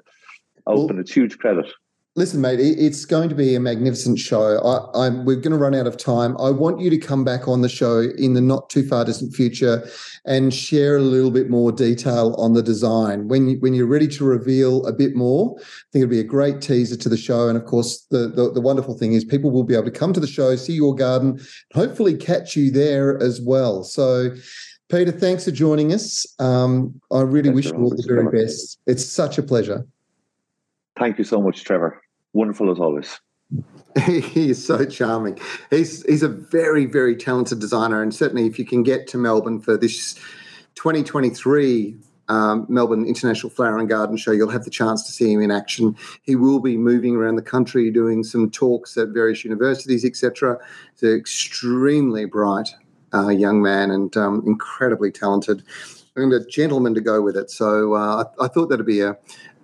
open. 0.66 0.96
Well, 0.96 1.00
it's 1.00 1.12
huge 1.12 1.38
credit. 1.38 1.66
Listen, 2.14 2.42
mate, 2.42 2.60
it's 2.60 3.06
going 3.06 3.30
to 3.30 3.34
be 3.34 3.54
a 3.54 3.60
magnificent 3.60 4.18
show. 4.18 4.58
I, 4.58 5.08
we're 5.08 5.36
going 5.36 5.52
to 5.52 5.56
run 5.56 5.74
out 5.74 5.86
of 5.86 5.96
time. 5.96 6.36
I 6.38 6.50
want 6.50 6.78
you 6.78 6.90
to 6.90 6.98
come 6.98 7.24
back 7.24 7.48
on 7.48 7.62
the 7.62 7.70
show 7.70 8.00
in 8.00 8.34
the 8.34 8.40
not 8.42 8.68
too 8.68 8.86
far 8.86 9.02
distant 9.06 9.34
future 9.34 9.88
and 10.26 10.52
share 10.52 10.98
a 10.98 11.00
little 11.00 11.30
bit 11.30 11.48
more 11.48 11.72
detail 11.72 12.34
on 12.36 12.52
the 12.52 12.62
design. 12.62 13.28
When, 13.28 13.48
you, 13.48 13.60
when 13.60 13.72
you're 13.72 13.86
ready 13.86 14.08
to 14.08 14.26
reveal 14.26 14.84
a 14.86 14.92
bit 14.92 15.16
more, 15.16 15.56
I 15.58 15.62
think 15.90 16.02
it'll 16.02 16.10
be 16.10 16.20
a 16.20 16.24
great 16.24 16.60
teaser 16.60 16.96
to 16.98 17.08
the 17.08 17.16
show. 17.16 17.48
And 17.48 17.56
of 17.56 17.64
course, 17.64 18.06
the, 18.10 18.28
the, 18.28 18.52
the 18.52 18.60
wonderful 18.60 18.98
thing 18.98 19.14
is 19.14 19.24
people 19.24 19.50
will 19.50 19.64
be 19.64 19.72
able 19.72 19.86
to 19.86 19.90
come 19.90 20.12
to 20.12 20.20
the 20.20 20.26
show, 20.26 20.54
see 20.56 20.74
your 20.74 20.94
garden, 20.94 21.40
hopefully 21.72 22.14
catch 22.14 22.56
you 22.56 22.70
there 22.70 23.18
as 23.22 23.40
well. 23.40 23.84
So, 23.84 24.34
Peter, 24.90 25.12
thanks 25.12 25.46
for 25.46 25.50
joining 25.50 25.94
us. 25.94 26.26
Um, 26.38 27.00
I 27.10 27.22
really 27.22 27.48
thanks 27.48 27.56
wish 27.56 27.72
you 27.72 27.82
all 27.82 27.88
the 27.88 28.04
very 28.06 28.44
best. 28.44 28.78
It's 28.86 29.06
such 29.06 29.38
a 29.38 29.42
pleasure. 29.42 29.86
Thank 31.02 31.18
you 31.18 31.24
so 31.24 31.42
much, 31.42 31.64
Trevor. 31.64 32.00
Wonderful 32.32 32.70
as 32.70 32.78
always. 32.78 33.18
he 34.06 34.50
is 34.50 34.64
so 34.64 34.84
charming. 34.84 35.36
He's 35.68 36.06
he's 36.06 36.22
a 36.22 36.28
very 36.28 36.86
very 36.86 37.16
talented 37.16 37.58
designer, 37.58 38.00
and 38.00 38.14
certainly 38.14 38.46
if 38.46 38.56
you 38.56 38.64
can 38.64 38.84
get 38.84 39.08
to 39.08 39.18
Melbourne 39.18 39.60
for 39.60 39.76
this 39.76 40.14
2023 40.76 41.96
um, 42.28 42.66
Melbourne 42.68 43.04
International 43.04 43.50
Flower 43.50 43.78
and 43.78 43.88
Garden 43.88 44.16
Show, 44.16 44.30
you'll 44.30 44.48
have 44.50 44.62
the 44.62 44.70
chance 44.70 45.02
to 45.06 45.10
see 45.10 45.32
him 45.32 45.42
in 45.42 45.50
action. 45.50 45.96
He 46.22 46.36
will 46.36 46.60
be 46.60 46.76
moving 46.76 47.16
around 47.16 47.34
the 47.34 47.42
country 47.42 47.90
doing 47.90 48.22
some 48.22 48.48
talks 48.48 48.96
at 48.96 49.08
various 49.08 49.44
universities, 49.44 50.04
etc. 50.04 50.56
He's 50.92 51.02
an 51.02 51.18
extremely 51.18 52.26
bright 52.26 52.76
uh, 53.12 53.30
young 53.30 53.60
man 53.60 53.90
and 53.90 54.16
um, 54.16 54.44
incredibly 54.46 55.10
talented 55.10 55.64
and 56.16 56.32
a 56.32 56.44
gentleman 56.46 56.94
to 56.94 57.00
go 57.00 57.22
with 57.22 57.36
it. 57.36 57.50
So 57.50 57.94
uh, 57.94 58.24
I, 58.38 58.44
I, 58.44 58.48
thought 58.48 58.68
that'd 58.68 58.84
be 58.84 59.00
a, 59.00 59.16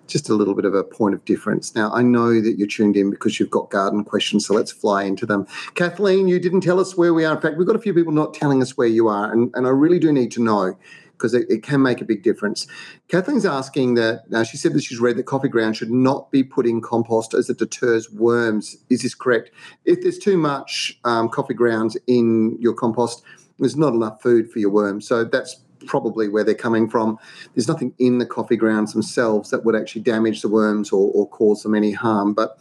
just 0.09 0.29
a 0.29 0.35
little 0.35 0.55
bit 0.55 0.65
of 0.65 0.75
a 0.75 0.83
point 0.83 1.15
of 1.15 1.25
difference. 1.25 1.75
Now, 1.75 1.93
I 1.93 2.03
know 2.03 2.41
that 2.41 2.59
you're 2.59 2.67
tuned 2.67 2.97
in 2.97 3.11
because 3.11 3.39
you've 3.39 3.51
got 3.51 3.71
garden 3.71 4.05
questions, 4.05 4.47
so 4.47 4.55
let's 4.55 4.73
fly 4.73 5.05
into 5.05 5.27
them. 5.27 5.47
Kathleen, 5.75 6.27
you 6.27 6.41
didn't 6.41 6.63
tell 6.63 6.81
us 6.81 6.97
where 6.97 7.15
we 7.15 7.25
are. 7.25 7.35
In 7.35 7.41
fact, 7.41 7.57
we've 7.57 7.67
got 7.67 7.77
a 7.77 7.81
few 7.81 7.95
people 7.95 8.13
not 8.13 8.35
telling 8.35 8.63
us 8.63 8.77
where 8.77 8.89
you 8.89 9.09
are, 9.09 9.33
and, 9.33 9.51
and 9.55 9.67
I 9.67 9.71
really 9.71 9.99
do 9.99 10.13
need 10.13 10.33
to 10.33 10.43
know 10.43 10.77
because 11.13 11.35
it, 11.35 11.51
it, 11.51 11.65
can 11.65 11.83
make 11.83 12.01
a 12.01 12.05
big 12.05 12.23
difference. 12.23 12.69
Kathleen's 13.09 13.45
asking 13.45 13.95
that 13.95 14.31
now 14.31 14.45
she 14.45 14.57
said 14.57 14.73
that 14.73 14.85
she's 14.85 15.01
read 15.01 15.17
that 15.17 15.25
coffee 15.25 15.49
ground 15.49 15.77
should 15.77 15.91
not 15.91 16.31
be 16.31 16.45
put 16.45 16.65
in 16.65 16.81
compost 16.81 17.35
as 17.35 17.51
it 17.51 17.59
deters 17.59 18.09
worms. 18.13 18.77
Is 18.89 19.03
this 19.03 19.17
correct? 19.17 19.51
If 19.85 20.03
there's 20.03 20.19
too 20.19 20.39
much 20.39 20.99
um, 21.05 21.29
coffee 21.29 21.55
grounds 21.55 21.97
in 22.07 22.57
your 22.61 22.73
compost, 22.73 23.25
there's 23.59 23.77
not 23.77 23.95
enough 23.95 24.23
food 24.23 24.51
for 24.51 24.61
your 24.61 24.71
worms. 24.71 25.09
So 25.09 25.25
that's 25.25 25.61
probably 25.87 26.29
where 26.29 26.45
they're 26.45 26.55
coming 26.55 26.89
from. 26.89 27.19
There's 27.55 27.69
nothing 27.69 27.95
in 27.99 28.19
the 28.19 28.27
coffee 28.27 28.57
grounds 28.57 28.93
themselves 28.93 29.51
that 29.51 29.65
would 29.65 29.75
actually 29.75 30.03
damage 30.03 30.43
the 30.43 30.49
worms 30.49 30.91
or, 30.93 31.11
or 31.13 31.29
cause 31.29 31.63
them 31.63 31.75
any 31.75 31.93
harm, 31.93 32.35
but 32.35 32.59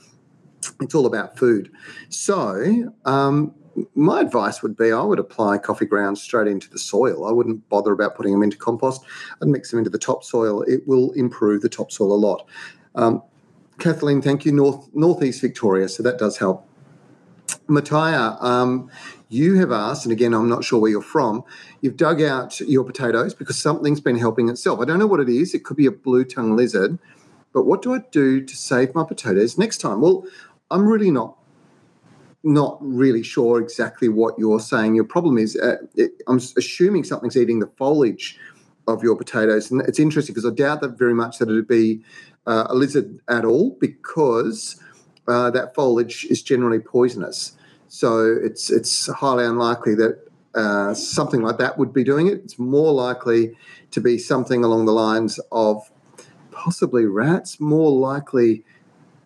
it's 0.81 0.95
all 0.95 1.05
about 1.05 1.37
food. 1.37 1.71
So, 2.09 2.93
um, 3.05 3.53
my 3.95 4.21
advice 4.21 4.63
would 4.63 4.75
be 4.75 4.91
I 4.91 5.01
would 5.01 5.19
apply 5.19 5.59
coffee 5.59 5.85
grounds 5.85 6.21
straight 6.21 6.47
into 6.47 6.69
the 6.69 6.79
soil. 6.79 7.27
I 7.27 7.31
wouldn't 7.31 7.67
bother 7.69 7.91
about 7.91 8.15
putting 8.15 8.31
them 8.31 8.43
into 8.43 8.57
compost. 8.57 9.03
I'd 9.41 9.47
mix 9.47 9.69
them 9.69 9.77
into 9.77 9.91
the 9.91 9.99
topsoil. 9.99 10.63
It 10.63 10.87
will 10.87 11.11
improve 11.11 11.61
the 11.61 11.69
topsoil 11.69 12.11
a 12.11 12.15
lot. 12.15 12.47
Um, 12.95 13.21
Kathleen, 13.79 14.21
thank 14.21 14.45
you. 14.45 14.51
North 14.51 14.89
Northeast 14.93 15.41
Victoria, 15.41 15.87
so 15.89 16.01
that 16.01 16.17
does 16.17 16.37
help. 16.37 16.67
Mattia, 17.67 18.37
um, 18.41 18.89
you 19.29 19.55
have 19.55 19.71
asked, 19.71 20.05
and 20.05 20.11
again, 20.11 20.33
I'm 20.33 20.49
not 20.49 20.63
sure 20.63 20.79
where 20.79 20.91
you're 20.91 21.01
from, 21.01 21.43
you've 21.81 21.97
dug 21.97 22.21
out 22.21 22.59
your 22.61 22.83
potatoes 22.83 23.33
because 23.33 23.57
something's 23.57 23.99
been 23.99 24.17
helping 24.17 24.49
itself. 24.49 24.79
I 24.79 24.85
don't 24.85 24.99
know 24.99 25.07
what 25.07 25.19
it 25.19 25.29
is. 25.29 25.53
It 25.53 25.63
could 25.63 25.77
be 25.77 25.85
a 25.85 25.91
blue 25.91 26.23
tongue 26.23 26.55
lizard, 26.55 26.97
but 27.53 27.65
what 27.65 27.81
do 27.81 27.93
I 27.93 27.99
do 28.11 28.41
to 28.41 28.55
save 28.55 28.95
my 28.95 29.03
potatoes 29.03 29.57
next 29.57 29.79
time? 29.79 30.01
Well, 30.01 30.25
I'm 30.71 30.87
really 30.87 31.11
not 31.11 31.37
not 32.43 32.77
really 32.79 33.23
sure 33.23 33.59
exactly 33.59 34.07
what 34.07 34.37
you're 34.37 34.59
saying. 34.59 34.95
Your 34.95 35.03
problem 35.03 35.37
is, 35.37 35.57
uh, 35.57 35.77
it, 35.95 36.11
I'm 36.27 36.37
assuming 36.37 37.03
something's 37.03 37.35
eating 37.35 37.59
the 37.59 37.67
foliage 37.77 38.39
of 38.87 39.03
your 39.03 39.17
potatoes, 39.17 39.69
and 39.69 39.81
it's 39.81 39.99
interesting 39.99 40.33
because 40.33 40.49
I 40.49 40.53
doubt 40.53 40.81
that 40.81 40.97
very 40.97 41.13
much 41.13 41.39
that 41.39 41.49
it'd 41.49 41.67
be 41.67 42.03
uh, 42.45 42.67
a 42.69 42.75
lizard 42.75 43.19
at 43.27 43.43
all 43.43 43.75
because 43.81 44.81
uh, 45.27 45.49
that 45.51 45.75
foliage 45.75 46.25
is 46.29 46.41
generally 46.41 46.79
poisonous. 46.79 47.56
So 47.87 48.39
it's 48.43 48.69
it's 48.69 49.07
highly 49.07 49.45
unlikely 49.45 49.95
that 49.95 50.27
uh, 50.55 50.93
something 50.93 51.41
like 51.41 51.57
that 51.57 51.77
would 51.77 51.93
be 51.93 52.03
doing 52.03 52.27
it. 52.27 52.41
It's 52.43 52.57
more 52.57 52.91
likely 52.91 53.55
to 53.91 54.01
be 54.01 54.17
something 54.17 54.63
along 54.63 54.85
the 54.85 54.91
lines 54.91 55.39
of 55.51 55.89
possibly 56.51 57.05
rats, 57.05 57.59
more 57.59 57.91
likely 57.91 58.63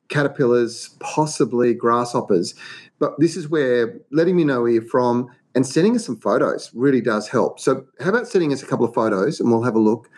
caterpillars, 0.09 0.89
possibly 0.99 1.73
grasshoppers. 1.73 2.53
But 2.99 3.19
this 3.19 3.35
is 3.35 3.47
where 3.47 3.99
letting 4.11 4.35
me 4.35 4.43
know 4.43 4.61
where 4.61 4.71
you're 4.71 4.83
from 4.83 5.31
and 5.55 5.65
sending 5.65 5.95
us 5.95 6.05
some 6.05 6.17
photos 6.17 6.71
really 6.73 7.01
does 7.01 7.27
help. 7.27 7.59
So, 7.59 7.85
how 7.99 8.09
about 8.09 8.27
sending 8.27 8.53
us 8.53 8.61
a 8.61 8.65
couple 8.65 8.85
of 8.85 8.93
photos 8.93 9.39
and 9.39 9.49
we'll 9.49 9.63
have 9.63 9.75
a 9.75 9.79
look 9.79 10.09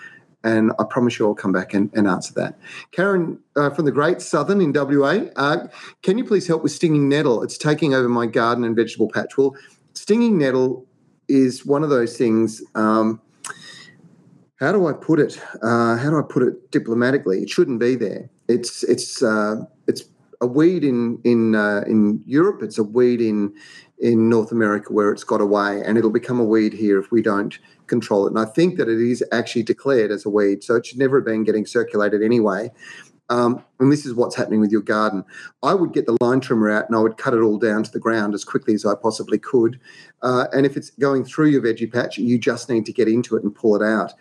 and 0.43 0.71
I 0.79 0.83
promise 0.83 1.17
you 1.17 1.27
I'll 1.27 1.35
come 1.35 1.51
back 1.51 1.73
and, 1.73 1.89
and 1.93 2.07
answer 2.07 2.33
that. 2.35 2.59
Karen 2.91 3.39
uh, 3.55 3.69
from 3.69 3.85
the 3.85 3.91
Great 3.91 4.21
Southern 4.21 4.61
in 4.61 4.73
WA, 4.73 5.29
uh, 5.35 5.67
can 6.01 6.17
you 6.17 6.25
please 6.25 6.47
help 6.47 6.63
with 6.63 6.71
stinging 6.71 7.07
nettle? 7.07 7.43
It's 7.43 7.57
taking 7.57 7.93
over 7.93 8.09
my 8.09 8.25
garden 8.25 8.63
and 8.63 8.75
vegetable 8.75 9.09
patch. 9.09 9.37
Well, 9.37 9.55
stinging 9.93 10.37
nettle 10.37 10.85
is 11.27 11.65
one 11.65 11.83
of 11.83 11.89
those 11.89 12.17
things. 12.17 12.61
Um, 12.75 13.21
how 14.59 14.71
do 14.71 14.87
I 14.87 14.93
put 14.93 15.19
it? 15.19 15.41
Uh, 15.61 15.97
how 15.97 16.09
do 16.09 16.17
I 16.17 16.21
put 16.21 16.43
it 16.43 16.71
diplomatically? 16.71 17.41
It 17.41 17.49
shouldn't 17.49 17.79
be 17.79 17.95
there. 17.95 18.29
It's 18.47 18.83
it's 18.83 19.21
uh, 19.23 19.65
it's 19.87 20.03
a 20.41 20.47
weed 20.47 20.83
in 20.83 21.19
in 21.23 21.55
uh, 21.55 21.83
in 21.87 22.21
Europe. 22.25 22.61
It's 22.61 22.77
a 22.77 22.83
weed 22.83 23.19
in 23.21 23.53
in 23.99 24.29
North 24.29 24.51
America 24.51 24.93
where 24.93 25.11
it's 25.11 25.23
got 25.23 25.41
away, 25.41 25.81
and 25.85 25.97
it'll 25.97 26.11
become 26.11 26.39
a 26.39 26.45
weed 26.45 26.73
here 26.73 26.99
if 26.99 27.11
we 27.11 27.21
don't 27.21 27.57
control 27.87 28.25
it. 28.27 28.31
And 28.31 28.39
I 28.39 28.45
think 28.45 28.77
that 28.77 28.89
it 28.89 28.99
is 28.99 29.23
actually 29.31 29.63
declared 29.63 30.11
as 30.11 30.25
a 30.25 30.29
weed, 30.29 30.63
so 30.63 30.75
it 30.75 30.85
should 30.85 30.99
never 30.99 31.17
have 31.17 31.25
been 31.25 31.43
getting 31.43 31.65
circulated 31.65 32.21
anyway. 32.21 32.71
Um, 33.29 33.63
and 33.79 33.91
this 33.91 34.05
is 34.05 34.13
what's 34.13 34.35
happening 34.35 34.59
with 34.59 34.71
your 34.71 34.81
garden. 34.81 35.23
I 35.63 35.73
would 35.73 35.93
get 35.93 36.05
the 36.05 36.17
line 36.21 36.41
trimmer 36.41 36.69
out 36.69 36.87
and 36.87 36.95
I 36.95 36.99
would 36.99 37.17
cut 37.17 37.33
it 37.33 37.39
all 37.39 37.57
down 37.57 37.83
to 37.83 37.91
the 37.91 37.99
ground 37.99 38.33
as 38.33 38.43
quickly 38.43 38.73
as 38.73 38.85
I 38.85 38.95
possibly 38.95 39.39
could. 39.39 39.79
Uh, 40.21 40.47
and 40.51 40.65
if 40.65 40.75
it's 40.75 40.89
going 40.91 41.23
through 41.23 41.47
your 41.47 41.61
veggie 41.61 41.91
patch, 41.91 42.17
you 42.17 42.37
just 42.37 42.69
need 42.69 42.85
to 42.85 42.93
get 42.93 43.07
into 43.07 43.35
it 43.35 43.43
and 43.43 43.55
pull 43.55 43.81
it 43.81 43.85
out 43.85 44.13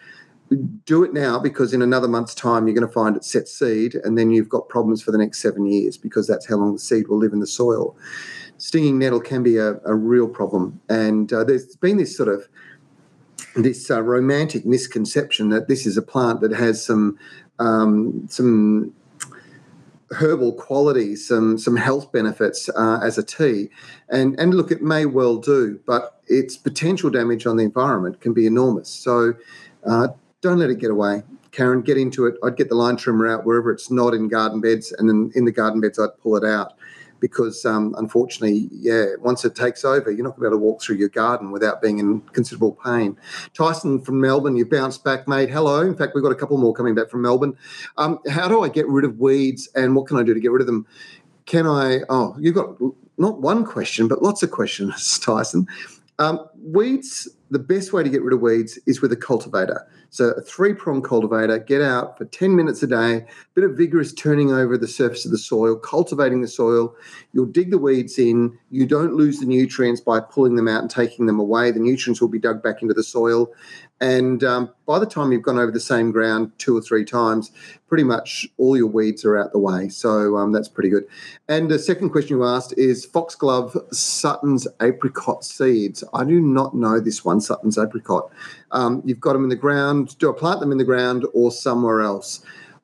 do 0.85 1.03
it 1.03 1.13
now 1.13 1.39
because 1.39 1.73
in 1.73 1.83
another 1.83 2.09
month's 2.09 2.35
time 2.35 2.67
you're 2.67 2.75
going 2.75 2.87
to 2.87 2.93
find 2.93 3.17
it 3.17 3.25
set 3.25 3.49
seed 3.49 3.95
and 3.95 4.19
then 4.19 4.31
you've 4.31 4.49
got 4.49 4.69
problems 4.69 5.03
for 5.03 5.11
the 5.11 5.19
next 5.19 5.41
seven 5.41 5.67
years 5.67 5.97
because 5.97 6.27
that's 6.27 6.47
how 6.49 6.57
long 6.57 6.75
the 6.75 6.79
seed 6.79 7.09
will 7.09 7.19
live 7.19 7.33
in 7.33 7.41
the 7.41 7.47
soil 7.47 7.97
stinging 8.59 8.99
nettle 8.99 9.21
can 9.21 9.43
be 9.43 9.57
a, 9.57 9.75
a 9.85 9.95
real 9.95 10.29
problem 10.29 10.81
and 10.89 11.33
uh, 11.33 11.45
there's 11.45 11.77
been 11.77 11.97
this 11.97 12.17
sort 12.17 12.29
of 12.29 12.49
this 13.57 13.91
uh, 13.91 14.03
romantic 14.03 14.65
misconception 14.65 15.51
that 15.51 15.69
this 15.69 15.87
is 15.87 15.97
a 15.97 16.03
plant 16.03 16.41
that 16.41 16.53
has 16.53 16.85
some 16.85 17.19
um, 17.59 18.27
some 18.29 18.95
herbal 20.13 20.53
qualities, 20.55 21.27
some 21.27 21.59
some 21.59 21.77
health 21.77 22.13
benefits 22.13 22.69
uh, 22.71 23.01
as 23.03 23.19
a 23.19 23.23
tea, 23.23 23.71
and 24.09 24.39
and 24.39 24.55
look, 24.55 24.71
it 24.71 24.83
may 24.83 25.07
well 25.07 25.37
do, 25.37 25.81
but 25.87 26.21
its 26.27 26.57
potential 26.57 27.11
damage 27.11 27.47
on 27.47 27.57
the 27.57 27.65
environment 27.65 28.21
can 28.21 28.33
be 28.33 28.47
enormous. 28.47 28.89
So, 28.89 29.35
uh, 29.87 30.09
don't 30.41 30.59
let 30.59 30.71
it 30.71 30.79
get 30.79 30.91
away. 30.91 31.23
Karen, 31.51 31.83
get 31.83 31.99
into 31.99 32.25
it. 32.25 32.37
I'd 32.43 32.57
get 32.57 32.71
the 32.71 32.75
line 32.75 32.97
trimmer 32.97 33.29
out 33.29 33.45
wherever 33.45 33.71
it's 33.71 33.91
not 33.91 34.15
in 34.15 34.29
garden 34.29 34.61
beds, 34.61 34.93
and 34.93 35.09
then 35.09 35.31
in 35.35 35.45
the 35.45 35.53
garden 35.53 35.81
beds, 35.81 35.99
I'd 35.99 36.17
pull 36.23 36.37
it 36.37 36.45
out 36.45 36.73
because 37.23 37.65
um, 37.65 37.95
unfortunately, 37.97 38.69
yeah, 38.73 39.05
once 39.21 39.45
it 39.45 39.55
takes 39.55 39.85
over, 39.85 40.11
you're 40.11 40.25
not 40.25 40.31
going 40.31 40.41
to 40.41 40.41
be 40.41 40.47
able 40.49 40.59
to 40.59 40.59
walk 40.59 40.83
through 40.83 40.97
your 40.97 41.09
garden 41.09 41.53
without 41.53 41.81
being 41.81 42.01
in 42.01 42.21
considerable 42.33 42.77
pain. 42.85 43.17
Tyson 43.55 44.01
from 44.01 44.21
Melbourne, 44.21 44.57
you 44.57 44.67
bounced 44.67 45.05
back, 45.05 45.29
mate. 45.29 45.49
Hello. 45.49 45.81
In 45.81 45.97
fact, 45.97 46.17
we've 46.17 46.25
got 46.25 46.33
a 46.33 46.35
couple 46.35 46.59
more 46.59 46.75
coming 46.75 46.97
back 46.97 47.09
from 47.09 47.23
Melbourne. 47.23 47.57
Um, 47.97 48.19
how 48.29 48.49
do 48.49 48.63
I 48.65 48.69
get 48.69 48.89
rid 48.89 49.05
of 49.05 49.21
weeds 49.21 49.69
and 49.77 49.95
what 49.95 50.09
can 50.09 50.19
I 50.19 50.25
do 50.25 50.35
to 50.35 50.41
get 50.41 50.51
rid 50.51 50.61
of 50.61 50.67
them? 50.67 50.85
Can 51.47 51.67
I? 51.67 52.01
Oh, 52.09 52.37
you've 52.41 52.57
got 52.57 52.77
not 53.19 53.41
one 53.41 53.65
question, 53.65 54.09
but 54.09 54.21
lots 54.21 54.43
of 54.43 54.51
questions, 54.51 55.19
Tyson. 55.25 55.69
Um, 56.19 56.45
weeds, 56.63 57.29
the 57.51 57.59
best 57.59 57.93
way 57.93 58.03
to 58.03 58.09
get 58.09 58.23
rid 58.23 58.33
of 58.33 58.41
weeds 58.41 58.79
is 58.87 59.03
with 59.03 59.13
a 59.13 59.17
cultivator. 59.17 59.87
So 60.11 60.31
a 60.33 60.43
three 60.43 60.75
prong 60.75 61.01
cultivator, 61.01 61.59
get 61.59 61.81
out 61.81 62.19
for 62.19 62.27
10 62.27 62.55
minutes 62.55 62.83
a 62.83 62.87
day, 62.87 63.25
bit 63.55 63.65
of 63.65 63.77
vigorous 63.77 64.13
turning 64.13 64.53
over 64.53 64.77
the 64.77 64.87
surface 64.87 65.25
of 65.25 65.31
the 65.31 65.39
soil, 65.39 65.75
cultivating 65.75 66.43
the 66.43 66.49
soil. 66.49 66.95
You'll 67.33 67.47
dig 67.47 67.71
the 67.71 67.79
weeds 67.79 68.19
in. 68.19 68.59
You 68.71 68.87
don't 68.87 69.15
lose 69.15 69.41
the 69.41 69.47
nutrients 69.47 70.03
by 70.03 70.21
pulling 70.21 70.57
them 70.57 70.69
out 70.69 70.83
and 70.83 70.91
taking 70.91 71.27
them 71.27 71.41
away. 71.41 71.71
The 71.71 71.81
nutrients 71.81 72.21
will 72.21 72.29
be 72.29 72.39
dug 72.39 72.63
back 72.63 72.83
into 72.83 72.93
the 72.93 73.03
soil. 73.03 73.53
And 74.03 74.43
um, 74.43 74.71
by 74.85 74.99
the 74.99 75.07
time 75.07 75.31
you've 75.31 75.43
gone 75.43 75.59
over 75.59 75.71
the 75.71 75.79
same 75.81 76.11
ground 76.11 76.53
two 76.59 76.77
or 76.77 76.83
three 76.83 77.05
times, 77.05 77.53
pretty 77.87 78.05
much 78.05 78.49
all 78.59 78.77
your 78.77 78.89
weeds 78.89 79.25
are 79.25 79.39
out 79.39 79.53
the 79.53 79.59
way. 79.59 79.89
So 79.89 80.37
um, 80.37 80.51
that's 80.51 80.69
pretty 80.69 80.89
good. 80.89 81.05
And 81.49 81.71
the 81.71 81.79
second 81.79 82.11
question 82.11 82.39
you 82.39 82.45
asked 82.45 82.75
is 82.77 83.07
Foxglove 83.07 83.77
Sutton's 83.93 84.67
apricot 84.81 85.45
seeds. 85.45 86.03
I 86.13 86.25
do 86.25 86.41
not 86.53 86.75
know 86.75 87.01
this 87.01 87.25
one, 87.25 87.41
Sutton's 87.41 87.79
apricot. 87.79 88.31
Um, 88.71 89.03
you've 89.05 89.21
got 89.21 89.33
them 89.33 89.45
in 89.45 89.49
the 89.49 89.57
ground. 89.57 90.17
Do 90.19 90.33
I 90.33 90.39
plant 90.39 90.61
them 90.61 90.73
in 90.73 90.79
the 90.79 90.85
ground 90.85 91.27
or 91.35 91.51
somewhere 91.51 92.03
else? 92.03 92.43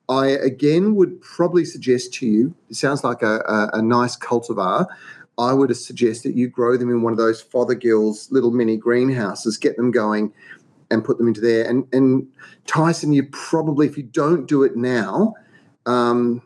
I 0.09 0.27
again 0.27 0.95
would 0.95 1.21
probably 1.21 1.65
suggest 1.65 2.13
to 2.15 2.25
you, 2.25 2.55
it 2.69 2.75
sounds 2.75 3.03
like 3.03 3.21
a, 3.21 3.37
a, 3.47 3.69
a 3.77 3.81
nice 3.81 4.17
cultivar. 4.17 4.87
I 5.37 5.53
would 5.53 5.75
suggest 5.77 6.23
that 6.23 6.35
you 6.35 6.49
grow 6.49 6.75
them 6.75 6.89
in 6.89 7.01
one 7.01 7.13
of 7.13 7.17
those 7.17 7.41
Fothergill's 7.41 8.29
little 8.31 8.51
mini 8.51 8.75
greenhouses, 8.75 9.57
get 9.57 9.77
them 9.77 9.91
going 9.91 10.33
and 10.91 11.05
put 11.05 11.17
them 11.17 11.27
into 11.27 11.41
there. 11.41 11.69
And 11.69 11.87
and 11.93 12.27
Tyson, 12.65 13.13
you 13.13 13.23
probably 13.31 13.87
if 13.87 13.97
you 13.97 14.03
don't 14.03 14.47
do 14.47 14.63
it 14.63 14.75
now, 14.75 15.35
um, 15.85 16.41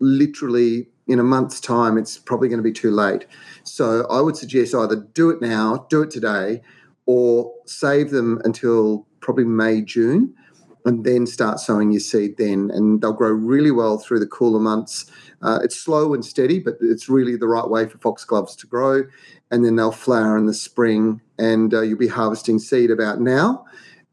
literally 0.00 0.88
in 1.08 1.18
a 1.18 1.24
month's 1.24 1.60
time, 1.60 1.96
it's 1.98 2.18
probably 2.18 2.48
going 2.48 2.58
to 2.58 2.62
be 2.62 2.72
too 2.72 2.90
late. 2.90 3.26
So 3.64 4.06
I 4.08 4.20
would 4.20 4.36
suggest 4.36 4.74
either 4.74 4.96
do 4.96 5.30
it 5.30 5.40
now, 5.40 5.86
do 5.88 6.02
it 6.02 6.10
today, 6.10 6.62
or 7.06 7.52
save 7.66 8.10
them 8.10 8.40
until 8.44 9.06
probably 9.20 9.44
May 9.44 9.82
June. 9.82 10.34
And 10.84 11.04
then 11.04 11.26
start 11.26 11.60
sowing 11.60 11.90
your 11.90 12.00
seed 12.00 12.36
then, 12.38 12.70
and 12.72 13.02
they'll 13.02 13.12
grow 13.12 13.30
really 13.30 13.70
well 13.70 13.98
through 13.98 14.20
the 14.20 14.26
cooler 14.26 14.60
months. 14.60 15.10
Uh, 15.42 15.58
it's 15.62 15.76
slow 15.76 16.14
and 16.14 16.24
steady, 16.24 16.60
but 16.60 16.76
it's 16.80 17.10
really 17.10 17.36
the 17.36 17.48
right 17.48 17.68
way 17.68 17.86
for 17.86 17.98
foxgloves 17.98 18.56
to 18.56 18.66
grow. 18.66 19.02
And 19.50 19.64
then 19.64 19.76
they'll 19.76 19.92
flower 19.92 20.38
in 20.38 20.46
the 20.46 20.54
spring, 20.54 21.20
and 21.38 21.74
uh, 21.74 21.82
you'll 21.82 21.98
be 21.98 22.08
harvesting 22.08 22.58
seed 22.58 22.90
about 22.90 23.20
now 23.20 23.66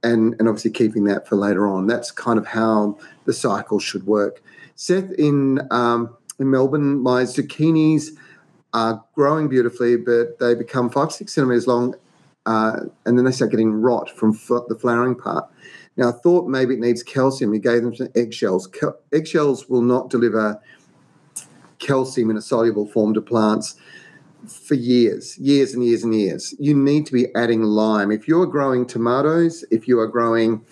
and, 0.04 0.36
and 0.39 0.48
obviously 0.48 0.72
keeping 0.72 1.06
that 1.06 1.28
for 1.28 1.36
later 1.36 1.68
on. 1.68 1.88
That's 1.88 2.12
kind 2.12 2.38
of 2.38 2.46
how 2.46 2.98
the 3.26 3.34
cycle 3.34 3.80
should 3.80 4.06
work. 4.06 4.41
Seth 4.76 5.12
in 5.14 5.62
um, 5.72 6.16
in 6.39 6.49
Melbourne, 6.49 6.99
my 6.99 7.23
zucchinis 7.23 8.09
are 8.73 9.03
growing 9.15 9.47
beautifully, 9.47 9.95
but 9.95 10.39
they 10.39 10.53
become 10.55 10.89
five 10.89 11.11
six 11.11 11.33
centimeters 11.33 11.67
long, 11.67 11.95
uh, 12.45 12.81
and 13.05 13.17
then 13.17 13.25
they 13.25 13.31
start 13.31 13.51
getting 13.51 13.71
rot 13.71 14.09
from 14.09 14.31
f- 14.33 14.63
the 14.67 14.75
flowering 14.75 15.15
part. 15.15 15.49
Now 15.97 16.09
I 16.09 16.11
thought 16.11 16.47
maybe 16.47 16.73
it 16.73 16.79
needs 16.79 17.03
calcium. 17.03 17.51
We 17.51 17.59
gave 17.59 17.81
them 17.83 17.95
some 17.95 18.09
eggshells. 18.15 18.67
Cal- 18.67 18.97
eggshells 19.13 19.69
will 19.69 19.81
not 19.81 20.09
deliver 20.09 20.59
calcium 21.79 22.29
in 22.29 22.38
a 22.38 22.41
soluble 22.41 22.86
form 22.86 23.13
to 23.13 23.21
plants 23.21 23.75
for 24.47 24.75
years, 24.75 25.38
years 25.38 25.73
and 25.73 25.83
years 25.83 26.03
and 26.03 26.13
years. 26.13 26.53
You 26.59 26.75
need 26.75 27.05
to 27.07 27.13
be 27.13 27.33
adding 27.36 27.63
lime. 27.63 28.11
If 28.11 28.27
you're 28.27 28.45
growing 28.45 28.86
tomatoes, 28.86 29.63
if 29.71 29.88
you 29.88 29.99
are 29.99 30.07
growing 30.07 30.65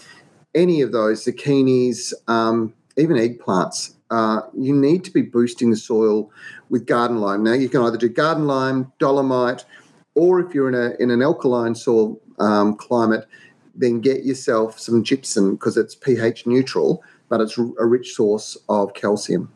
any 0.54 0.82
of 0.82 0.92
those 0.92 1.26
zucchinis, 1.26 2.14
um, 2.28 2.74
even 2.98 3.18
eggplants, 3.18 3.96
uh, 4.14 4.42
you 4.56 4.76
need 4.76 5.04
to 5.04 5.10
be 5.10 5.24
boosting 5.24 5.72
the 5.72 5.76
soil 5.76 6.30
with 6.70 6.86
garden 6.86 7.18
lime. 7.18 7.44
Now 7.44 7.54
you 7.54 7.68
can 7.68 7.82
either 7.82 7.98
do 7.98 8.08
garden 8.08 8.46
lime, 8.46 8.92
dolomite, 9.00 9.66
or 10.14 10.40
if 10.40 10.54
you're 10.54 10.70
in 10.70 10.76
a 10.76 10.96
in 11.02 11.10
an 11.10 11.24
alkaline 11.24 11.74
soil 11.74 12.22
um, 12.38 12.76
climate, 12.76 13.26
then 13.74 14.02
get 14.02 14.24
yourself 14.24 14.80
some 14.80 15.04
gypsum 15.04 15.56
because 15.56 15.78
it's 15.78 15.96
pH 15.96 16.46
neutral, 16.46 17.04
but 17.28 17.42
it's 17.42 17.58
a 17.58 17.86
rich 17.86 18.14
source 18.14 18.56
of 18.70 18.94
calcium. 18.94 19.52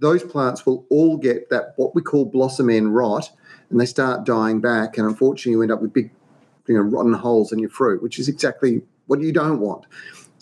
Those 0.00 0.24
plants 0.24 0.66
will 0.66 0.84
all 0.90 1.16
get 1.16 1.48
that 1.50 1.74
what 1.76 1.94
we 1.94 2.02
call 2.02 2.24
blossom 2.24 2.70
end 2.70 2.96
rot, 2.96 3.30
and 3.70 3.80
they 3.80 3.86
start 3.86 4.26
dying 4.26 4.60
back. 4.60 4.98
And 4.98 5.06
unfortunately, 5.06 5.52
you 5.52 5.62
end 5.62 5.70
up 5.70 5.80
with 5.80 5.92
big, 5.92 6.10
you 6.66 6.74
know, 6.74 6.80
rotten 6.80 7.12
holes 7.12 7.52
in 7.52 7.60
your 7.60 7.70
fruit, 7.70 8.02
which 8.02 8.18
is 8.18 8.28
exactly 8.28 8.82
what 9.06 9.20
you 9.20 9.32
don't 9.32 9.60
want. 9.60 9.84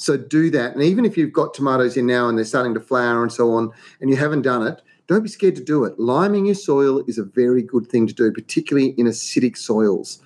So 0.01 0.17
do 0.17 0.49
that. 0.51 0.73
And 0.73 0.83
even 0.83 1.05
if 1.05 1.19
you've 1.19 1.33
got 1.33 1.53
tomatoes 1.53 1.99
in 1.99 2.07
now 2.07 2.27
and 2.27 2.39
they're 2.39 2.45
starting 2.47 2.73
to 2.73 2.81
flower 2.81 3.23
and 3.23 3.31
so 3.31 3.53
on, 3.53 3.71
and 4.01 4.09
you 4.09 4.17
haven't 4.17 4.43
done 4.43 4.67
it, 4.67 4.81
don't 5.09 5.23
be 5.23 5.29
scared 5.29 5.57
to 5.57 5.63
do 5.63 5.85
it. 5.85 6.01
Liming 6.01 6.47
your 6.47 6.55
soil 6.55 7.05
is 7.07 7.19
a 7.19 7.23
very 7.23 7.63
good 7.63 7.87
thing 7.87 8.07
to 8.07 8.15
do, 8.15 8.33
particularly 8.33 8.95
in 8.97 9.07
acidic 9.07 9.59
soils. 9.59 10.21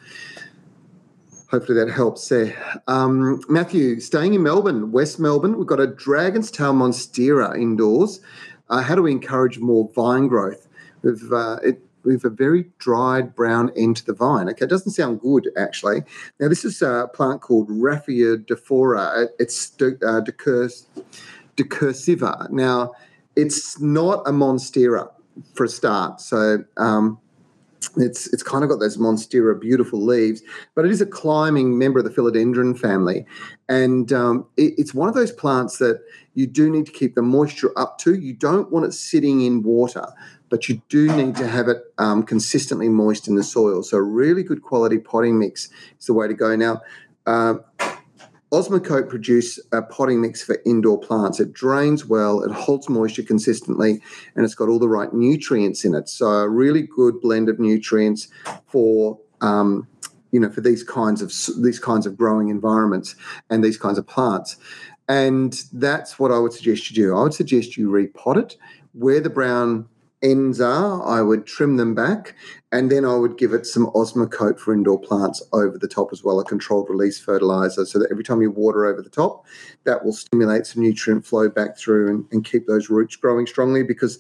Hopefully 1.51 1.77
that 1.77 1.91
helps 1.91 2.29
there. 2.29 2.83
Um, 2.87 3.43
Matthew, 3.49 3.99
staying 3.99 4.35
in 4.35 4.45
Melbourne, 4.45 4.93
West 4.93 5.19
Melbourne, 5.19 5.59
we've 5.59 5.67
got 5.67 5.81
a 5.81 5.89
Dragon's 5.89 6.53
Tail 6.53 6.73
Monstera 6.73 7.61
indoors. 7.61 8.21
Uh, 8.71 8.81
how 8.81 8.95
do 8.95 9.03
we 9.03 9.11
encourage 9.11 9.59
more 9.59 9.91
vine 9.93 10.29
growth? 10.29 10.69
Uh, 11.05 11.57
it, 11.65 11.83
with 12.05 12.25
a 12.25 12.31
very 12.31 12.67
dried 12.79 13.35
brown 13.35 13.71
end 13.77 13.97
to 13.97 14.07
the 14.07 14.15
vine. 14.15 14.49
Okay, 14.49 14.65
it 14.65 14.71
doesn't 14.71 14.93
sound 14.93 15.21
good 15.21 15.51
actually. 15.57 16.03
Now 16.41 16.49
this 16.49 16.65
is 16.65 16.83
a 16.83 17.09
plant 17.15 17.41
called 17.41 17.69
Raphia 17.69 18.37
diphora. 18.47 19.29
It's 19.39 19.73
uh, 19.81 20.21
decursiva. 21.57 22.51
Now 22.51 22.93
it's 23.37 23.81
not 23.81 24.27
a 24.27 24.31
monstera 24.31 25.11
for 25.55 25.65
a 25.65 25.69
start. 25.69 26.21
So 26.21 26.65
um, 26.77 27.19
it's 27.97 28.33
it's 28.33 28.43
kind 28.43 28.65
of 28.65 28.71
got 28.71 28.81
those 28.81 28.97
monstera 28.97 29.59
beautiful 29.59 30.03
leaves, 30.03 30.43
but 30.75 30.85
it 30.85 30.91
is 30.91 31.01
a 31.01 31.07
climbing 31.07 31.79
member 31.79 31.99
of 31.99 32.05
the 32.05 32.11
philodendron 32.11 32.79
family, 32.79 33.27
and 33.69 34.13
um, 34.13 34.47
it, 34.57 34.75
it's 34.79 34.95
one 34.95 35.09
of 35.09 35.15
those 35.15 35.33
plants 35.33 35.79
that 35.79 36.01
you 36.35 36.47
do 36.47 36.71
need 36.71 36.87
to 36.87 36.93
keep 36.93 37.15
the 37.15 37.23
moisture 37.23 37.77
up 37.79 37.99
to. 37.99 38.15
You 38.15 38.33
don't 38.33 38.71
want 38.73 38.87
it 38.87 38.93
sitting 38.93 39.43
in 39.43 39.63
water 39.63 40.07
but 40.51 40.69
you 40.69 40.83
do 40.89 41.15
need 41.17 41.37
to 41.37 41.47
have 41.47 41.69
it 41.69 41.79
um, 41.99 42.23
consistently 42.23 42.89
moist 42.89 43.29
in 43.29 43.35
the 43.35 43.43
soil. 43.43 43.83
So, 43.83 43.97
a 43.97 44.03
really 44.03 44.43
good 44.43 44.63
quality 44.63 44.99
potting 44.99 45.39
mix 45.39 45.69
is 45.99 46.07
the 46.07 46.15
way 46.15 46.29
to 46.29 46.35
go. 46.35 46.55
Now, 46.57 46.83
uh, 47.27 47.55
Osmocote 48.55 49.09
produce 49.09 49.59
a 49.73 49.83
potting 49.83 50.21
mix 50.21 50.45
for 50.45 50.61
indoor 50.65 51.01
plants. 51.01 51.41
It 51.41 51.53
drains 51.53 52.07
well, 52.07 52.41
it 52.45 52.53
holds 52.53 52.89
moisture 52.89 53.25
consistently, 53.25 54.01
and 54.37 54.45
it's 54.45 54.55
got 54.55 54.69
all 54.69 54.79
the 54.79 54.89
right 54.89 55.13
nutrients 55.13 55.85
in 55.85 55.95
it. 55.95 56.09
So 56.09 56.27
a 56.27 56.49
really 56.49 56.83
good 56.83 57.21
blend 57.21 57.49
of 57.49 57.59
nutrients 57.59 58.29
for 58.69 59.19
um, 59.41 59.89
you 60.31 60.39
know 60.39 60.51
for 60.51 60.61
these 60.61 60.85
kinds 60.85 61.21
of 61.21 61.33
these 61.65 61.81
kinds 61.81 62.07
of 62.07 62.17
growing 62.17 62.49
environments 62.49 63.17
and 63.51 63.65
these 63.65 63.77
kinds 63.77 63.99
of 63.99 64.07
plants. 64.07 64.57
And 65.09 65.61
that's 65.73 66.19
what 66.21 66.31
I 66.31 66.39
would 66.39 66.53
suggest 66.53 66.91
you 66.91 66.95
do. 66.95 67.17
I 67.17 67.25
would 67.25 67.35
suggest 67.35 67.77
you 67.77 67.91
repot 67.91 68.37
it 68.37 68.57
where 68.93 69.21
the 69.21 69.31
brown 69.31 69.89
ends 70.25 70.61
are, 70.61 71.07
I 71.07 71.23
would 71.23 71.47
trim 71.47 71.77
them 71.77 71.95
back, 71.95 72.35
and 72.73 72.91
then 72.91 73.05
I 73.05 73.15
would 73.15 73.39
give 73.39 73.53
it 73.53 73.67
some 73.67 73.87
Osmocote 73.89 74.59
for 74.59 74.73
indoor 74.73 74.99
plants 74.99 75.43
over 75.53 75.79
the 75.79 75.87
top 75.87 76.09
as 76.13 76.25
well, 76.25 76.41
a 76.41 76.45
controlled 76.45 76.89
release 76.89 77.21
fertilizer, 77.21 77.85
so 77.85 77.99
that 78.01 78.11
every 78.11 78.25
time 78.25 78.43
you 78.43 78.51
water 78.51 78.87
over 78.87 79.03
the 79.03 79.11
top, 79.11 79.45
that 79.85 80.05
will 80.05 80.13
stimulate 80.13 80.67
some 80.67 80.83
nutrient 80.83 81.25
flow 81.25 81.49
back 81.49 81.77
through 81.77 82.09
and, 82.09 82.25
and 82.33 82.45
keep 82.45 82.67
those 82.67 82.91
roots 82.91 83.15
growing 83.15 83.47
strongly 83.47 83.83
because 83.85 84.19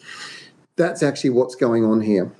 that's 0.76 1.02
actually 1.02 1.30
what's 1.30 1.54
going 1.54 1.84
on 1.84 2.00
here. 2.00 2.30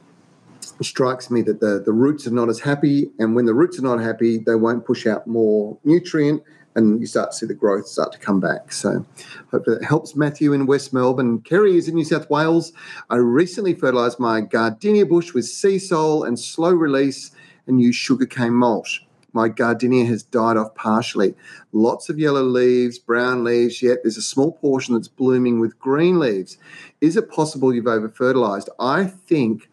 It 0.78 0.84
strikes 0.84 1.30
me 1.30 1.42
that 1.42 1.60
the, 1.60 1.82
the 1.84 1.92
roots 1.92 2.26
are 2.26 2.32
not 2.32 2.48
as 2.48 2.60
happy, 2.60 3.10
and 3.18 3.34
when 3.34 3.46
the 3.46 3.54
roots 3.54 3.78
are 3.78 3.82
not 3.82 4.00
happy, 4.00 4.38
they 4.38 4.54
won't 4.54 4.84
push 4.84 5.06
out 5.06 5.26
more 5.26 5.78
nutrient 5.84 6.42
and 6.74 7.00
you 7.00 7.06
start 7.06 7.30
to 7.30 7.36
see 7.36 7.46
the 7.46 7.54
growth 7.54 7.86
start 7.86 8.12
to 8.12 8.18
come 8.18 8.40
back. 8.40 8.72
So, 8.72 9.04
hope 9.50 9.64
that 9.66 9.84
helps 9.84 10.16
Matthew 10.16 10.52
in 10.52 10.66
West 10.66 10.92
Melbourne. 10.92 11.40
Kerry 11.40 11.76
is 11.76 11.88
in 11.88 11.94
New 11.94 12.04
South 12.04 12.28
Wales. 12.28 12.72
I 13.10 13.16
recently 13.16 13.74
fertilised 13.74 14.18
my 14.18 14.40
gardenia 14.40 15.06
bush 15.06 15.32
with 15.34 15.44
Seasol 15.44 16.26
and 16.26 16.38
slow 16.38 16.72
release 16.72 17.30
and 17.66 17.80
used 17.80 17.98
sugarcane 17.98 18.54
mulch. 18.54 19.06
My 19.32 19.48
gardenia 19.48 20.04
has 20.06 20.22
died 20.22 20.56
off 20.56 20.76
partially. 20.76 21.34
Lots 21.72 22.08
of 22.08 22.20
yellow 22.20 22.44
leaves, 22.44 23.00
brown 23.00 23.42
leaves, 23.42 23.82
yet 23.82 23.98
there's 24.02 24.16
a 24.16 24.22
small 24.22 24.52
portion 24.52 24.94
that's 24.94 25.08
blooming 25.08 25.58
with 25.58 25.78
green 25.80 26.20
leaves. 26.20 26.56
Is 27.00 27.16
it 27.16 27.30
possible 27.30 27.74
you've 27.74 27.88
over 27.88 28.08
fertilised? 28.08 28.70
I 28.78 29.04
think 29.04 29.68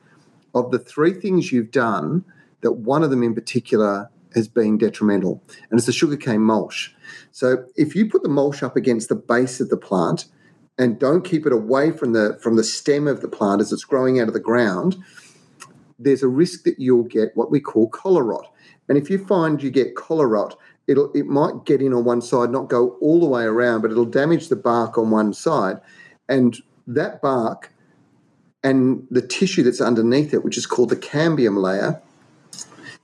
of 0.56 0.72
the 0.72 0.80
three 0.80 1.14
things 1.14 1.52
you've 1.52 1.72
done, 1.72 2.26
that 2.62 2.74
one 2.74 3.04
of 3.04 3.12
them 3.12 3.24
in 3.24 3.36
particular 3.36 4.10
has 4.34 4.48
been 4.48 4.78
detrimental, 4.78 5.44
and 5.70 5.78
it's 5.78 5.88
the 5.88 5.94
sugarcane 5.94 6.42
mulch. 6.42 6.96
So 7.32 7.66
if 7.76 7.96
you 7.96 8.10
put 8.10 8.24
the 8.24 8.30
mulch 8.30 8.64
up 8.64 8.76
against 8.76 9.10
the 9.10 9.16
base 9.16 9.60
of 9.60 9.70
the 9.70 9.78
plant 9.78 10.26
and 10.78 11.00
don't 11.00 11.24
keep 11.24 11.46
it 11.46 11.54
away 11.54 11.92
from 11.92 12.14
the 12.14 12.38
from 12.42 12.56
the 12.56 12.64
stem 12.64 13.08
of 13.08 13.22
the 13.22 13.28
plant 13.28 13.62
as 13.62 13.72
it's 13.72 13.84
growing 13.84 14.20
out 14.20 14.28
of 14.28 14.34
the 14.34 14.40
ground, 14.40 14.98
there's 16.00 16.24
a 16.24 16.28
risk 16.28 16.64
that 16.64 16.80
you'll 16.80 17.04
get 17.04 17.36
what 17.36 17.52
we 17.52 17.60
call 17.60 17.90
collar 17.90 18.24
rot. 18.24 18.52
And 18.90 18.98
if 18.98 19.10
you 19.10 19.24
find 19.26 19.62
you 19.62 19.70
get 19.70 19.96
collar 19.96 20.28
rot, 20.28 20.58
it'll 20.88 21.12
it 21.14 21.28
might 21.28 21.66
get 21.66 21.82
in 21.82 21.94
on 21.94 22.04
one 22.04 22.22
side, 22.22 22.50
not 22.50 22.70
go 22.70 22.98
all 23.02 23.20
the 23.20 23.28
way 23.28 23.44
around, 23.44 23.82
but 23.82 23.92
it'll 23.92 24.06
damage 24.06 24.50
the 24.50 24.56
bark 24.56 24.98
on 24.98 25.12
one 25.12 25.34
side, 25.34 25.80
and 26.28 26.58
that 26.88 27.22
bark 27.22 27.72
and 28.64 29.08
the 29.10 29.22
tissue 29.22 29.64
that's 29.64 29.82
underneath 29.82 30.34
it, 30.34 30.44
which 30.44 30.58
is 30.58 30.66
called 30.66 30.90
the 30.90 30.96
cambium 30.96 31.58
layer, 31.58 32.02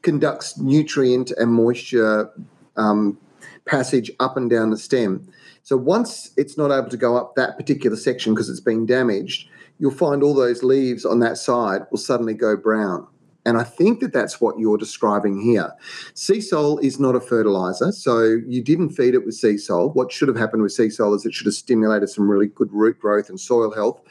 conducts 0.01 0.57
nutrient 0.57 1.31
and 1.31 1.51
moisture 1.51 2.29
um, 2.75 3.17
passage 3.65 4.11
up 4.19 4.37
and 4.37 4.49
down 4.49 4.69
the 4.69 4.77
stem. 4.77 5.27
So 5.63 5.75
once 5.75 6.31
it's 6.37 6.57
not 6.57 6.71
able 6.71 6.89
to 6.89 6.97
go 6.97 7.17
up 7.17 7.35
that 7.35 7.57
particular 7.57 7.97
section 7.97 8.33
because 8.33 8.49
it's 8.49 8.61
been 8.61 8.85
damaged, 8.85 9.49
you'll 9.79 9.91
find 9.91 10.23
all 10.23 10.33
those 10.33 10.63
leaves 10.63 11.05
on 11.05 11.19
that 11.19 11.37
side 11.37 11.81
will 11.91 11.97
suddenly 11.97 12.33
go 12.33 12.55
brown. 12.55 13.07
And 13.45 13.57
I 13.57 13.63
think 13.63 14.01
that 14.01 14.11
that's 14.11 14.41
what 14.41 14.59
you're 14.59 14.77
describing 14.77 15.39
here. 15.39 15.71
Seasol 16.13 16.83
is 16.83 16.99
not 16.99 17.15
a 17.15 17.21
fertilizer, 17.21 17.93
so 17.93 18.23
you 18.45 18.61
didn't 18.61 18.89
feed 18.89 19.13
it 19.13 19.25
with 19.25 19.39
Seasol. 19.41 19.95
What 19.95 20.11
should 20.11 20.27
have 20.27 20.35
happened 20.35 20.63
with 20.63 20.75
Seasol 20.75 21.15
is 21.15 21.25
it 21.25 21.33
should 21.33 21.45
have 21.47 21.53
stimulated 21.53 22.09
some 22.09 22.29
really 22.29 22.47
good 22.47 22.71
root 22.73 22.99
growth 22.99 23.29
and 23.29 23.39
soil 23.39 23.73
health. 23.73 24.01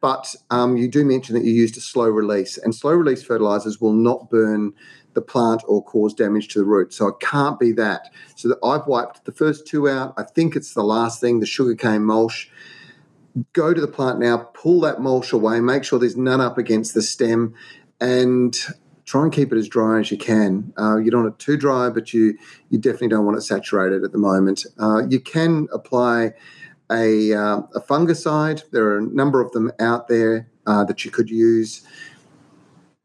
But 0.00 0.34
um, 0.48 0.78
you 0.78 0.88
do 0.88 1.04
mention 1.04 1.34
that 1.34 1.44
you 1.44 1.52
used 1.52 1.76
a 1.76 1.80
slow 1.82 2.08
release, 2.08 2.56
and 2.56 2.74
slow 2.74 2.92
release 2.92 3.22
fertilizers 3.22 3.82
will 3.82 3.92
not 3.92 4.30
burn 4.30 4.72
the 5.14 5.22
plant 5.22 5.62
or 5.66 5.82
cause 5.82 6.14
damage 6.14 6.48
to 6.48 6.60
the 6.60 6.64
root. 6.64 6.92
So 6.92 7.08
it 7.08 7.20
can't 7.20 7.58
be 7.58 7.72
that. 7.72 8.12
So 8.36 8.48
that 8.48 8.58
I've 8.64 8.86
wiped 8.86 9.24
the 9.24 9.32
first 9.32 9.66
two 9.66 9.88
out. 9.88 10.14
I 10.16 10.22
think 10.22 10.56
it's 10.56 10.74
the 10.74 10.84
last 10.84 11.20
thing, 11.20 11.40
the 11.40 11.46
sugarcane 11.46 12.04
mulch. 12.04 12.50
Go 13.52 13.72
to 13.72 13.80
the 13.80 13.88
plant 13.88 14.18
now, 14.18 14.38
pull 14.54 14.80
that 14.80 15.00
mulch 15.00 15.32
away, 15.32 15.60
make 15.60 15.84
sure 15.84 15.98
there's 15.98 16.16
none 16.16 16.40
up 16.40 16.58
against 16.58 16.94
the 16.94 17.02
stem, 17.02 17.54
and 18.00 18.56
try 19.04 19.22
and 19.22 19.32
keep 19.32 19.52
it 19.52 19.58
as 19.58 19.68
dry 19.68 20.00
as 20.00 20.10
you 20.10 20.18
can. 20.18 20.72
Uh, 20.78 20.96
you 20.96 21.10
don't 21.10 21.22
want 21.22 21.34
it 21.34 21.38
too 21.38 21.56
dry, 21.56 21.90
but 21.90 22.12
you 22.12 22.36
you 22.70 22.78
definitely 22.78 23.08
don't 23.08 23.24
want 23.24 23.36
it 23.38 23.42
saturated 23.42 24.04
at 24.04 24.12
the 24.12 24.18
moment. 24.18 24.66
Uh, 24.78 25.02
you 25.08 25.20
can 25.20 25.68
apply 25.72 26.32
a, 26.90 27.32
uh, 27.32 27.58
a 27.74 27.80
fungicide. 27.80 28.68
There 28.70 28.84
are 28.86 28.98
a 28.98 29.02
number 29.02 29.40
of 29.40 29.52
them 29.52 29.70
out 29.78 30.08
there 30.08 30.48
uh, 30.66 30.84
that 30.84 31.04
you 31.04 31.10
could 31.10 31.30
use. 31.30 31.82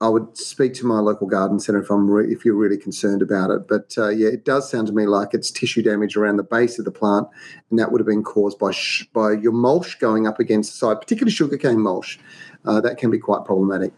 I 0.02 0.10
would 0.10 0.38
speak 0.38 0.74
to 0.76 0.86
my 0.86 1.00
local 1.00 1.26
garden 1.26 1.58
centre 1.58 1.82
if 1.82 1.90
I'm 1.90 2.12
re- 2.12 2.30
if 2.30 2.44
you're 2.44 2.56
really 2.56 2.78
concerned 2.78 3.22
about 3.22 3.50
it. 3.50 3.66
But 3.66 3.94
uh, 3.98 4.10
yeah, 4.10 4.28
it 4.28 4.44
does 4.44 4.70
sound 4.70 4.88
to 4.88 4.94
me 4.94 5.06
like 5.06 5.34
it's 5.34 5.50
tissue 5.50 5.82
damage 5.82 6.18
around 6.18 6.36
the 6.36 6.44
base 6.44 6.78
of 6.78 6.84
the 6.84 6.92
plant, 6.92 7.28
and 7.70 7.80
that 7.80 7.94
would 7.94 8.02
have 8.02 8.08
been 8.08 8.24
caused 8.24 8.60
by 8.60 8.72
sh- 8.72 9.08
by 9.14 9.32
your 9.32 9.54
mulch 9.54 9.98
going 10.00 10.28
up 10.28 10.38
against 10.38 10.74
the 10.74 10.78
side, 10.78 11.00
particularly 11.00 11.32
sugarcane 11.32 11.80
mulch. 11.80 12.20
Uh, 12.66 12.82
that 12.82 12.98
can 12.98 13.10
be 13.10 13.20
quite 13.20 13.46
problematic. 13.46 13.94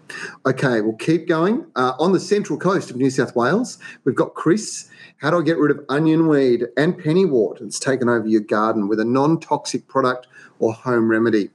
Okay, 0.46 0.82
we'll 0.82 0.94
keep 0.98 1.28
going. 1.28 1.66
Uh, 1.76 1.94
on 1.98 2.12
the 2.12 2.20
central 2.20 2.60
coast 2.60 2.92
of 2.92 2.98
New 2.98 3.10
South 3.10 3.36
Wales, 3.36 3.80
we've 4.04 4.14
got 4.14 4.36
Chris. 4.36 4.90
How 5.18 5.32
do 5.32 5.40
I 5.40 5.42
get 5.42 5.58
rid 5.58 5.72
of 5.72 5.84
onion 5.90 6.28
weed 6.28 6.66
and 6.78 6.94
pennywort 6.94 7.60
that's 7.60 7.80
taken 7.80 8.08
over 8.08 8.28
your 8.28 8.42
garden 8.42 8.88
with 8.88 9.00
a 9.00 9.06
non 9.06 9.40
toxic 9.40 9.88
product 9.88 10.28
or 10.60 10.74
home 10.74 11.10
remedy? 11.10 11.50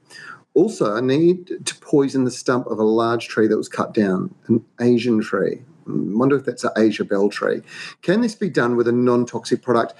Also, 0.53 0.95
I 0.95 1.01
need 1.01 1.65
to 1.65 1.75
poison 1.79 2.25
the 2.25 2.31
stump 2.31 2.67
of 2.67 2.77
a 2.79 2.83
large 2.83 3.27
tree 3.27 3.47
that 3.47 3.57
was 3.57 3.69
cut 3.69 3.93
down, 3.93 4.33
an 4.47 4.63
Asian 4.79 5.21
tree. 5.21 5.63
I 5.87 5.91
wonder 5.91 6.35
if 6.35 6.45
that's 6.45 6.63
an 6.63 6.71
Asia 6.77 7.03
bell 7.03 7.29
tree. 7.29 7.61
Can 8.01 8.21
this 8.21 8.35
be 8.35 8.49
done 8.49 8.75
with 8.75 8.87
a 8.87 8.91
non 8.91 9.25
toxic 9.25 9.61
product? 9.61 9.93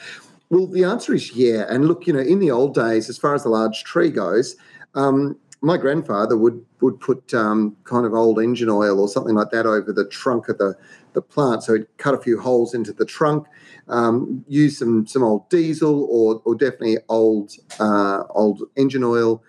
Well, 0.49 0.67
the 0.67 0.83
answer 0.83 1.13
is 1.13 1.33
yeah. 1.33 1.65
And 1.67 1.87
look, 1.87 2.05
you 2.05 2.13
know, 2.13 2.19
in 2.19 2.39
the 2.39 2.51
old 2.51 2.75
days, 2.75 3.09
as 3.09 3.17
far 3.17 3.33
as 3.33 3.43
the 3.43 3.49
large 3.49 3.83
tree 3.83 4.11
goes, 4.11 4.55
um, 4.93 5.37
my 5.63 5.77
grandfather 5.77 6.37
would 6.37 6.63
would 6.81 6.99
put 6.99 7.33
um, 7.33 7.75
kind 7.85 8.05
of 8.05 8.13
old 8.13 8.39
engine 8.39 8.69
oil 8.69 8.99
or 8.99 9.07
something 9.07 9.33
like 9.33 9.49
that 9.51 9.65
over 9.65 9.93
the 9.93 10.05
trunk 10.05 10.49
of 10.49 10.57
the, 10.57 10.75
the 11.13 11.21
plant. 11.21 11.63
So 11.63 11.75
he'd 11.75 11.97
cut 11.97 12.13
a 12.13 12.17
few 12.17 12.37
holes 12.39 12.73
into 12.73 12.91
the 12.91 13.05
trunk, 13.05 13.47
um, 13.87 14.43
use 14.47 14.77
some 14.77 15.07
some 15.07 15.23
old 15.23 15.49
diesel 15.49 16.03
or 16.11 16.41
or 16.45 16.53
definitely 16.53 16.97
old 17.07 17.53
uh, 17.79 18.23
old 18.29 18.63
engine 18.75 19.03
oil, 19.03 19.41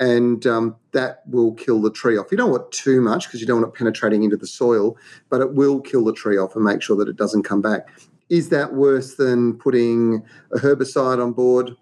and 0.00 0.46
um, 0.46 0.76
that 0.92 1.22
will 1.26 1.52
kill 1.54 1.80
the 1.80 1.90
tree 1.90 2.16
off. 2.16 2.30
You 2.30 2.36
don't 2.36 2.50
want 2.50 2.70
too 2.70 3.00
much 3.00 3.26
because 3.26 3.40
you 3.40 3.46
don't 3.46 3.60
want 3.60 3.74
it 3.74 3.78
penetrating 3.78 4.22
into 4.22 4.36
the 4.36 4.46
soil, 4.46 4.96
but 5.28 5.40
it 5.40 5.54
will 5.54 5.80
kill 5.80 6.04
the 6.04 6.12
tree 6.12 6.38
off 6.38 6.54
and 6.54 6.64
make 6.64 6.82
sure 6.82 6.96
that 6.96 7.08
it 7.08 7.16
doesn't 7.16 7.42
come 7.42 7.60
back. 7.60 7.88
Is 8.28 8.50
that 8.50 8.74
worse 8.74 9.14
than 9.14 9.54
putting 9.54 10.22
a 10.52 10.58
herbicide 10.58 11.22
on 11.22 11.32
board? 11.32 11.76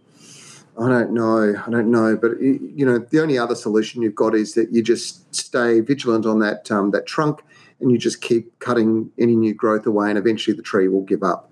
I 0.79 0.89
don't 0.89 1.13
know. 1.13 1.55
I 1.67 1.71
don't 1.71 1.91
know. 1.91 2.17
But 2.17 2.41
you 2.41 2.85
know, 2.85 2.99
the 2.99 3.21
only 3.21 3.39
other 3.39 3.55
solution 3.55 4.03
you've 4.03 4.15
got 4.15 4.35
is 4.35 4.55
that 4.55 4.73
you 4.73 4.83
just 4.83 5.35
stay 5.35 5.81
vigilant 5.81 6.27
on 6.27 6.39
that 6.41 6.71
um, 6.71 6.91
that 6.91 7.07
trunk, 7.07 7.43
and 7.81 7.91
you 7.91 7.99
just 7.99 8.21
keep 8.21 8.59
cutting 8.59 9.11
any 9.19 9.37
new 9.37 9.55
growth 9.55 9.87
away, 9.87 10.11
and 10.11 10.19
eventually 10.19 10.57
the 10.57 10.63
tree 10.63 10.89
will 10.89 11.03
give 11.03 11.23
up. 11.23 11.51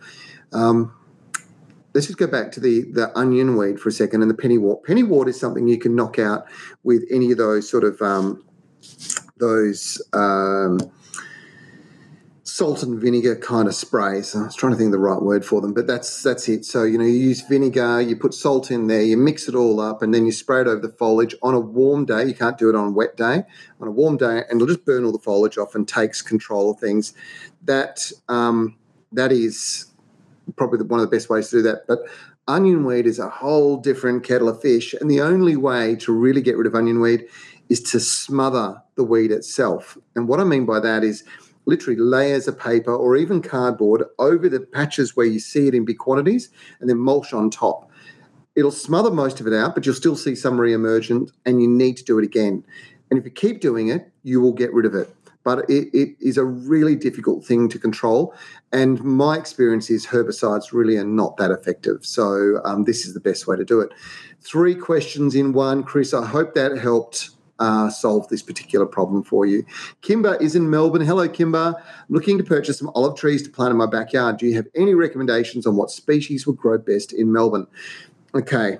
Um, 0.52 0.94
let's 1.94 2.06
just 2.06 2.18
go 2.18 2.26
back 2.26 2.50
to 2.52 2.60
the 2.60 2.82
the 2.92 3.16
onion 3.16 3.56
weed 3.56 3.80
for 3.80 3.88
a 3.88 3.92
second 3.92 4.22
and 4.22 4.30
the 4.30 4.34
pennywort. 4.34 4.82
Pennywort 4.84 5.28
is 5.28 5.38
something 5.38 5.68
you 5.68 5.78
can 5.78 5.94
knock 5.94 6.18
out 6.18 6.46
with 6.82 7.04
any 7.10 7.30
of 7.30 7.38
those 7.38 7.68
sort 7.68 7.84
of 7.84 8.00
um, 8.02 8.44
those 9.36 10.02
um, 10.12 10.80
salt 12.42 12.82
and 12.82 13.00
vinegar 13.00 13.36
kind 13.36 13.68
of 13.68 13.74
sprays. 13.74 14.34
I 14.34 14.42
was 14.42 14.56
trying 14.56 14.72
to 14.72 14.78
think 14.78 14.88
of 14.88 14.92
the 14.92 14.98
right 14.98 15.22
word 15.22 15.44
for 15.44 15.60
them, 15.60 15.72
but 15.72 15.86
that's 15.86 16.22
that's 16.22 16.48
it. 16.48 16.64
So 16.64 16.82
you 16.82 16.98
know, 16.98 17.04
you 17.04 17.12
use 17.12 17.42
vinegar, 17.42 18.00
you 18.00 18.16
put 18.16 18.34
salt 18.34 18.72
in 18.72 18.88
there, 18.88 19.02
you 19.02 19.16
mix 19.16 19.48
it 19.48 19.54
all 19.54 19.80
up, 19.80 20.02
and 20.02 20.12
then 20.12 20.26
you 20.26 20.32
spray 20.32 20.62
it 20.62 20.66
over 20.66 20.80
the 20.80 20.92
foliage 20.92 21.34
on 21.42 21.54
a 21.54 21.60
warm 21.60 22.06
day. 22.06 22.26
You 22.26 22.34
can't 22.34 22.58
do 22.58 22.68
it 22.68 22.74
on 22.74 22.88
a 22.88 22.90
wet 22.90 23.16
day. 23.16 23.44
On 23.80 23.86
a 23.86 23.92
warm 23.92 24.16
day, 24.16 24.42
and 24.48 24.60
it'll 24.60 24.66
just 24.66 24.84
burn 24.84 25.04
all 25.04 25.12
the 25.12 25.18
foliage 25.18 25.58
off 25.58 25.76
and 25.76 25.86
takes 25.86 26.22
control 26.22 26.72
of 26.72 26.80
things. 26.80 27.14
That 27.62 28.10
um, 28.28 28.76
that 29.12 29.30
is 29.30 29.93
probably 30.56 30.84
one 30.84 31.00
of 31.00 31.08
the 31.08 31.14
best 31.14 31.30
ways 31.30 31.50
to 31.50 31.56
do 31.56 31.62
that. 31.62 31.86
But 31.86 32.00
onion 32.48 32.84
weed 32.84 33.06
is 33.06 33.18
a 33.18 33.28
whole 33.28 33.76
different 33.76 34.24
kettle 34.24 34.48
of 34.48 34.60
fish. 34.60 34.94
And 34.94 35.10
the 35.10 35.20
only 35.20 35.56
way 35.56 35.96
to 35.96 36.12
really 36.12 36.40
get 36.40 36.56
rid 36.56 36.66
of 36.66 36.74
onion 36.74 37.00
weed 37.00 37.26
is 37.68 37.80
to 37.82 38.00
smother 38.00 38.80
the 38.96 39.04
weed 39.04 39.30
itself. 39.30 39.96
And 40.14 40.28
what 40.28 40.40
I 40.40 40.44
mean 40.44 40.66
by 40.66 40.80
that 40.80 41.02
is 41.02 41.24
literally 41.66 41.98
layers 41.98 42.46
of 42.46 42.58
paper 42.58 42.94
or 42.94 43.16
even 43.16 43.40
cardboard 43.40 44.04
over 44.18 44.48
the 44.48 44.60
patches 44.60 45.16
where 45.16 45.26
you 45.26 45.38
see 45.38 45.66
it 45.66 45.74
in 45.74 45.84
big 45.84 45.98
quantities 45.98 46.50
and 46.80 46.88
then 46.88 46.98
mulch 46.98 47.32
on 47.32 47.50
top. 47.50 47.90
It'll 48.54 48.70
smother 48.70 49.10
most 49.10 49.40
of 49.40 49.46
it 49.46 49.54
out, 49.54 49.74
but 49.74 49.84
you'll 49.84 49.94
still 49.94 50.16
see 50.16 50.34
some 50.34 50.60
re-emergent 50.60 51.32
and 51.44 51.60
you 51.60 51.68
need 51.68 51.96
to 51.96 52.04
do 52.04 52.18
it 52.18 52.24
again. 52.24 52.64
And 53.10 53.18
if 53.18 53.24
you 53.24 53.30
keep 53.30 53.60
doing 53.60 53.88
it, 53.88 54.10
you 54.22 54.40
will 54.40 54.52
get 54.52 54.72
rid 54.72 54.86
of 54.86 54.94
it. 54.94 55.14
But 55.44 55.68
it, 55.70 55.88
it 55.92 56.16
is 56.20 56.36
a 56.36 56.44
really 56.44 56.96
difficult 56.96 57.44
thing 57.44 57.68
to 57.68 57.78
control. 57.78 58.34
And 58.72 59.02
my 59.04 59.36
experience 59.36 59.90
is 59.90 60.06
herbicides 60.06 60.72
really 60.72 60.96
are 60.96 61.04
not 61.04 61.36
that 61.36 61.50
effective. 61.50 62.04
So 62.04 62.60
um, 62.64 62.84
this 62.84 63.06
is 63.06 63.14
the 63.14 63.20
best 63.20 63.46
way 63.46 63.56
to 63.56 63.64
do 63.64 63.80
it. 63.80 63.90
Three 64.40 64.74
questions 64.74 65.34
in 65.34 65.52
one, 65.52 65.84
Chris. 65.84 66.12
I 66.12 66.26
hope 66.26 66.54
that 66.54 66.76
helped 66.78 67.30
uh, 67.58 67.88
solve 67.88 68.28
this 68.28 68.42
particular 68.42 68.86
problem 68.86 69.22
for 69.22 69.46
you. 69.46 69.64
Kimber 70.00 70.34
is 70.36 70.56
in 70.56 70.70
Melbourne. 70.70 71.02
Hello, 71.02 71.28
Kimber. 71.28 71.80
Looking 72.08 72.38
to 72.38 72.44
purchase 72.44 72.78
some 72.78 72.90
olive 72.94 73.16
trees 73.16 73.42
to 73.42 73.50
plant 73.50 73.70
in 73.70 73.76
my 73.76 73.86
backyard. 73.86 74.38
Do 74.38 74.46
you 74.46 74.54
have 74.56 74.66
any 74.74 74.94
recommendations 74.94 75.66
on 75.66 75.76
what 75.76 75.90
species 75.90 76.46
would 76.46 76.56
grow 76.56 76.78
best 76.78 77.12
in 77.12 77.32
Melbourne? 77.32 77.66
Okay. 78.34 78.78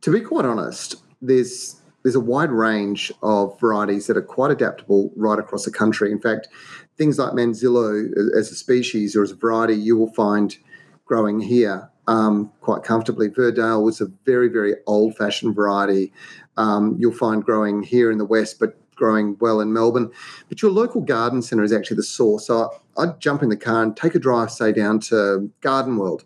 To 0.00 0.12
be 0.12 0.20
quite 0.20 0.46
honest, 0.46 0.96
there's 1.22 1.79
there's 2.02 2.14
a 2.14 2.20
wide 2.20 2.50
range 2.50 3.12
of 3.22 3.58
varieties 3.60 4.06
that 4.06 4.16
are 4.16 4.22
quite 4.22 4.50
adaptable 4.50 5.12
right 5.16 5.38
across 5.38 5.64
the 5.64 5.70
country. 5.70 6.10
In 6.10 6.20
fact, 6.20 6.48
things 6.96 7.18
like 7.18 7.32
Manzanillo 7.32 8.10
as 8.36 8.50
a 8.50 8.54
species 8.54 9.14
or 9.14 9.22
as 9.22 9.32
a 9.32 9.36
variety, 9.36 9.74
you 9.74 9.96
will 9.96 10.12
find 10.12 10.56
growing 11.04 11.40
here 11.40 11.90
um, 12.06 12.52
quite 12.60 12.82
comfortably. 12.82 13.28
Verdale 13.28 13.82
was 13.82 14.00
a 14.00 14.06
very, 14.24 14.48
very 14.48 14.74
old 14.86 15.16
fashioned 15.16 15.54
variety. 15.54 16.12
Um, 16.56 16.96
you'll 16.98 17.12
find 17.12 17.44
growing 17.44 17.82
here 17.82 18.10
in 18.10 18.18
the 18.18 18.24
West, 18.24 18.58
but 18.58 18.76
growing 18.94 19.36
well 19.40 19.60
in 19.60 19.72
Melbourne. 19.72 20.10
But 20.48 20.60
your 20.60 20.70
local 20.70 21.00
garden 21.00 21.40
centre 21.40 21.64
is 21.64 21.72
actually 21.72 21.96
the 21.96 22.02
source. 22.02 22.46
So 22.46 22.70
I'd 22.98 23.18
jump 23.20 23.42
in 23.42 23.48
the 23.48 23.56
car 23.56 23.82
and 23.82 23.96
take 23.96 24.14
a 24.14 24.18
drive, 24.18 24.50
say, 24.50 24.72
down 24.72 25.00
to 25.00 25.50
Garden 25.60 25.96
World 25.96 26.24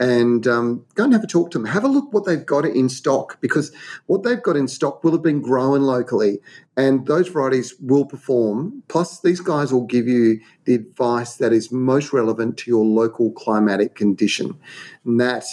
and 0.00 0.46
um, 0.46 0.86
go 0.94 1.04
and 1.04 1.12
have 1.12 1.22
a 1.22 1.26
talk 1.26 1.50
to 1.50 1.58
them. 1.58 1.66
Have 1.66 1.84
a 1.84 1.88
look 1.88 2.12
what 2.12 2.24
they've 2.24 2.44
got 2.44 2.64
in 2.64 2.88
stock 2.88 3.38
because 3.42 3.70
what 4.06 4.22
they've 4.22 4.42
got 4.42 4.56
in 4.56 4.66
stock 4.66 5.04
will 5.04 5.12
have 5.12 5.22
been 5.22 5.42
grown 5.42 5.82
locally, 5.82 6.40
and 6.76 7.06
those 7.06 7.28
varieties 7.28 7.74
will 7.78 8.06
perform. 8.06 8.82
Plus, 8.88 9.20
these 9.20 9.40
guys 9.40 9.72
will 9.72 9.84
give 9.84 10.08
you 10.08 10.40
the 10.64 10.74
advice 10.74 11.36
that 11.36 11.52
is 11.52 11.70
most 11.70 12.14
relevant 12.14 12.56
to 12.56 12.70
your 12.70 12.84
local 12.84 13.30
climatic 13.32 13.94
condition, 13.94 14.58
and 15.04 15.20
that 15.20 15.44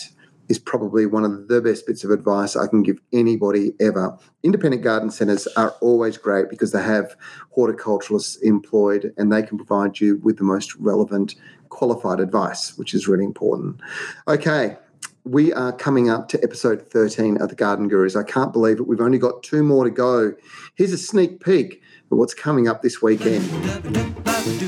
is 0.48 0.60
probably 0.60 1.06
one 1.06 1.26
of 1.26 1.50
the 1.50 1.62
best 1.62 1.86
bits 1.86 2.04
of 2.04 2.12
advice 2.12 2.56
I 2.56 2.68
can 2.68 2.84
give 2.84 3.00
anybody 3.12 3.74
ever. 3.82 4.18
Independent 4.43 4.82
garden 4.82 5.10
centres 5.10 5.45
are 5.58 5.72
always 5.82 6.18
great 6.18 6.50
because 6.50 6.72
they 6.72 6.82
have 6.82 7.16
horticulturalists 7.56 8.41
employed 8.41 9.14
and 9.18 9.32
they 9.32 9.43
can 9.43 9.58
provide 9.58 10.00
you 10.00 10.18
with 10.24 10.38
the 10.38 10.45
most 10.45 10.74
relevant 10.76 11.36
qualified 11.70 12.20
advice, 12.20 12.78
which 12.78 12.93
is 12.93 13.07
really 13.07 13.26
important. 13.26 13.80
Okay, 14.28 14.78
we 15.24 15.51
are 15.53 15.74
coming 15.74 16.09
up 16.09 16.30
to 16.30 16.41
episode 16.43 16.82
13 16.82 17.41
of 17.41 17.49
the 17.49 17.55
Garden 17.55 17.88
Gurus. 17.88 18.15
I 18.15 18.24
can't 18.24 18.53
believe 18.53 18.80
it. 18.80 18.88
We've 18.88 19.01
only 19.01 19.18
got 19.18 19.43
two 19.43 19.63
more 19.63 19.84
to 19.84 19.89
go. 19.89 20.34
Here's 20.76 20.93
a 20.93 20.97
sneak 20.97 21.43
peek 21.43 21.82
of 22.11 22.18
what's 22.18 22.34
coming 22.34 22.68
up 22.68 22.82
this 22.82 23.01
weekend. 23.01 23.45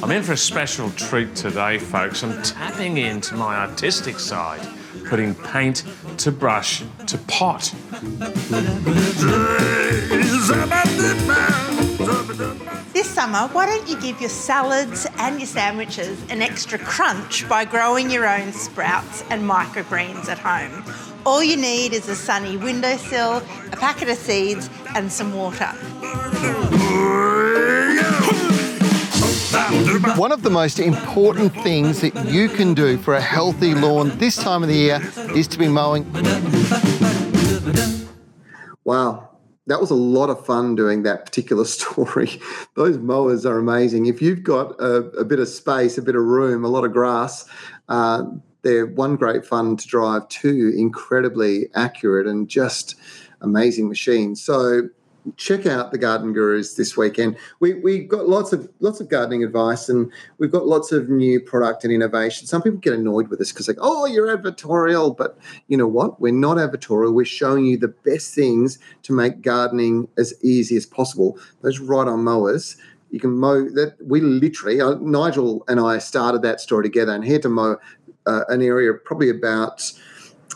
I'm 0.03 0.11
in 0.11 0.23
for 0.23 0.33
a 0.33 0.37
special 0.37 0.89
treat 0.91 1.35
today, 1.35 1.77
folks. 1.77 2.23
I'm 2.23 2.41
tapping 2.43 2.97
into 2.97 3.35
my 3.35 3.55
artistic 3.55 4.19
side, 4.19 4.67
putting 5.05 5.33
paint 5.35 5.85
to 6.17 6.31
brush 6.31 6.83
to 7.07 7.17
pot. 7.19 7.73
This 12.99 13.11
summer, 13.11 13.47
why 13.53 13.65
don't 13.65 13.87
you 13.87 13.97
give 14.01 14.19
your 14.19 14.29
salads 14.29 15.07
and 15.19 15.39
your 15.39 15.47
sandwiches 15.47 16.21
an 16.29 16.41
extra 16.41 16.77
crunch 16.77 17.47
by 17.47 17.63
growing 17.63 18.11
your 18.11 18.27
own 18.27 18.51
sprouts 18.51 19.23
and 19.29 19.41
microgreens 19.41 20.27
at 20.27 20.37
home? 20.37 20.83
All 21.25 21.41
you 21.41 21.55
need 21.55 21.93
is 21.93 22.09
a 22.09 22.15
sunny 22.15 22.57
windowsill, 22.57 23.37
a 23.71 23.77
packet 23.77 24.09
of 24.09 24.17
seeds, 24.17 24.69
and 24.95 25.09
some 25.09 25.33
water. 25.33 25.67
One 30.17 30.33
of 30.33 30.41
the 30.41 30.49
most 30.51 30.77
important 30.77 31.53
things 31.53 32.01
that 32.01 32.25
you 32.25 32.49
can 32.49 32.73
do 32.73 32.97
for 32.97 33.15
a 33.15 33.21
healthy 33.21 33.75
lawn 33.75 34.09
this 34.17 34.35
time 34.35 34.61
of 34.61 34.67
the 34.67 34.75
year 34.75 34.99
is 35.33 35.47
to 35.47 35.57
be 35.57 35.69
mowing. 35.69 36.03
Wow, 38.83 39.28
that 39.69 39.79
was 39.79 39.91
a 39.91 39.95
lot 39.95 40.29
of 40.29 40.45
fun 40.45 40.75
doing 40.75 41.03
that 41.03 41.25
particular 41.25 41.63
story. 41.77 42.41
Those 42.75 42.97
mowers 42.97 43.45
are 43.45 43.57
amazing. 43.57 44.07
If 44.07 44.21
you've 44.21 44.43
got 44.43 44.71
a, 44.79 44.95
a 45.11 45.23
bit 45.23 45.39
of 45.39 45.47
space, 45.47 45.97
a 45.97 46.01
bit 46.01 46.15
of 46.15 46.23
room, 46.23 46.65
a 46.65 46.67
lot 46.67 46.83
of 46.83 46.91
grass, 46.91 47.45
uh, 47.87 48.23
they're 48.61 48.87
one 48.87 49.15
great 49.15 49.45
fun 49.45 49.77
to 49.77 49.87
drive, 49.87 50.27
two 50.27 50.73
incredibly 50.75 51.67
accurate 51.75 52.27
and 52.27 52.49
just 52.49 52.95
amazing 53.41 53.87
machines. 53.87 54.41
So 54.43 54.89
check 55.37 55.65
out 55.65 55.91
the 55.91 55.97
Garden 55.97 56.33
Gurus 56.33 56.75
this 56.75 56.95
weekend. 56.95 57.37
We 57.59 57.75
we 57.75 57.99
got 57.99 58.27
lots 58.27 58.53
of 58.53 58.69
lots 58.79 58.99
of 58.99 59.09
gardening 59.09 59.43
advice, 59.43 59.89
and 59.89 60.11
we've 60.37 60.51
got 60.51 60.67
lots 60.67 60.91
of 60.91 61.09
new 61.09 61.39
product 61.39 61.83
and 61.83 61.93
innovation. 61.93 62.47
Some 62.47 62.61
people 62.61 62.79
get 62.79 62.93
annoyed 62.93 63.27
with 63.27 63.41
us 63.41 63.51
because 63.51 63.67
like, 63.67 63.77
oh, 63.79 64.05
you're 64.05 64.35
advertorial, 64.35 65.15
but 65.15 65.37
you 65.67 65.77
know 65.77 65.87
what? 65.87 66.19
We're 66.19 66.33
not 66.33 66.57
advertorial. 66.57 67.13
We're 67.13 67.25
showing 67.25 67.65
you 67.65 67.77
the 67.77 67.89
best 67.89 68.33
things 68.33 68.79
to 69.03 69.13
make 69.13 69.41
gardening 69.41 70.07
as 70.17 70.33
easy 70.43 70.75
as 70.77 70.85
possible. 70.85 71.37
Those 71.61 71.79
ride-on 71.79 72.23
mowers. 72.23 72.77
You 73.11 73.19
can 73.19 73.31
mow 73.31 73.67
that. 73.69 73.95
We 74.05 74.21
literally, 74.21 74.79
uh, 74.79 74.95
Nigel 75.01 75.63
and 75.67 75.79
I 75.79 75.97
started 75.97 76.43
that 76.43 76.61
story 76.61 76.83
together, 76.83 77.13
and 77.13 77.25
here 77.25 77.39
to 77.39 77.49
mow 77.49 77.77
uh, 78.27 78.41
an 78.49 78.61
area 78.61 78.93
probably 78.93 79.29
about 79.29 79.91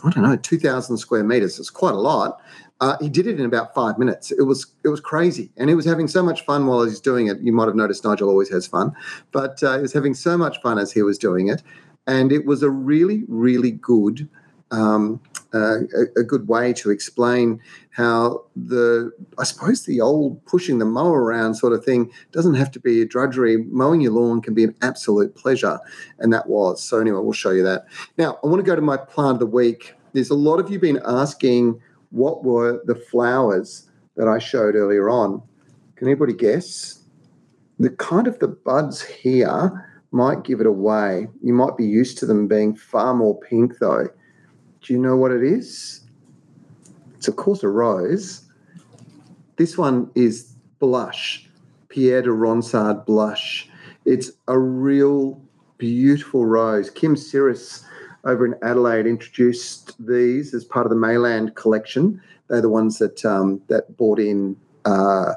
I 0.04 0.10
don't 0.10 0.22
know, 0.22 0.36
2,000 0.36 0.98
square 0.98 1.24
meters. 1.24 1.58
It's 1.58 1.70
quite 1.70 1.94
a 1.94 1.98
lot. 1.98 2.40
Uh, 2.80 2.96
he 3.00 3.08
did 3.08 3.26
it 3.26 3.38
in 3.38 3.46
about 3.46 3.72
five 3.74 3.98
minutes. 3.98 4.32
It 4.32 4.42
was 4.42 4.66
it 4.84 4.88
was 4.88 5.00
crazy, 5.00 5.50
and 5.56 5.68
he 5.68 5.76
was 5.76 5.84
having 5.84 6.08
so 6.08 6.22
much 6.22 6.44
fun 6.44 6.66
while 6.66 6.84
he's 6.84 7.00
doing 7.00 7.28
it. 7.28 7.40
You 7.40 7.52
might 7.52 7.66
have 7.66 7.76
noticed 7.76 8.04
Nigel 8.04 8.28
always 8.28 8.50
has 8.50 8.66
fun, 8.66 8.92
but 9.32 9.62
uh, 9.62 9.76
he 9.76 9.82
was 9.82 9.92
having 9.92 10.14
so 10.14 10.36
much 10.36 10.60
fun 10.60 10.78
as 10.78 10.92
he 10.92 11.02
was 11.02 11.16
doing 11.16 11.48
it, 11.48 11.62
and 12.06 12.32
it 12.32 12.46
was 12.46 12.62
a 12.62 12.70
really 12.70 13.24
really 13.28 13.70
good. 13.70 14.28
Um, 14.70 15.20
uh, 15.52 15.82
a, 15.94 16.20
a, 16.20 16.24
good 16.24 16.48
way 16.48 16.72
to 16.72 16.90
explain 16.90 17.60
how 17.90 18.42
the 18.56 19.12
I 19.38 19.44
suppose 19.44 19.84
the 19.84 20.00
old 20.00 20.44
pushing 20.46 20.78
the 20.78 20.84
mower 20.84 21.22
around 21.22 21.54
sort 21.54 21.72
of 21.72 21.84
thing 21.84 22.10
doesn't 22.32 22.54
have 22.54 22.72
to 22.72 22.80
be 22.80 23.00
a 23.00 23.06
drudgery. 23.06 23.58
Mowing 23.68 24.00
your 24.00 24.12
lawn 24.12 24.42
can 24.42 24.52
be 24.52 24.64
an 24.64 24.74
absolute 24.82 25.36
pleasure, 25.36 25.78
and 26.18 26.32
that 26.32 26.48
was. 26.48 26.82
So 26.82 26.98
anyway, 26.98 27.20
we'll 27.20 27.34
show 27.34 27.50
you 27.50 27.62
that. 27.62 27.84
Now 28.18 28.38
I 28.42 28.48
want 28.48 28.64
to 28.64 28.66
go 28.68 28.74
to 28.74 28.82
my 28.82 28.96
plant 28.96 29.34
of 29.34 29.38
the 29.38 29.46
week. 29.46 29.94
There's 30.12 30.30
a 30.30 30.34
lot 30.34 30.58
of 30.58 30.70
you 30.70 30.80
been 30.80 31.00
asking 31.04 31.80
what 32.14 32.44
were 32.44 32.80
the 32.84 32.94
flowers 32.94 33.88
that 34.16 34.28
I 34.28 34.38
showed 34.38 34.76
earlier 34.76 35.10
on? 35.10 35.42
Can 35.96 36.06
anybody 36.06 36.32
guess? 36.32 37.00
The 37.80 37.90
kind 37.90 38.28
of 38.28 38.38
the 38.38 38.46
buds 38.46 39.02
here 39.02 39.90
might 40.12 40.44
give 40.44 40.60
it 40.60 40.66
away. 40.66 41.26
You 41.42 41.52
might 41.52 41.76
be 41.76 41.84
used 41.84 42.18
to 42.18 42.26
them 42.26 42.46
being 42.46 42.76
far 42.76 43.14
more 43.14 43.38
pink 43.40 43.78
though. 43.80 44.08
Do 44.80 44.92
you 44.92 44.98
know 45.00 45.16
what 45.16 45.32
it 45.32 45.42
is? 45.42 46.02
It's 47.16 47.26
of 47.26 47.34
course 47.34 47.64
a 47.64 47.68
rose. 47.68 48.42
This 49.56 49.76
one 49.76 50.08
is 50.14 50.54
blush, 50.78 51.48
Pierre 51.88 52.22
de 52.22 52.30
Ronsard 52.30 53.04
blush. 53.06 53.68
It's 54.04 54.30
a 54.46 54.58
real 54.58 55.40
beautiful 55.78 56.46
rose. 56.46 56.90
Kim 56.90 57.16
Syrus 57.16 57.84
over 58.24 58.46
in 58.46 58.54
Adelaide 58.62 59.06
introduced 59.06 59.94
these 60.04 60.54
as 60.54 60.64
part 60.64 60.86
of 60.86 60.90
the 60.90 60.96
Meilland 60.96 61.54
collection. 61.54 62.20
They're 62.48 62.60
the 62.62 62.68
ones 62.68 62.98
that 62.98 63.24
um, 63.24 63.60
that 63.68 63.96
brought 63.96 64.18
in 64.18 64.56
uh, 64.84 65.34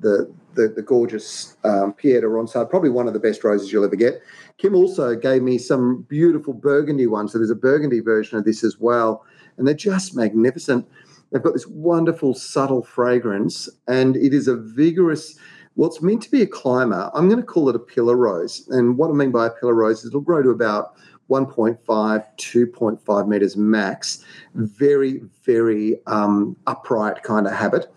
the, 0.00 0.32
the, 0.54 0.68
the 0.68 0.82
gorgeous 0.82 1.56
um, 1.64 1.94
de 2.00 2.20
Ronsard, 2.20 2.70
probably 2.70 2.90
one 2.90 3.06
of 3.06 3.14
the 3.14 3.20
best 3.20 3.44
roses 3.44 3.72
you'll 3.72 3.84
ever 3.84 3.96
get. 3.96 4.22
Kim 4.58 4.74
also 4.74 5.14
gave 5.14 5.42
me 5.42 5.58
some 5.58 6.02
beautiful 6.08 6.54
burgundy 6.54 7.06
ones. 7.06 7.32
So 7.32 7.38
there's 7.38 7.50
a 7.50 7.54
burgundy 7.54 8.00
version 8.00 8.38
of 8.38 8.44
this 8.44 8.64
as 8.64 8.78
well, 8.78 9.24
and 9.56 9.66
they're 9.66 9.74
just 9.74 10.16
magnificent. 10.16 10.86
They've 11.30 11.42
got 11.42 11.54
this 11.54 11.66
wonderful 11.66 12.34
subtle 12.34 12.82
fragrance, 12.82 13.68
and 13.88 14.16
it 14.16 14.32
is 14.32 14.48
a 14.48 14.56
vigorous. 14.56 15.38
Well, 15.74 15.94
meant 16.00 16.22
to 16.22 16.30
be 16.30 16.40
a 16.40 16.46
climber. 16.46 17.10
I'm 17.12 17.28
going 17.28 17.40
to 17.40 17.46
call 17.46 17.68
it 17.68 17.76
a 17.76 17.78
pillar 17.80 18.16
rose. 18.16 18.66
And 18.70 18.96
what 18.96 19.10
I 19.10 19.12
mean 19.12 19.30
by 19.30 19.46
a 19.46 19.50
pillar 19.50 19.74
rose 19.74 20.00
is 20.00 20.06
it'll 20.06 20.22
grow 20.22 20.42
to 20.42 20.48
about 20.48 20.96
1.5, 21.30 21.78
2.5 21.84 23.28
meters 23.28 23.56
max. 23.56 24.24
Very, 24.54 25.20
very 25.44 26.00
um, 26.06 26.56
upright 26.66 27.22
kind 27.22 27.46
of 27.46 27.52
habit. 27.52 27.92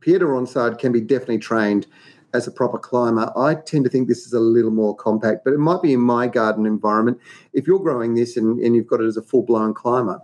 Pierre 0.00 0.20
de 0.20 0.24
Ronsard 0.24 0.78
can 0.78 0.92
be 0.92 1.00
definitely 1.00 1.38
trained 1.38 1.86
as 2.34 2.46
a 2.46 2.50
proper 2.50 2.78
climber. 2.78 3.32
I 3.36 3.54
tend 3.54 3.84
to 3.84 3.90
think 3.90 4.06
this 4.06 4.26
is 4.26 4.32
a 4.32 4.40
little 4.40 4.70
more 4.70 4.94
compact, 4.94 5.44
but 5.44 5.54
it 5.54 5.58
might 5.58 5.82
be 5.82 5.94
in 5.94 6.00
my 6.00 6.28
garden 6.28 6.66
environment. 6.66 7.18
If 7.52 7.66
you're 7.66 7.78
growing 7.78 8.14
this 8.14 8.36
and, 8.36 8.60
and 8.60 8.76
you've 8.76 8.86
got 8.86 9.00
it 9.00 9.06
as 9.06 9.16
a 9.16 9.22
full 9.22 9.42
blown 9.42 9.72
climber, 9.72 10.20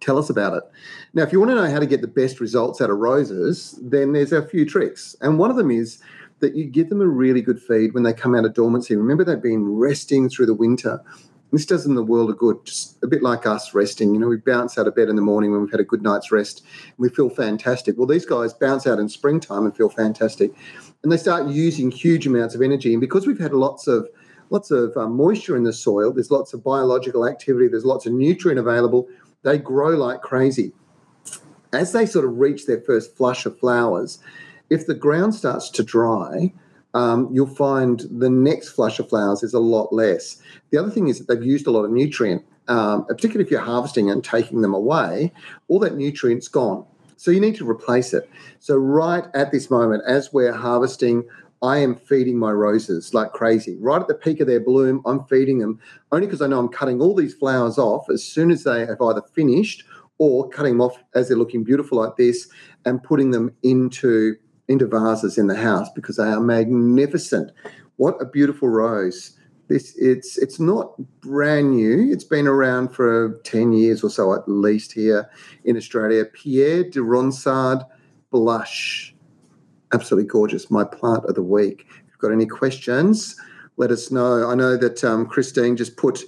tell 0.00 0.18
us 0.18 0.28
about 0.30 0.54
it. 0.54 0.62
Now, 1.14 1.22
if 1.22 1.32
you 1.32 1.40
want 1.40 1.50
to 1.50 1.54
know 1.54 1.70
how 1.70 1.78
to 1.78 1.86
get 1.86 2.02
the 2.02 2.08
best 2.08 2.40
results 2.40 2.80
out 2.80 2.90
of 2.90 2.98
roses, 2.98 3.78
then 3.82 4.12
there's 4.12 4.32
a 4.32 4.46
few 4.46 4.66
tricks. 4.66 5.16
And 5.20 5.38
one 5.38 5.50
of 5.50 5.56
them 5.56 5.70
is 5.70 6.00
that 6.40 6.54
you 6.54 6.64
give 6.64 6.88
them 6.88 7.00
a 7.00 7.06
really 7.06 7.40
good 7.40 7.60
feed 7.60 7.94
when 7.94 8.02
they 8.02 8.12
come 8.12 8.34
out 8.34 8.44
of 8.44 8.54
dormancy. 8.54 8.94
Remember, 8.94 9.24
they've 9.24 9.42
been 9.42 9.76
resting 9.76 10.28
through 10.28 10.46
the 10.46 10.54
winter 10.54 11.00
This 11.52 11.64
does 11.64 11.84
them 11.84 11.94
the 11.94 12.02
world 12.02 12.30
of 12.30 12.38
good, 12.38 12.64
just 12.64 13.02
a 13.02 13.06
bit 13.06 13.22
like 13.22 13.46
us 13.46 13.72
resting. 13.72 14.12
You 14.12 14.20
know, 14.20 14.28
we 14.28 14.36
bounce 14.36 14.76
out 14.76 14.86
of 14.86 14.94
bed 14.94 15.08
in 15.08 15.16
the 15.16 15.22
morning 15.22 15.50
when 15.50 15.62
we've 15.62 15.70
had 15.70 15.80
a 15.80 15.84
good 15.84 16.02
night's 16.02 16.30
rest 16.30 16.62
and 16.84 16.98
we 16.98 17.08
feel 17.08 17.30
fantastic. 17.30 17.96
Well, 17.96 18.06
these 18.06 18.26
guys 18.26 18.52
bounce 18.52 18.86
out 18.86 18.98
in 18.98 19.08
springtime 19.08 19.64
and 19.64 19.74
feel 19.74 19.88
fantastic. 19.88 20.52
And 21.02 21.10
they 21.10 21.16
start 21.16 21.48
using 21.48 21.90
huge 21.90 22.26
amounts 22.26 22.54
of 22.54 22.60
energy. 22.60 22.92
And 22.92 23.00
because 23.00 23.26
we've 23.26 23.38
had 23.38 23.54
lots 23.54 23.86
of 23.86 24.08
lots 24.50 24.70
of 24.70 24.96
um, 24.96 25.14
moisture 25.14 25.56
in 25.56 25.62
the 25.62 25.72
soil, 25.72 26.12
there's 26.12 26.30
lots 26.30 26.52
of 26.52 26.64
biological 26.64 27.26
activity, 27.26 27.68
there's 27.68 27.84
lots 27.84 28.06
of 28.06 28.12
nutrient 28.12 28.58
available, 28.58 29.08
they 29.42 29.58
grow 29.58 29.90
like 29.90 30.22
crazy. 30.22 30.72
As 31.72 31.92
they 31.92 32.06
sort 32.06 32.24
of 32.24 32.38
reach 32.38 32.66
their 32.66 32.80
first 32.80 33.14
flush 33.14 33.44
of 33.44 33.58
flowers, 33.58 34.18
if 34.70 34.86
the 34.86 34.94
ground 34.94 35.34
starts 35.34 35.68
to 35.70 35.82
dry, 35.82 36.52
um, 36.94 37.28
you'll 37.32 37.46
find 37.46 38.00
the 38.10 38.30
next 38.30 38.70
flush 38.70 38.98
of 38.98 39.08
flowers 39.08 39.42
is 39.42 39.54
a 39.54 39.60
lot 39.60 39.92
less. 39.92 40.40
The 40.70 40.78
other 40.78 40.90
thing 40.90 41.08
is 41.08 41.18
that 41.18 41.28
they've 41.28 41.46
used 41.46 41.66
a 41.66 41.70
lot 41.70 41.84
of 41.84 41.90
nutrient, 41.90 42.44
um, 42.68 43.04
particularly 43.06 43.44
if 43.44 43.50
you're 43.50 43.60
harvesting 43.60 44.10
and 44.10 44.24
taking 44.24 44.62
them 44.62 44.74
away, 44.74 45.32
all 45.68 45.78
that 45.80 45.96
nutrient's 45.96 46.48
gone. 46.48 46.84
So 47.16 47.30
you 47.30 47.40
need 47.40 47.56
to 47.56 47.68
replace 47.68 48.14
it. 48.14 48.30
So, 48.60 48.76
right 48.76 49.24
at 49.34 49.50
this 49.50 49.70
moment, 49.70 50.04
as 50.06 50.32
we're 50.32 50.52
harvesting, 50.52 51.24
I 51.62 51.78
am 51.78 51.96
feeding 51.96 52.38
my 52.38 52.52
roses 52.52 53.12
like 53.12 53.32
crazy. 53.32 53.76
Right 53.80 54.00
at 54.00 54.06
the 54.06 54.14
peak 54.14 54.38
of 54.38 54.46
their 54.46 54.60
bloom, 54.60 55.02
I'm 55.04 55.24
feeding 55.24 55.58
them 55.58 55.80
only 56.12 56.26
because 56.26 56.40
I 56.40 56.46
know 56.46 56.60
I'm 56.60 56.68
cutting 56.68 57.00
all 57.00 57.16
these 57.16 57.34
flowers 57.34 57.76
off 57.76 58.08
as 58.08 58.22
soon 58.24 58.52
as 58.52 58.62
they 58.62 58.86
have 58.86 59.02
either 59.02 59.22
finished 59.34 59.84
or 60.18 60.48
cutting 60.48 60.74
them 60.74 60.80
off 60.80 61.02
as 61.14 61.28
they're 61.28 61.36
looking 61.36 61.64
beautiful 61.64 61.98
like 61.98 62.16
this 62.16 62.48
and 62.84 63.02
putting 63.02 63.32
them 63.32 63.52
into 63.64 64.36
into 64.68 64.86
vases 64.86 65.38
in 65.38 65.46
the 65.46 65.56
house 65.56 65.88
because 65.94 66.16
they 66.16 66.24
are 66.24 66.40
magnificent. 66.40 67.50
What 67.96 68.20
a 68.20 68.26
beautiful 68.26 68.68
rose. 68.68 69.36
This 69.68 69.94
it's 69.98 70.38
it's 70.38 70.58
not 70.58 70.94
brand 71.20 71.72
new. 71.72 72.10
It's 72.10 72.24
been 72.24 72.46
around 72.46 72.88
for 72.88 73.40
10 73.44 73.72
years 73.72 74.02
or 74.02 74.08
so 74.08 74.34
at 74.34 74.48
least 74.48 74.92
here 74.92 75.28
in 75.64 75.76
Australia. 75.76 76.24
Pierre 76.24 76.84
de 76.84 77.00
Ronsard 77.00 77.84
blush. 78.30 79.14
Absolutely 79.92 80.28
gorgeous. 80.28 80.70
My 80.70 80.84
plant 80.84 81.24
of 81.24 81.34
the 81.34 81.42
week. 81.42 81.86
If 81.88 82.04
you've 82.08 82.18
got 82.18 82.32
any 82.32 82.46
questions, 82.46 83.36
let 83.76 83.90
us 83.90 84.10
know. 84.10 84.48
I 84.48 84.54
know 84.54 84.76
that 84.76 85.04
um, 85.04 85.26
Christine 85.26 85.76
just 85.76 85.96
put 85.96 86.24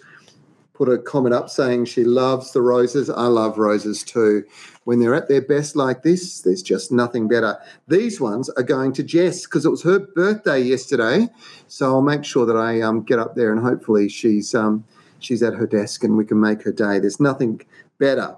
put 0.81 0.89
a 0.89 0.97
comment 0.97 1.35
up 1.35 1.51
saying 1.51 1.85
she 1.85 2.05
loves 2.05 2.53
the 2.53 2.63
roses. 2.63 3.11
I 3.11 3.27
love 3.27 3.59
roses 3.59 4.03
too. 4.03 4.43
When 4.85 4.99
they're 4.99 5.15
at 5.15 5.29
their 5.29 5.43
best 5.43 5.77
like 5.77 6.03
this, 6.03 6.41
there's 6.41 6.63
just 6.63 6.91
nothing 6.91 7.29
better. 7.29 7.59
These 7.87 8.19
ones 8.19 8.49
are 8.49 8.63
going 8.63 8.95
to 8.95 9.03
Jess 9.03 9.45
because 9.45 9.67
it 9.67 9.71
was 9.71 9.83
her 9.83 9.99
birthday 9.99 10.59
yesterday. 10.59 11.29
So 11.69 11.85
I'll 11.85 12.01
make 12.01 12.25
sure 12.25 12.47
that 12.47 12.57
I 12.57 12.81
um, 12.81 13.03
get 13.03 13.19
up 13.19 13.35
there 13.35 13.53
and 13.53 13.61
hopefully 13.61 14.09
she's 14.09 14.55
um, 14.55 14.83
she's 15.19 15.43
at 15.43 15.53
her 15.53 15.67
desk 15.67 16.03
and 16.03 16.17
we 16.17 16.25
can 16.25 16.41
make 16.41 16.63
her 16.63 16.73
day. 16.73 16.99
There's 16.99 17.21
nothing 17.21 17.61
better 17.99 18.35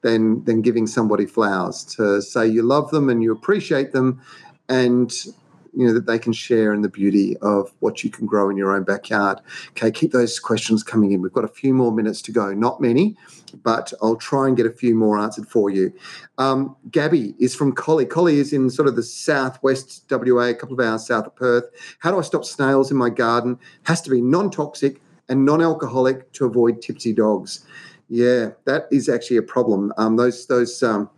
than 0.00 0.42
than 0.46 0.62
giving 0.62 0.88
somebody 0.88 1.26
flowers 1.26 1.84
to 1.96 2.20
say 2.20 2.44
you 2.44 2.62
love 2.62 2.90
them 2.90 3.08
and 3.08 3.22
you 3.22 3.30
appreciate 3.30 3.92
them 3.92 4.20
and 4.68 5.12
you 5.76 5.86
know 5.86 5.92
that 5.92 6.06
they 6.06 6.18
can 6.18 6.32
share 6.32 6.72
in 6.72 6.82
the 6.82 6.88
beauty 6.88 7.36
of 7.38 7.72
what 7.80 8.04
you 8.04 8.10
can 8.10 8.26
grow 8.26 8.48
in 8.50 8.56
your 8.56 8.74
own 8.74 8.84
backyard. 8.84 9.40
Okay, 9.70 9.90
keep 9.90 10.12
those 10.12 10.38
questions 10.38 10.82
coming 10.82 11.12
in. 11.12 11.22
We've 11.22 11.32
got 11.32 11.44
a 11.44 11.48
few 11.48 11.74
more 11.74 11.92
minutes 11.92 12.22
to 12.22 12.32
go, 12.32 12.54
not 12.54 12.80
many, 12.80 13.16
but 13.62 13.92
I'll 14.02 14.16
try 14.16 14.46
and 14.46 14.56
get 14.56 14.66
a 14.66 14.70
few 14.70 14.94
more 14.94 15.18
answered 15.18 15.48
for 15.48 15.70
you. 15.70 15.92
Um, 16.38 16.76
Gabby 16.90 17.34
is 17.38 17.54
from 17.54 17.72
Collie. 17.72 18.06
Collie 18.06 18.38
is 18.38 18.52
in 18.52 18.70
sort 18.70 18.88
of 18.88 18.96
the 18.96 19.02
southwest 19.02 20.04
WA, 20.10 20.48
a 20.48 20.54
couple 20.54 20.78
of 20.78 20.86
hours 20.86 21.06
south 21.06 21.26
of 21.26 21.36
Perth. 21.36 21.64
How 21.98 22.10
do 22.10 22.18
I 22.18 22.22
stop 22.22 22.44
snails 22.44 22.90
in 22.90 22.96
my 22.96 23.10
garden? 23.10 23.58
Has 23.84 24.00
to 24.02 24.10
be 24.10 24.20
non-toxic 24.20 25.00
and 25.28 25.44
non-alcoholic 25.44 26.32
to 26.32 26.44
avoid 26.44 26.82
tipsy 26.82 27.12
dogs. 27.12 27.64
Yeah, 28.08 28.50
that 28.64 28.86
is 28.90 29.08
actually 29.08 29.38
a 29.38 29.42
problem. 29.42 29.92
Um, 29.96 30.16
those 30.16 30.46
those 30.46 30.82
um, 30.82 31.08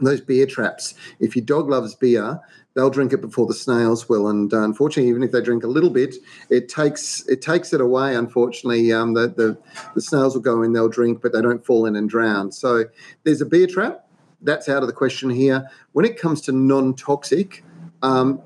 those 0.00 0.20
beer 0.20 0.46
traps. 0.46 0.94
If 1.20 1.36
your 1.36 1.44
dog 1.44 1.68
loves 1.68 1.94
beer, 1.94 2.40
they'll 2.78 2.90
drink 2.90 3.12
it 3.12 3.20
before 3.20 3.44
the 3.44 3.54
snails 3.54 4.08
will. 4.08 4.28
And 4.28 4.54
uh, 4.54 4.62
unfortunately, 4.62 5.10
even 5.10 5.24
if 5.24 5.32
they 5.32 5.40
drink 5.40 5.64
a 5.64 5.66
little 5.66 5.90
bit, 5.90 6.14
it 6.48 6.68
takes 6.68 7.26
it 7.26 7.42
takes 7.42 7.72
it 7.72 7.80
away. 7.80 8.14
Unfortunately, 8.14 8.92
um, 8.92 9.14
the, 9.14 9.26
the, 9.26 9.58
the 9.96 10.00
snails 10.00 10.34
will 10.34 10.42
go 10.42 10.62
in, 10.62 10.72
they'll 10.74 10.88
drink, 10.88 11.20
but 11.20 11.32
they 11.32 11.42
don't 11.42 11.66
fall 11.66 11.86
in 11.86 11.96
and 11.96 12.08
drown. 12.08 12.52
So 12.52 12.84
there's 13.24 13.40
a 13.40 13.46
beer 13.46 13.66
trap. 13.66 14.06
That's 14.42 14.68
out 14.68 14.84
of 14.84 14.86
the 14.86 14.92
question 14.92 15.28
here. 15.28 15.68
When 15.90 16.04
it 16.04 16.20
comes 16.20 16.40
to 16.42 16.52
non-toxic, 16.52 17.64
um, 18.02 18.40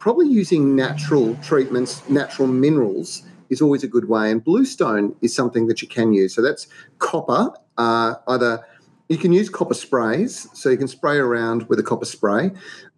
probably 0.00 0.26
using 0.26 0.74
natural 0.74 1.36
treatments, 1.36 2.02
natural 2.08 2.48
minerals 2.48 3.22
is 3.48 3.62
always 3.62 3.84
a 3.84 3.88
good 3.88 4.08
way. 4.08 4.32
And 4.32 4.42
bluestone 4.42 5.14
is 5.20 5.32
something 5.32 5.68
that 5.68 5.80
you 5.80 5.86
can 5.86 6.12
use. 6.12 6.34
So 6.34 6.42
that's 6.42 6.66
copper, 6.98 7.52
uh, 7.78 8.14
either 8.26 8.64
you 9.08 9.18
can 9.18 9.32
use 9.32 9.48
copper 9.48 9.74
sprays, 9.74 10.48
so 10.52 10.68
you 10.68 10.76
can 10.78 10.88
spray 10.88 11.18
around 11.18 11.68
with 11.68 11.78
a 11.78 11.82
copper 11.84 12.06
spray. 12.06 12.50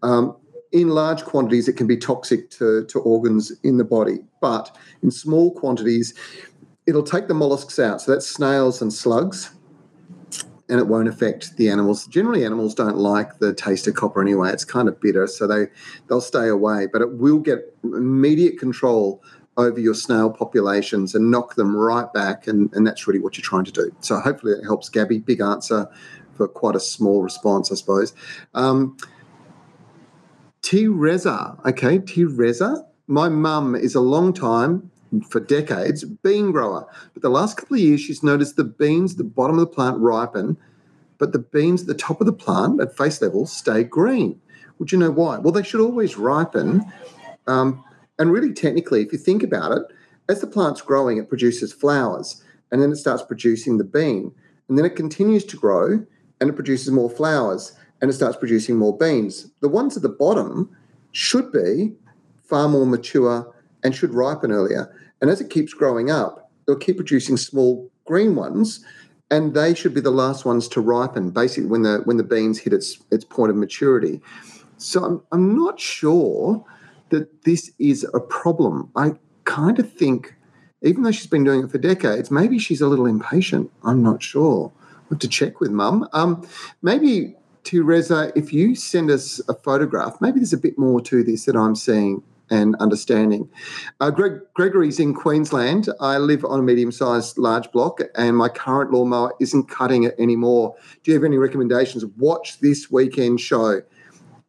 Um, 0.03 0.37
in 0.75 0.89
large 0.89 1.25
quantities, 1.25 1.69
it 1.69 1.75
can 1.75 1.87
be 1.87 1.97
toxic 1.97 2.51
to, 2.51 2.85
to 2.87 2.99
organs 2.99 3.53
in 3.63 3.77
the 3.77 3.85
body, 3.85 4.19
but 4.41 4.77
in 5.05 5.11
small 5.11 5.53
quantities, 5.53 6.15
it'll 6.87 7.05
take 7.05 7.29
the 7.29 7.35
mollusks 7.35 7.79
out. 7.79 8.03
So 8.03 8.11
that's 8.11 8.27
snails 8.27 8.83
and 8.83 8.93
slugs, 8.93 9.55
and 10.69 10.81
it 10.81 10.89
won't 10.89 11.07
affect 11.07 11.57
the 11.59 11.71
animals. 11.71 12.09
Generally, 12.09 12.45
animals 12.45 12.75
don't 12.75 12.97
like 12.97 13.39
the 13.39 13.55
taste 13.55 13.87
of 13.87 13.95
copper 13.95 14.21
anyway. 14.21 14.51
It's 14.51 14.65
kind 14.65 14.89
of 14.89 15.01
bitter, 15.01 15.29
so 15.29 15.47
they 15.47 15.69
they'll 16.09 16.21
stay 16.21 16.49
away. 16.49 16.89
But 16.93 17.03
it 17.03 17.19
will 17.19 17.39
get 17.39 17.73
immediate 17.85 18.59
control 18.59 19.23
over 19.57 19.79
your 19.79 19.95
snail 19.95 20.29
populations 20.29 21.15
and 21.15 21.31
knock 21.31 21.55
them 21.55 21.77
right 21.77 22.13
back, 22.13 22.49
and, 22.49 22.69
and 22.73 22.85
that's 22.85 23.07
really 23.07 23.21
what 23.21 23.39
you're 23.39 23.45
trying 23.45 23.65
to 23.67 23.73
do. 23.73 23.95
So 24.01 24.19
hopefully 24.19 24.55
it 24.55 24.65
helps, 24.65 24.89
Gabby. 24.89 25.21
Big 25.21 25.41
answer 25.41 25.87
for 26.37 26.49
quite 26.49 26.75
a 26.75 26.81
small 26.81 27.23
response, 27.23 27.71
I 27.71 27.77
suppose. 27.77 28.13
Um, 28.55 28.97
T 30.65 30.89
Reza. 30.89 31.59
Okay, 31.67 31.99
T 31.99 32.25
Reza. 32.25 32.87
My 33.07 33.29
mum 33.29 33.75
is 33.75 33.95
a 33.95 34.01
long 34.01 34.33
time, 34.33 34.91
for 35.29 35.39
decades, 35.39 36.05
bean 36.05 36.53
grower. 36.53 36.87
But 37.13 37.23
the 37.23 37.29
last 37.29 37.59
couple 37.59 37.75
of 37.75 37.83
years, 37.83 38.01
she's 38.01 38.23
noticed 38.23 38.57
the 38.57 38.65
beans 38.65 39.13
at 39.13 39.19
the 39.19 39.25
bottom 39.25 39.59
of 39.59 39.61
the 39.61 39.75
plant 39.75 39.99
ripen, 39.99 40.57
but 41.19 41.33
the 41.33 41.39
beans 41.39 41.83
at 41.83 41.87
the 41.87 41.95
top 41.95 42.19
of 42.23 42.27
the 42.27 42.33
plant 42.33 42.81
at 42.81 42.97
face 42.97 43.21
level 43.21 43.45
stay 43.45 43.85
green. 43.85 44.41
Would 44.79 44.91
you 44.91 44.97
know 44.97 45.11
why? 45.11 45.37
Well, 45.37 45.53
they 45.53 45.63
should 45.63 45.83
always 45.83 46.17
ripen. 46.17 46.83
Um, 47.47 47.85
and 48.19 48.33
really, 48.33 48.55
technically, 48.55 49.03
if 49.03 49.13
you 49.13 49.19
think 49.19 49.43
about 49.43 49.73
it, 49.73 49.83
as 50.31 50.41
the 50.41 50.47
plant's 50.47 50.81
growing, 50.81 51.19
it 51.19 51.29
produces 51.29 51.75
flowers 51.75 52.43
and 52.73 52.81
then 52.81 52.91
it 52.91 52.97
starts 52.97 53.23
producing 53.23 53.77
the 53.77 53.85
bean. 53.85 54.35
And 54.71 54.79
then 54.79 54.87
it 54.87 54.97
continues 54.97 55.45
to 55.45 55.59
grow 55.59 56.07
and 56.41 56.49
it 56.49 56.55
produces 56.55 56.91
more 56.91 57.11
flowers 57.11 57.77
and 58.01 58.11
it 58.11 58.15
starts 58.15 58.37
producing 58.37 58.77
more 58.77 58.97
beans. 58.97 59.51
The 59.61 59.69
ones 59.69 59.97
at 59.97 60.03
the 60.03 60.09
bottom 60.09 60.75
should 61.13 61.53
be 61.53 61.93
far 62.43 62.69
more 62.69 62.87
mature 62.87 63.55
and 63.83 63.95
should 63.95 64.15
ripen 64.15 64.53
earlier. 64.53 64.95
And 65.21 65.31
as 65.31 65.41
it 65.41 65.51
keeps 65.51 65.73
growing 65.73 66.11
up, 66.11 66.51
it'll 66.67 66.81
keep 66.81 66.97
producing 66.97 67.37
small 67.37 67.91
green 68.07 68.35
ones, 68.35 68.85
and 69.31 69.55
they 69.55 69.75
should 69.75 69.95
be 69.95 70.01
the 70.01 70.11
last 70.11 70.45
ones 70.45 70.69
to 70.69 70.81
ripen, 70.81 71.31
basically 71.31 71.69
when 71.69 71.83
the 71.83 72.03
when 72.05 72.17
the 72.17 72.25
beans 72.25 72.59
hit 72.59 72.73
its 72.73 72.99
its 73.11 73.25
point 73.25 73.51
of 73.51 73.57
maturity. 73.57 74.21
So 74.77 75.05
I'm, 75.05 75.23
I'm 75.33 75.57
not 75.57 75.81
sure 75.81 76.65
that 77.11 77.45
this 77.45 77.71
is 77.79 78.05
a 78.13 78.21
problem. 78.21 78.91
I 78.97 79.13
kind 79.45 79.79
of 79.79 79.91
think, 79.93 80.35
even 80.83 81.03
though 81.03 81.13
she's 81.13 81.27
been 81.27 81.45
doing 81.45 81.65
it 81.65 81.71
for 81.71 81.79
decades, 81.79 82.31
maybe 82.31 82.59
she's 82.59 82.81
a 82.81 82.89
little 82.89 83.07
impatient. 83.07 83.71
I'm 83.83 84.03
not 84.03 84.23
sure. 84.23 84.73
I 84.83 85.07
have 85.11 85.19
to 85.21 85.29
check 85.29 85.61
with 85.61 85.71
mum. 85.71 86.09
Um, 86.13 86.47
maybe 86.83 87.37
to 87.65 87.83
Reza, 87.83 88.33
if 88.37 88.53
you 88.53 88.75
send 88.75 89.11
us 89.11 89.41
a 89.49 89.55
photograph, 89.55 90.21
maybe 90.21 90.39
there's 90.39 90.53
a 90.53 90.59
bit 90.59 90.79
more 90.79 91.01
to 91.03 91.23
this 91.23 91.45
that 91.47 91.57
I'm 91.57 91.75
seeing 91.75 92.23
and 92.51 92.77
understanding. 92.77 93.49
Uh, 94.01 94.11
Greg, 94.11 94.41
Gregory's 94.55 95.01
in 95.01 95.15
Queensland. 95.15 95.89
I 96.01 96.19
live 96.19 96.45
on 96.45 96.61
a 96.61 96.63
medium 96.63 96.93
sized 96.93 97.39
large 97.39 97.71
block, 97.73 98.01
and 98.17 98.37
my 98.37 98.49
current 98.49 98.93
lawnmower 98.93 99.33
isn't 99.41 99.69
cutting 99.69 100.05
it 100.05 100.15
anymore. 100.19 100.77
Do 101.03 101.11
you 101.11 101.17
have 101.17 101.25
any 101.25 101.39
recommendations? 101.39 102.05
Watch 102.19 102.61
this 102.61 102.91
weekend 102.91 103.41
show. 103.41 103.81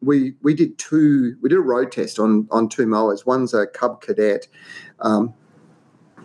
We 0.02 0.34
we 0.42 0.54
did 0.54 0.78
two. 0.78 1.36
We 1.40 1.48
did 1.48 1.58
a 1.58 1.62
road 1.62 1.90
test 1.90 2.18
on 2.18 2.46
on 2.50 2.68
two 2.68 2.86
mowers. 2.86 3.24
One's 3.24 3.54
a 3.54 3.66
Cub 3.66 4.02
Cadet. 4.02 4.46
Um, 5.00 5.34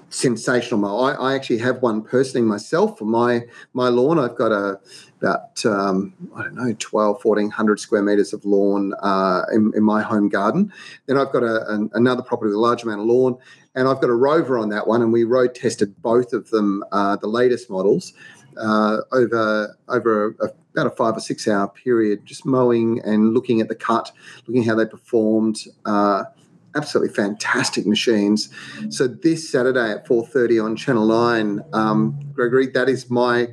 sensational 0.10 0.78
mower. 0.78 1.18
I, 1.18 1.32
I, 1.32 1.36
actually 1.36 1.60
have 1.60 1.82
one 1.82 2.02
personally 2.02 2.46
myself 2.46 3.00
for 3.00 3.06
my 3.06 3.44
my 3.74 3.88
lawn. 3.88 4.20
I've 4.20 4.36
got 4.36 4.52
a 4.52 4.80
about 5.22 5.64
um, 5.66 6.14
I 6.36 6.44
don't 6.44 6.56
know 6.56 6.76
12, 6.78 7.24
1400 7.24 7.80
square 7.80 8.02
meters 8.02 8.34
of 8.34 8.44
lawn 8.44 8.94
uh, 9.02 9.44
in, 9.54 9.72
in, 9.76 9.84
my 9.84 10.02
home 10.02 10.30
garden. 10.30 10.74
Then 11.06 11.18
I've 11.18 11.32
got 11.32 11.44
a, 11.44 11.72
an, 11.72 11.92
another 11.94 12.24
property 12.24 12.48
with 12.48 12.56
a 12.56 12.60
large 12.60 12.84
amount 12.84 13.02
of 13.02 13.08
lawn, 13.08 13.38
and 13.76 13.88
I've 13.88 14.02
got 14.02 14.10
a 14.10 14.16
rover 14.16 14.58
on 14.58 14.70
that 14.70 14.88
one. 14.88 15.02
And 15.02 15.14
we 15.14 15.24
road 15.24 15.54
tested 15.54 16.02
both 16.02 16.34
of 16.34 16.50
them, 16.50 16.84
uh, 16.92 17.18
the 17.18 17.28
latest 17.28 17.70
models, 17.70 18.14
uh, 18.58 19.02
over 19.12 19.78
over 19.88 20.36
a, 20.42 20.50
about 20.74 20.88
a 20.88 20.92
five 20.92 21.16
or 21.16 21.20
six 21.20 21.48
hour 21.48 21.68
period, 21.68 22.26
just 22.26 22.46
mowing 22.46 23.00
and 23.06 23.34
looking 23.34 23.62
at 23.62 23.68
the 23.68 23.76
cut, 23.76 24.12
looking 24.48 24.64
how 24.64 24.76
they 24.76 24.86
performed. 24.86 25.60
Uh, 25.86 26.24
absolutely 26.74 27.14
fantastic 27.14 27.86
machines. 27.86 28.50
So 28.90 29.06
this 29.06 29.50
Saturday 29.50 29.92
at 29.92 30.08
4.30 30.08 30.64
on 30.64 30.76
Channel 30.78 31.06
9, 31.06 31.62
um, 31.74 32.18
Gregory, 32.32 32.68
that 32.68 32.88
is 32.88 33.10
my 33.10 33.50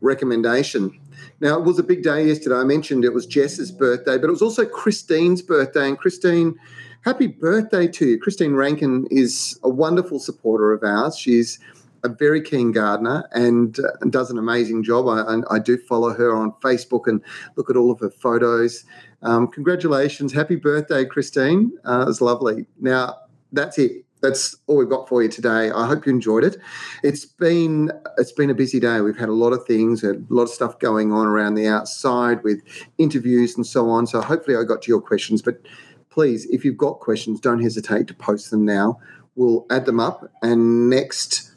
recommendation. 0.00 1.00
Now, 1.42 1.58
it 1.58 1.64
was 1.64 1.80
a 1.80 1.82
big 1.82 2.04
day 2.04 2.28
yesterday. 2.28 2.54
I 2.54 2.62
mentioned 2.62 3.04
it 3.04 3.12
was 3.12 3.26
Jess's 3.26 3.72
birthday, 3.72 4.16
but 4.16 4.28
it 4.28 4.30
was 4.30 4.42
also 4.42 4.64
Christine's 4.64 5.42
birthday. 5.42 5.88
And 5.88 5.98
Christine, 5.98 6.54
happy 7.04 7.26
birthday 7.26 7.88
to 7.88 8.10
you. 8.10 8.20
Christine 8.20 8.54
Rankin 8.54 9.08
is 9.10 9.58
a 9.64 9.68
wonderful 9.68 10.20
supporter 10.20 10.72
of 10.72 10.84
ours. 10.84 11.18
She's 11.18 11.58
a 12.04 12.08
very 12.08 12.40
keen 12.40 12.70
gardener 12.70 13.28
and, 13.32 13.76
uh, 13.80 14.06
does 14.08 14.30
an 14.30 14.38
amazing 14.38 14.84
job. 14.84 15.08
I, 15.08 15.40
I, 15.52 15.58
do 15.58 15.76
follow 15.76 16.14
her 16.14 16.32
on 16.32 16.52
Facebook 16.62 17.08
and 17.08 17.20
look 17.56 17.68
at 17.68 17.76
all 17.76 17.90
of 17.90 17.98
her 17.98 18.10
photos. 18.10 18.84
Um, 19.22 19.48
congratulations. 19.48 20.32
Happy 20.32 20.56
birthday, 20.56 21.04
Christine. 21.04 21.72
Uh, 21.84 22.04
was 22.06 22.20
lovely. 22.20 22.66
Now, 22.80 23.16
that's 23.52 23.78
it. 23.78 24.04
That's 24.22 24.56
all 24.66 24.76
we've 24.76 24.88
got 24.88 25.08
for 25.08 25.22
you 25.22 25.28
today. 25.28 25.70
I 25.70 25.86
hope 25.86 26.06
you 26.06 26.12
enjoyed 26.12 26.44
it. 26.44 26.56
It's 27.02 27.26
been 27.26 27.90
it's 28.16 28.32
been 28.32 28.50
a 28.50 28.54
busy 28.54 28.80
day. 28.80 29.00
We've 29.00 29.18
had 29.18 29.28
a 29.28 29.34
lot 29.34 29.52
of 29.52 29.66
things, 29.66 30.04
a 30.04 30.14
lot 30.28 30.44
of 30.44 30.50
stuff 30.50 30.78
going 30.78 31.12
on 31.12 31.26
around 31.26 31.54
the 31.54 31.66
outside 31.66 32.42
with 32.44 32.62
interviews 32.98 33.56
and 33.56 33.66
so 33.66 33.90
on. 33.90 34.06
So 34.06 34.20
hopefully 34.20 34.56
I 34.56 34.62
got 34.62 34.82
to 34.82 34.88
your 34.88 35.00
questions. 35.00 35.42
But 35.42 35.60
please, 36.08 36.46
if 36.46 36.64
you've 36.64 36.76
got 36.76 37.00
questions, 37.00 37.40
don't 37.40 37.62
hesitate 37.62 38.06
to 38.06 38.14
post 38.14 38.50
them 38.50 38.64
now. 38.64 39.00
We'll 39.34 39.66
add 39.70 39.86
them 39.86 39.98
up, 39.98 40.30
and 40.42 40.88
next 40.88 41.50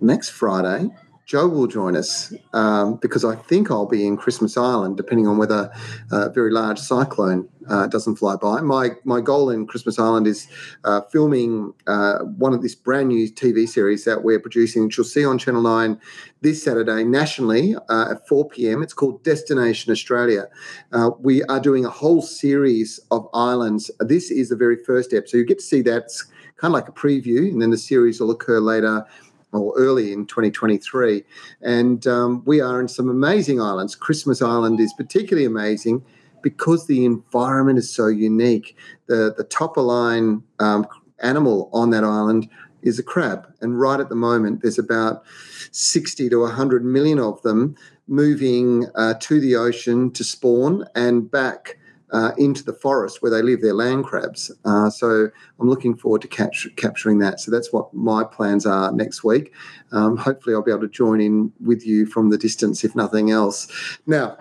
next 0.00 0.30
Friday, 0.30 0.88
Joe 1.30 1.46
will 1.46 1.68
join 1.68 1.94
us 1.94 2.34
um, 2.54 2.96
because 2.96 3.24
I 3.24 3.36
think 3.36 3.70
I'll 3.70 3.86
be 3.86 4.04
in 4.04 4.16
Christmas 4.16 4.56
Island, 4.56 4.96
depending 4.96 5.28
on 5.28 5.38
whether 5.38 5.70
a 6.10 6.28
very 6.28 6.50
large 6.50 6.80
cyclone 6.80 7.48
uh, 7.68 7.86
doesn't 7.86 8.16
fly 8.16 8.34
by. 8.34 8.62
My 8.62 8.96
my 9.04 9.20
goal 9.20 9.48
in 9.48 9.64
Christmas 9.68 9.96
Island 9.96 10.26
is 10.26 10.48
uh, 10.82 11.02
filming 11.02 11.72
uh, 11.86 12.18
one 12.24 12.52
of 12.52 12.62
this 12.62 12.74
brand 12.74 13.10
new 13.10 13.30
TV 13.30 13.68
series 13.68 14.04
that 14.06 14.24
we're 14.24 14.40
producing, 14.40 14.82
which 14.82 14.98
you'll 14.98 15.04
see 15.04 15.24
on 15.24 15.38
Channel 15.38 15.62
Nine 15.62 16.00
this 16.40 16.64
Saturday 16.64 17.04
nationally 17.04 17.76
uh, 17.88 18.10
at 18.10 18.26
4 18.26 18.48
p.m. 18.48 18.82
It's 18.82 18.92
called 18.92 19.22
Destination 19.22 19.92
Australia. 19.92 20.48
Uh, 20.90 21.10
we 21.20 21.44
are 21.44 21.60
doing 21.60 21.84
a 21.84 21.90
whole 21.90 22.22
series 22.22 22.98
of 23.12 23.28
islands. 23.34 23.88
This 24.00 24.32
is 24.32 24.48
the 24.48 24.56
very 24.56 24.82
first 24.84 25.10
step, 25.10 25.28
so 25.28 25.36
you 25.36 25.46
get 25.46 25.60
to 25.60 25.64
see 25.64 25.82
that. 25.82 26.02
It's 26.06 26.24
kind 26.56 26.72
of 26.72 26.74
like 26.74 26.88
a 26.88 26.92
preview, 26.92 27.52
and 27.52 27.62
then 27.62 27.70
the 27.70 27.78
series 27.78 28.18
will 28.18 28.32
occur 28.32 28.58
later 28.58 29.06
or 29.52 29.74
early 29.76 30.12
in 30.12 30.26
2023. 30.26 31.24
And 31.60 32.06
um, 32.06 32.42
we 32.44 32.60
are 32.60 32.80
in 32.80 32.88
some 32.88 33.08
amazing 33.08 33.60
islands. 33.60 33.94
Christmas 33.94 34.42
Island 34.42 34.80
is 34.80 34.92
particularly 34.92 35.46
amazing 35.46 36.04
because 36.42 36.86
the 36.86 37.04
environment 37.04 37.78
is 37.78 37.94
so 37.94 38.06
unique. 38.06 38.76
The, 39.06 39.34
the 39.36 39.44
top 39.44 39.76
line 39.76 40.42
um, 40.58 40.86
animal 41.18 41.68
on 41.72 41.90
that 41.90 42.04
island 42.04 42.48
is 42.82 42.98
a 42.98 43.02
crab. 43.02 43.46
And 43.60 43.78
right 43.78 44.00
at 44.00 44.08
the 44.08 44.14
moment, 44.14 44.62
there's 44.62 44.78
about 44.78 45.22
60 45.70 46.28
to 46.30 46.40
100 46.40 46.84
million 46.84 47.18
of 47.18 47.42
them 47.42 47.76
moving 48.08 48.86
uh, 48.94 49.14
to 49.20 49.40
the 49.40 49.54
ocean 49.54 50.10
to 50.12 50.24
spawn 50.24 50.84
and 50.94 51.30
back 51.30 51.78
uh, 52.12 52.32
into 52.38 52.64
the 52.64 52.72
forest 52.72 53.22
where 53.22 53.30
they 53.30 53.42
live, 53.42 53.60
they're 53.60 53.74
land 53.74 54.04
crabs. 54.04 54.50
Uh, 54.64 54.90
so 54.90 55.28
I'm 55.58 55.68
looking 55.68 55.96
forward 55.96 56.22
to 56.22 56.28
catch, 56.28 56.66
capturing 56.76 57.18
that. 57.18 57.40
So 57.40 57.50
that's 57.50 57.72
what 57.72 57.92
my 57.94 58.24
plans 58.24 58.66
are 58.66 58.92
next 58.92 59.24
week. 59.24 59.52
Um, 59.92 60.16
hopefully, 60.16 60.54
I'll 60.54 60.62
be 60.62 60.70
able 60.70 60.82
to 60.82 60.88
join 60.88 61.20
in 61.20 61.52
with 61.64 61.86
you 61.86 62.06
from 62.06 62.30
the 62.30 62.38
distance, 62.38 62.84
if 62.84 62.94
nothing 62.94 63.30
else. 63.30 63.68
Now, 64.06 64.36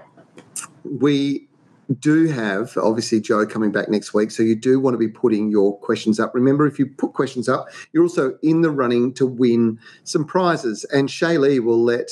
we 0.84 1.47
do 1.99 2.28
have 2.28 2.78
obviously 2.78 3.20
Joe 3.20 3.47
coming 3.47 3.72
back 3.72 3.89
next 3.89 4.13
week, 4.13 4.30
so 4.32 4.43
you 4.43 4.55
do 4.55 4.80
want 4.80 4.93
to 4.93 4.99
be 4.99 5.07
putting 5.07 5.49
your 5.49 5.78
questions 5.80 6.20
up. 6.20 6.36
Remember, 6.36 6.67
if 6.67 6.78
you 6.78 6.86
put 6.86 7.13
questions 7.13 7.49
up, 7.49 7.67
you're 7.93 8.03
also 8.03 8.38
in 8.43 8.61
the 8.61 8.70
running 8.70 9.13
to 9.15 9.26
win 9.26 9.80
some 10.03 10.24
prizes. 10.24 10.86
And 10.93 11.09
Shaylee 11.09 11.63
will 11.63 11.84
let 11.84 12.11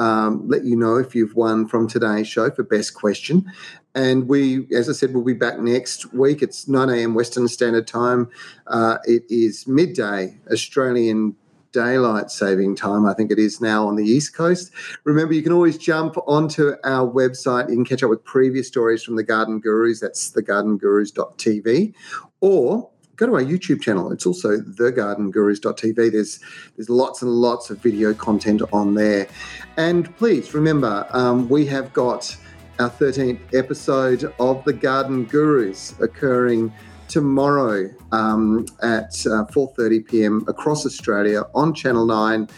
um, 0.00 0.48
let 0.48 0.64
you 0.64 0.76
know 0.76 0.96
if 0.96 1.14
you've 1.14 1.34
won 1.34 1.68
from 1.68 1.86
today's 1.86 2.26
show 2.26 2.50
for 2.50 2.62
best 2.62 2.94
question. 2.94 3.52
And 3.94 4.28
we, 4.28 4.66
as 4.74 4.88
I 4.88 4.92
said, 4.92 5.12
we'll 5.12 5.24
be 5.24 5.32
back 5.32 5.58
next 5.58 6.12
week. 6.14 6.42
It's 6.42 6.68
9 6.68 6.88
a.m. 6.90 7.14
Western 7.14 7.48
Standard 7.48 7.86
Time. 7.86 8.28
Uh, 8.66 8.98
it 9.04 9.24
is 9.28 9.66
midday 9.66 10.36
Australian 10.50 11.34
daylight 11.72 12.30
saving 12.30 12.76
time. 12.76 13.06
I 13.06 13.14
think 13.14 13.30
it 13.30 13.38
is 13.38 13.60
now 13.60 13.86
on 13.86 13.96
the 13.96 14.04
East 14.04 14.34
Coast. 14.34 14.72
Remember, 15.04 15.34
you 15.34 15.42
can 15.42 15.52
always 15.52 15.78
jump 15.78 16.16
onto 16.26 16.74
our 16.84 17.08
website. 17.10 17.68
You 17.68 17.76
can 17.76 17.84
catch 17.84 18.02
up 18.02 18.10
with 18.10 18.24
previous 18.24 18.68
stories 18.68 19.02
from 19.02 19.16
the 19.16 19.22
Garden 19.22 19.60
Gurus. 19.60 20.00
That's 20.00 20.32
thegardengurus.tv. 20.32 21.94
Or 22.40 22.90
go 23.16 23.26
to 23.26 23.34
our 23.34 23.42
YouTube 23.42 23.82
channel. 23.82 24.10
It's 24.12 24.26
also 24.26 24.58
thegardengurus.tv. 24.58 26.12
There's 26.12 26.40
there's 26.76 26.88
lots 26.88 27.22
and 27.22 27.30
lots 27.30 27.70
of 27.70 27.78
video 27.78 28.14
content 28.14 28.62
on 28.72 28.94
there. 28.94 29.28
And 29.76 30.14
please 30.16 30.54
remember, 30.54 31.06
um, 31.10 31.48
we 31.48 31.66
have 31.66 31.92
got 31.92 32.36
our 32.80 32.88
13th 32.88 33.38
episode 33.54 34.32
of 34.40 34.64
the 34.64 34.72
Garden 34.72 35.26
Gurus 35.26 35.94
occurring 36.00 36.72
tomorrow 37.08 37.90
um, 38.10 38.64
at 38.82 39.12
uh, 39.26 39.44
4:30 39.52 40.08
p.m. 40.08 40.44
across 40.48 40.86
Australia 40.86 41.42
on 41.54 41.74
Channel 41.74 42.06
9. 42.06 42.48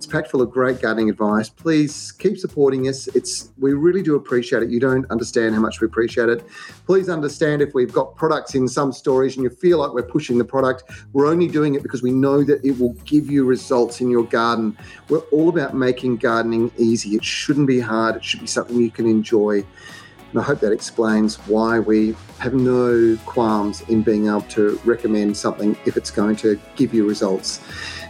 It's 0.00 0.06
packed 0.06 0.30
full 0.30 0.40
of 0.40 0.50
great 0.50 0.80
gardening 0.80 1.10
advice. 1.10 1.50
Please 1.50 2.10
keep 2.12 2.38
supporting 2.38 2.88
us. 2.88 3.06
It's 3.08 3.50
we 3.58 3.74
really 3.74 4.02
do 4.02 4.16
appreciate 4.16 4.62
it. 4.62 4.70
You 4.70 4.80
don't 4.80 5.04
understand 5.10 5.54
how 5.54 5.60
much 5.60 5.82
we 5.82 5.86
appreciate 5.86 6.30
it. 6.30 6.42
Please 6.86 7.10
understand 7.10 7.60
if 7.60 7.74
we've 7.74 7.92
got 7.92 8.16
products 8.16 8.54
in 8.54 8.66
some 8.66 8.92
stories 8.92 9.36
and 9.36 9.44
you 9.44 9.50
feel 9.50 9.76
like 9.76 9.92
we're 9.92 10.02
pushing 10.02 10.38
the 10.38 10.44
product, 10.44 10.84
we're 11.12 11.26
only 11.26 11.48
doing 11.48 11.74
it 11.74 11.82
because 11.82 12.02
we 12.02 12.12
know 12.12 12.42
that 12.44 12.64
it 12.64 12.80
will 12.80 12.94
give 13.04 13.30
you 13.30 13.44
results 13.44 14.00
in 14.00 14.08
your 14.08 14.24
garden. 14.24 14.74
We're 15.10 15.18
all 15.32 15.50
about 15.50 15.74
making 15.74 16.16
gardening 16.16 16.72
easy. 16.78 17.14
It 17.14 17.22
shouldn't 17.22 17.66
be 17.66 17.78
hard. 17.78 18.16
It 18.16 18.24
should 18.24 18.40
be 18.40 18.46
something 18.46 18.80
you 18.80 18.90
can 18.90 19.04
enjoy. 19.04 19.62
And 20.30 20.40
I 20.40 20.42
hope 20.42 20.60
that 20.60 20.72
explains 20.72 21.36
why 21.46 21.78
we 21.78 22.16
have 22.38 22.54
no 22.54 23.18
qualms 23.26 23.82
in 23.82 24.00
being 24.00 24.28
able 24.28 24.40
to 24.42 24.80
recommend 24.86 25.36
something 25.36 25.76
if 25.84 25.98
it's 25.98 26.10
going 26.10 26.36
to 26.36 26.58
give 26.74 26.94
you 26.94 27.06
results. 27.06 27.60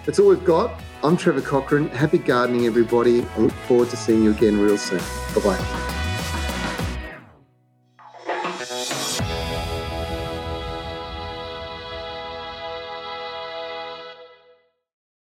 That's 0.06 0.20
all 0.20 0.28
we've 0.28 0.44
got. 0.44 0.70
I'm 1.02 1.16
Trevor 1.16 1.40
Cochrane. 1.40 1.88
Happy 1.88 2.18
gardening, 2.18 2.66
everybody. 2.66 3.24
I 3.24 3.38
look 3.38 3.52
forward 3.66 3.88
to 3.88 3.96
seeing 3.96 4.22
you 4.22 4.32
again 4.32 4.60
real 4.60 4.76
soon. 4.76 4.98
Bye 5.34 5.56
bye. 5.56 6.09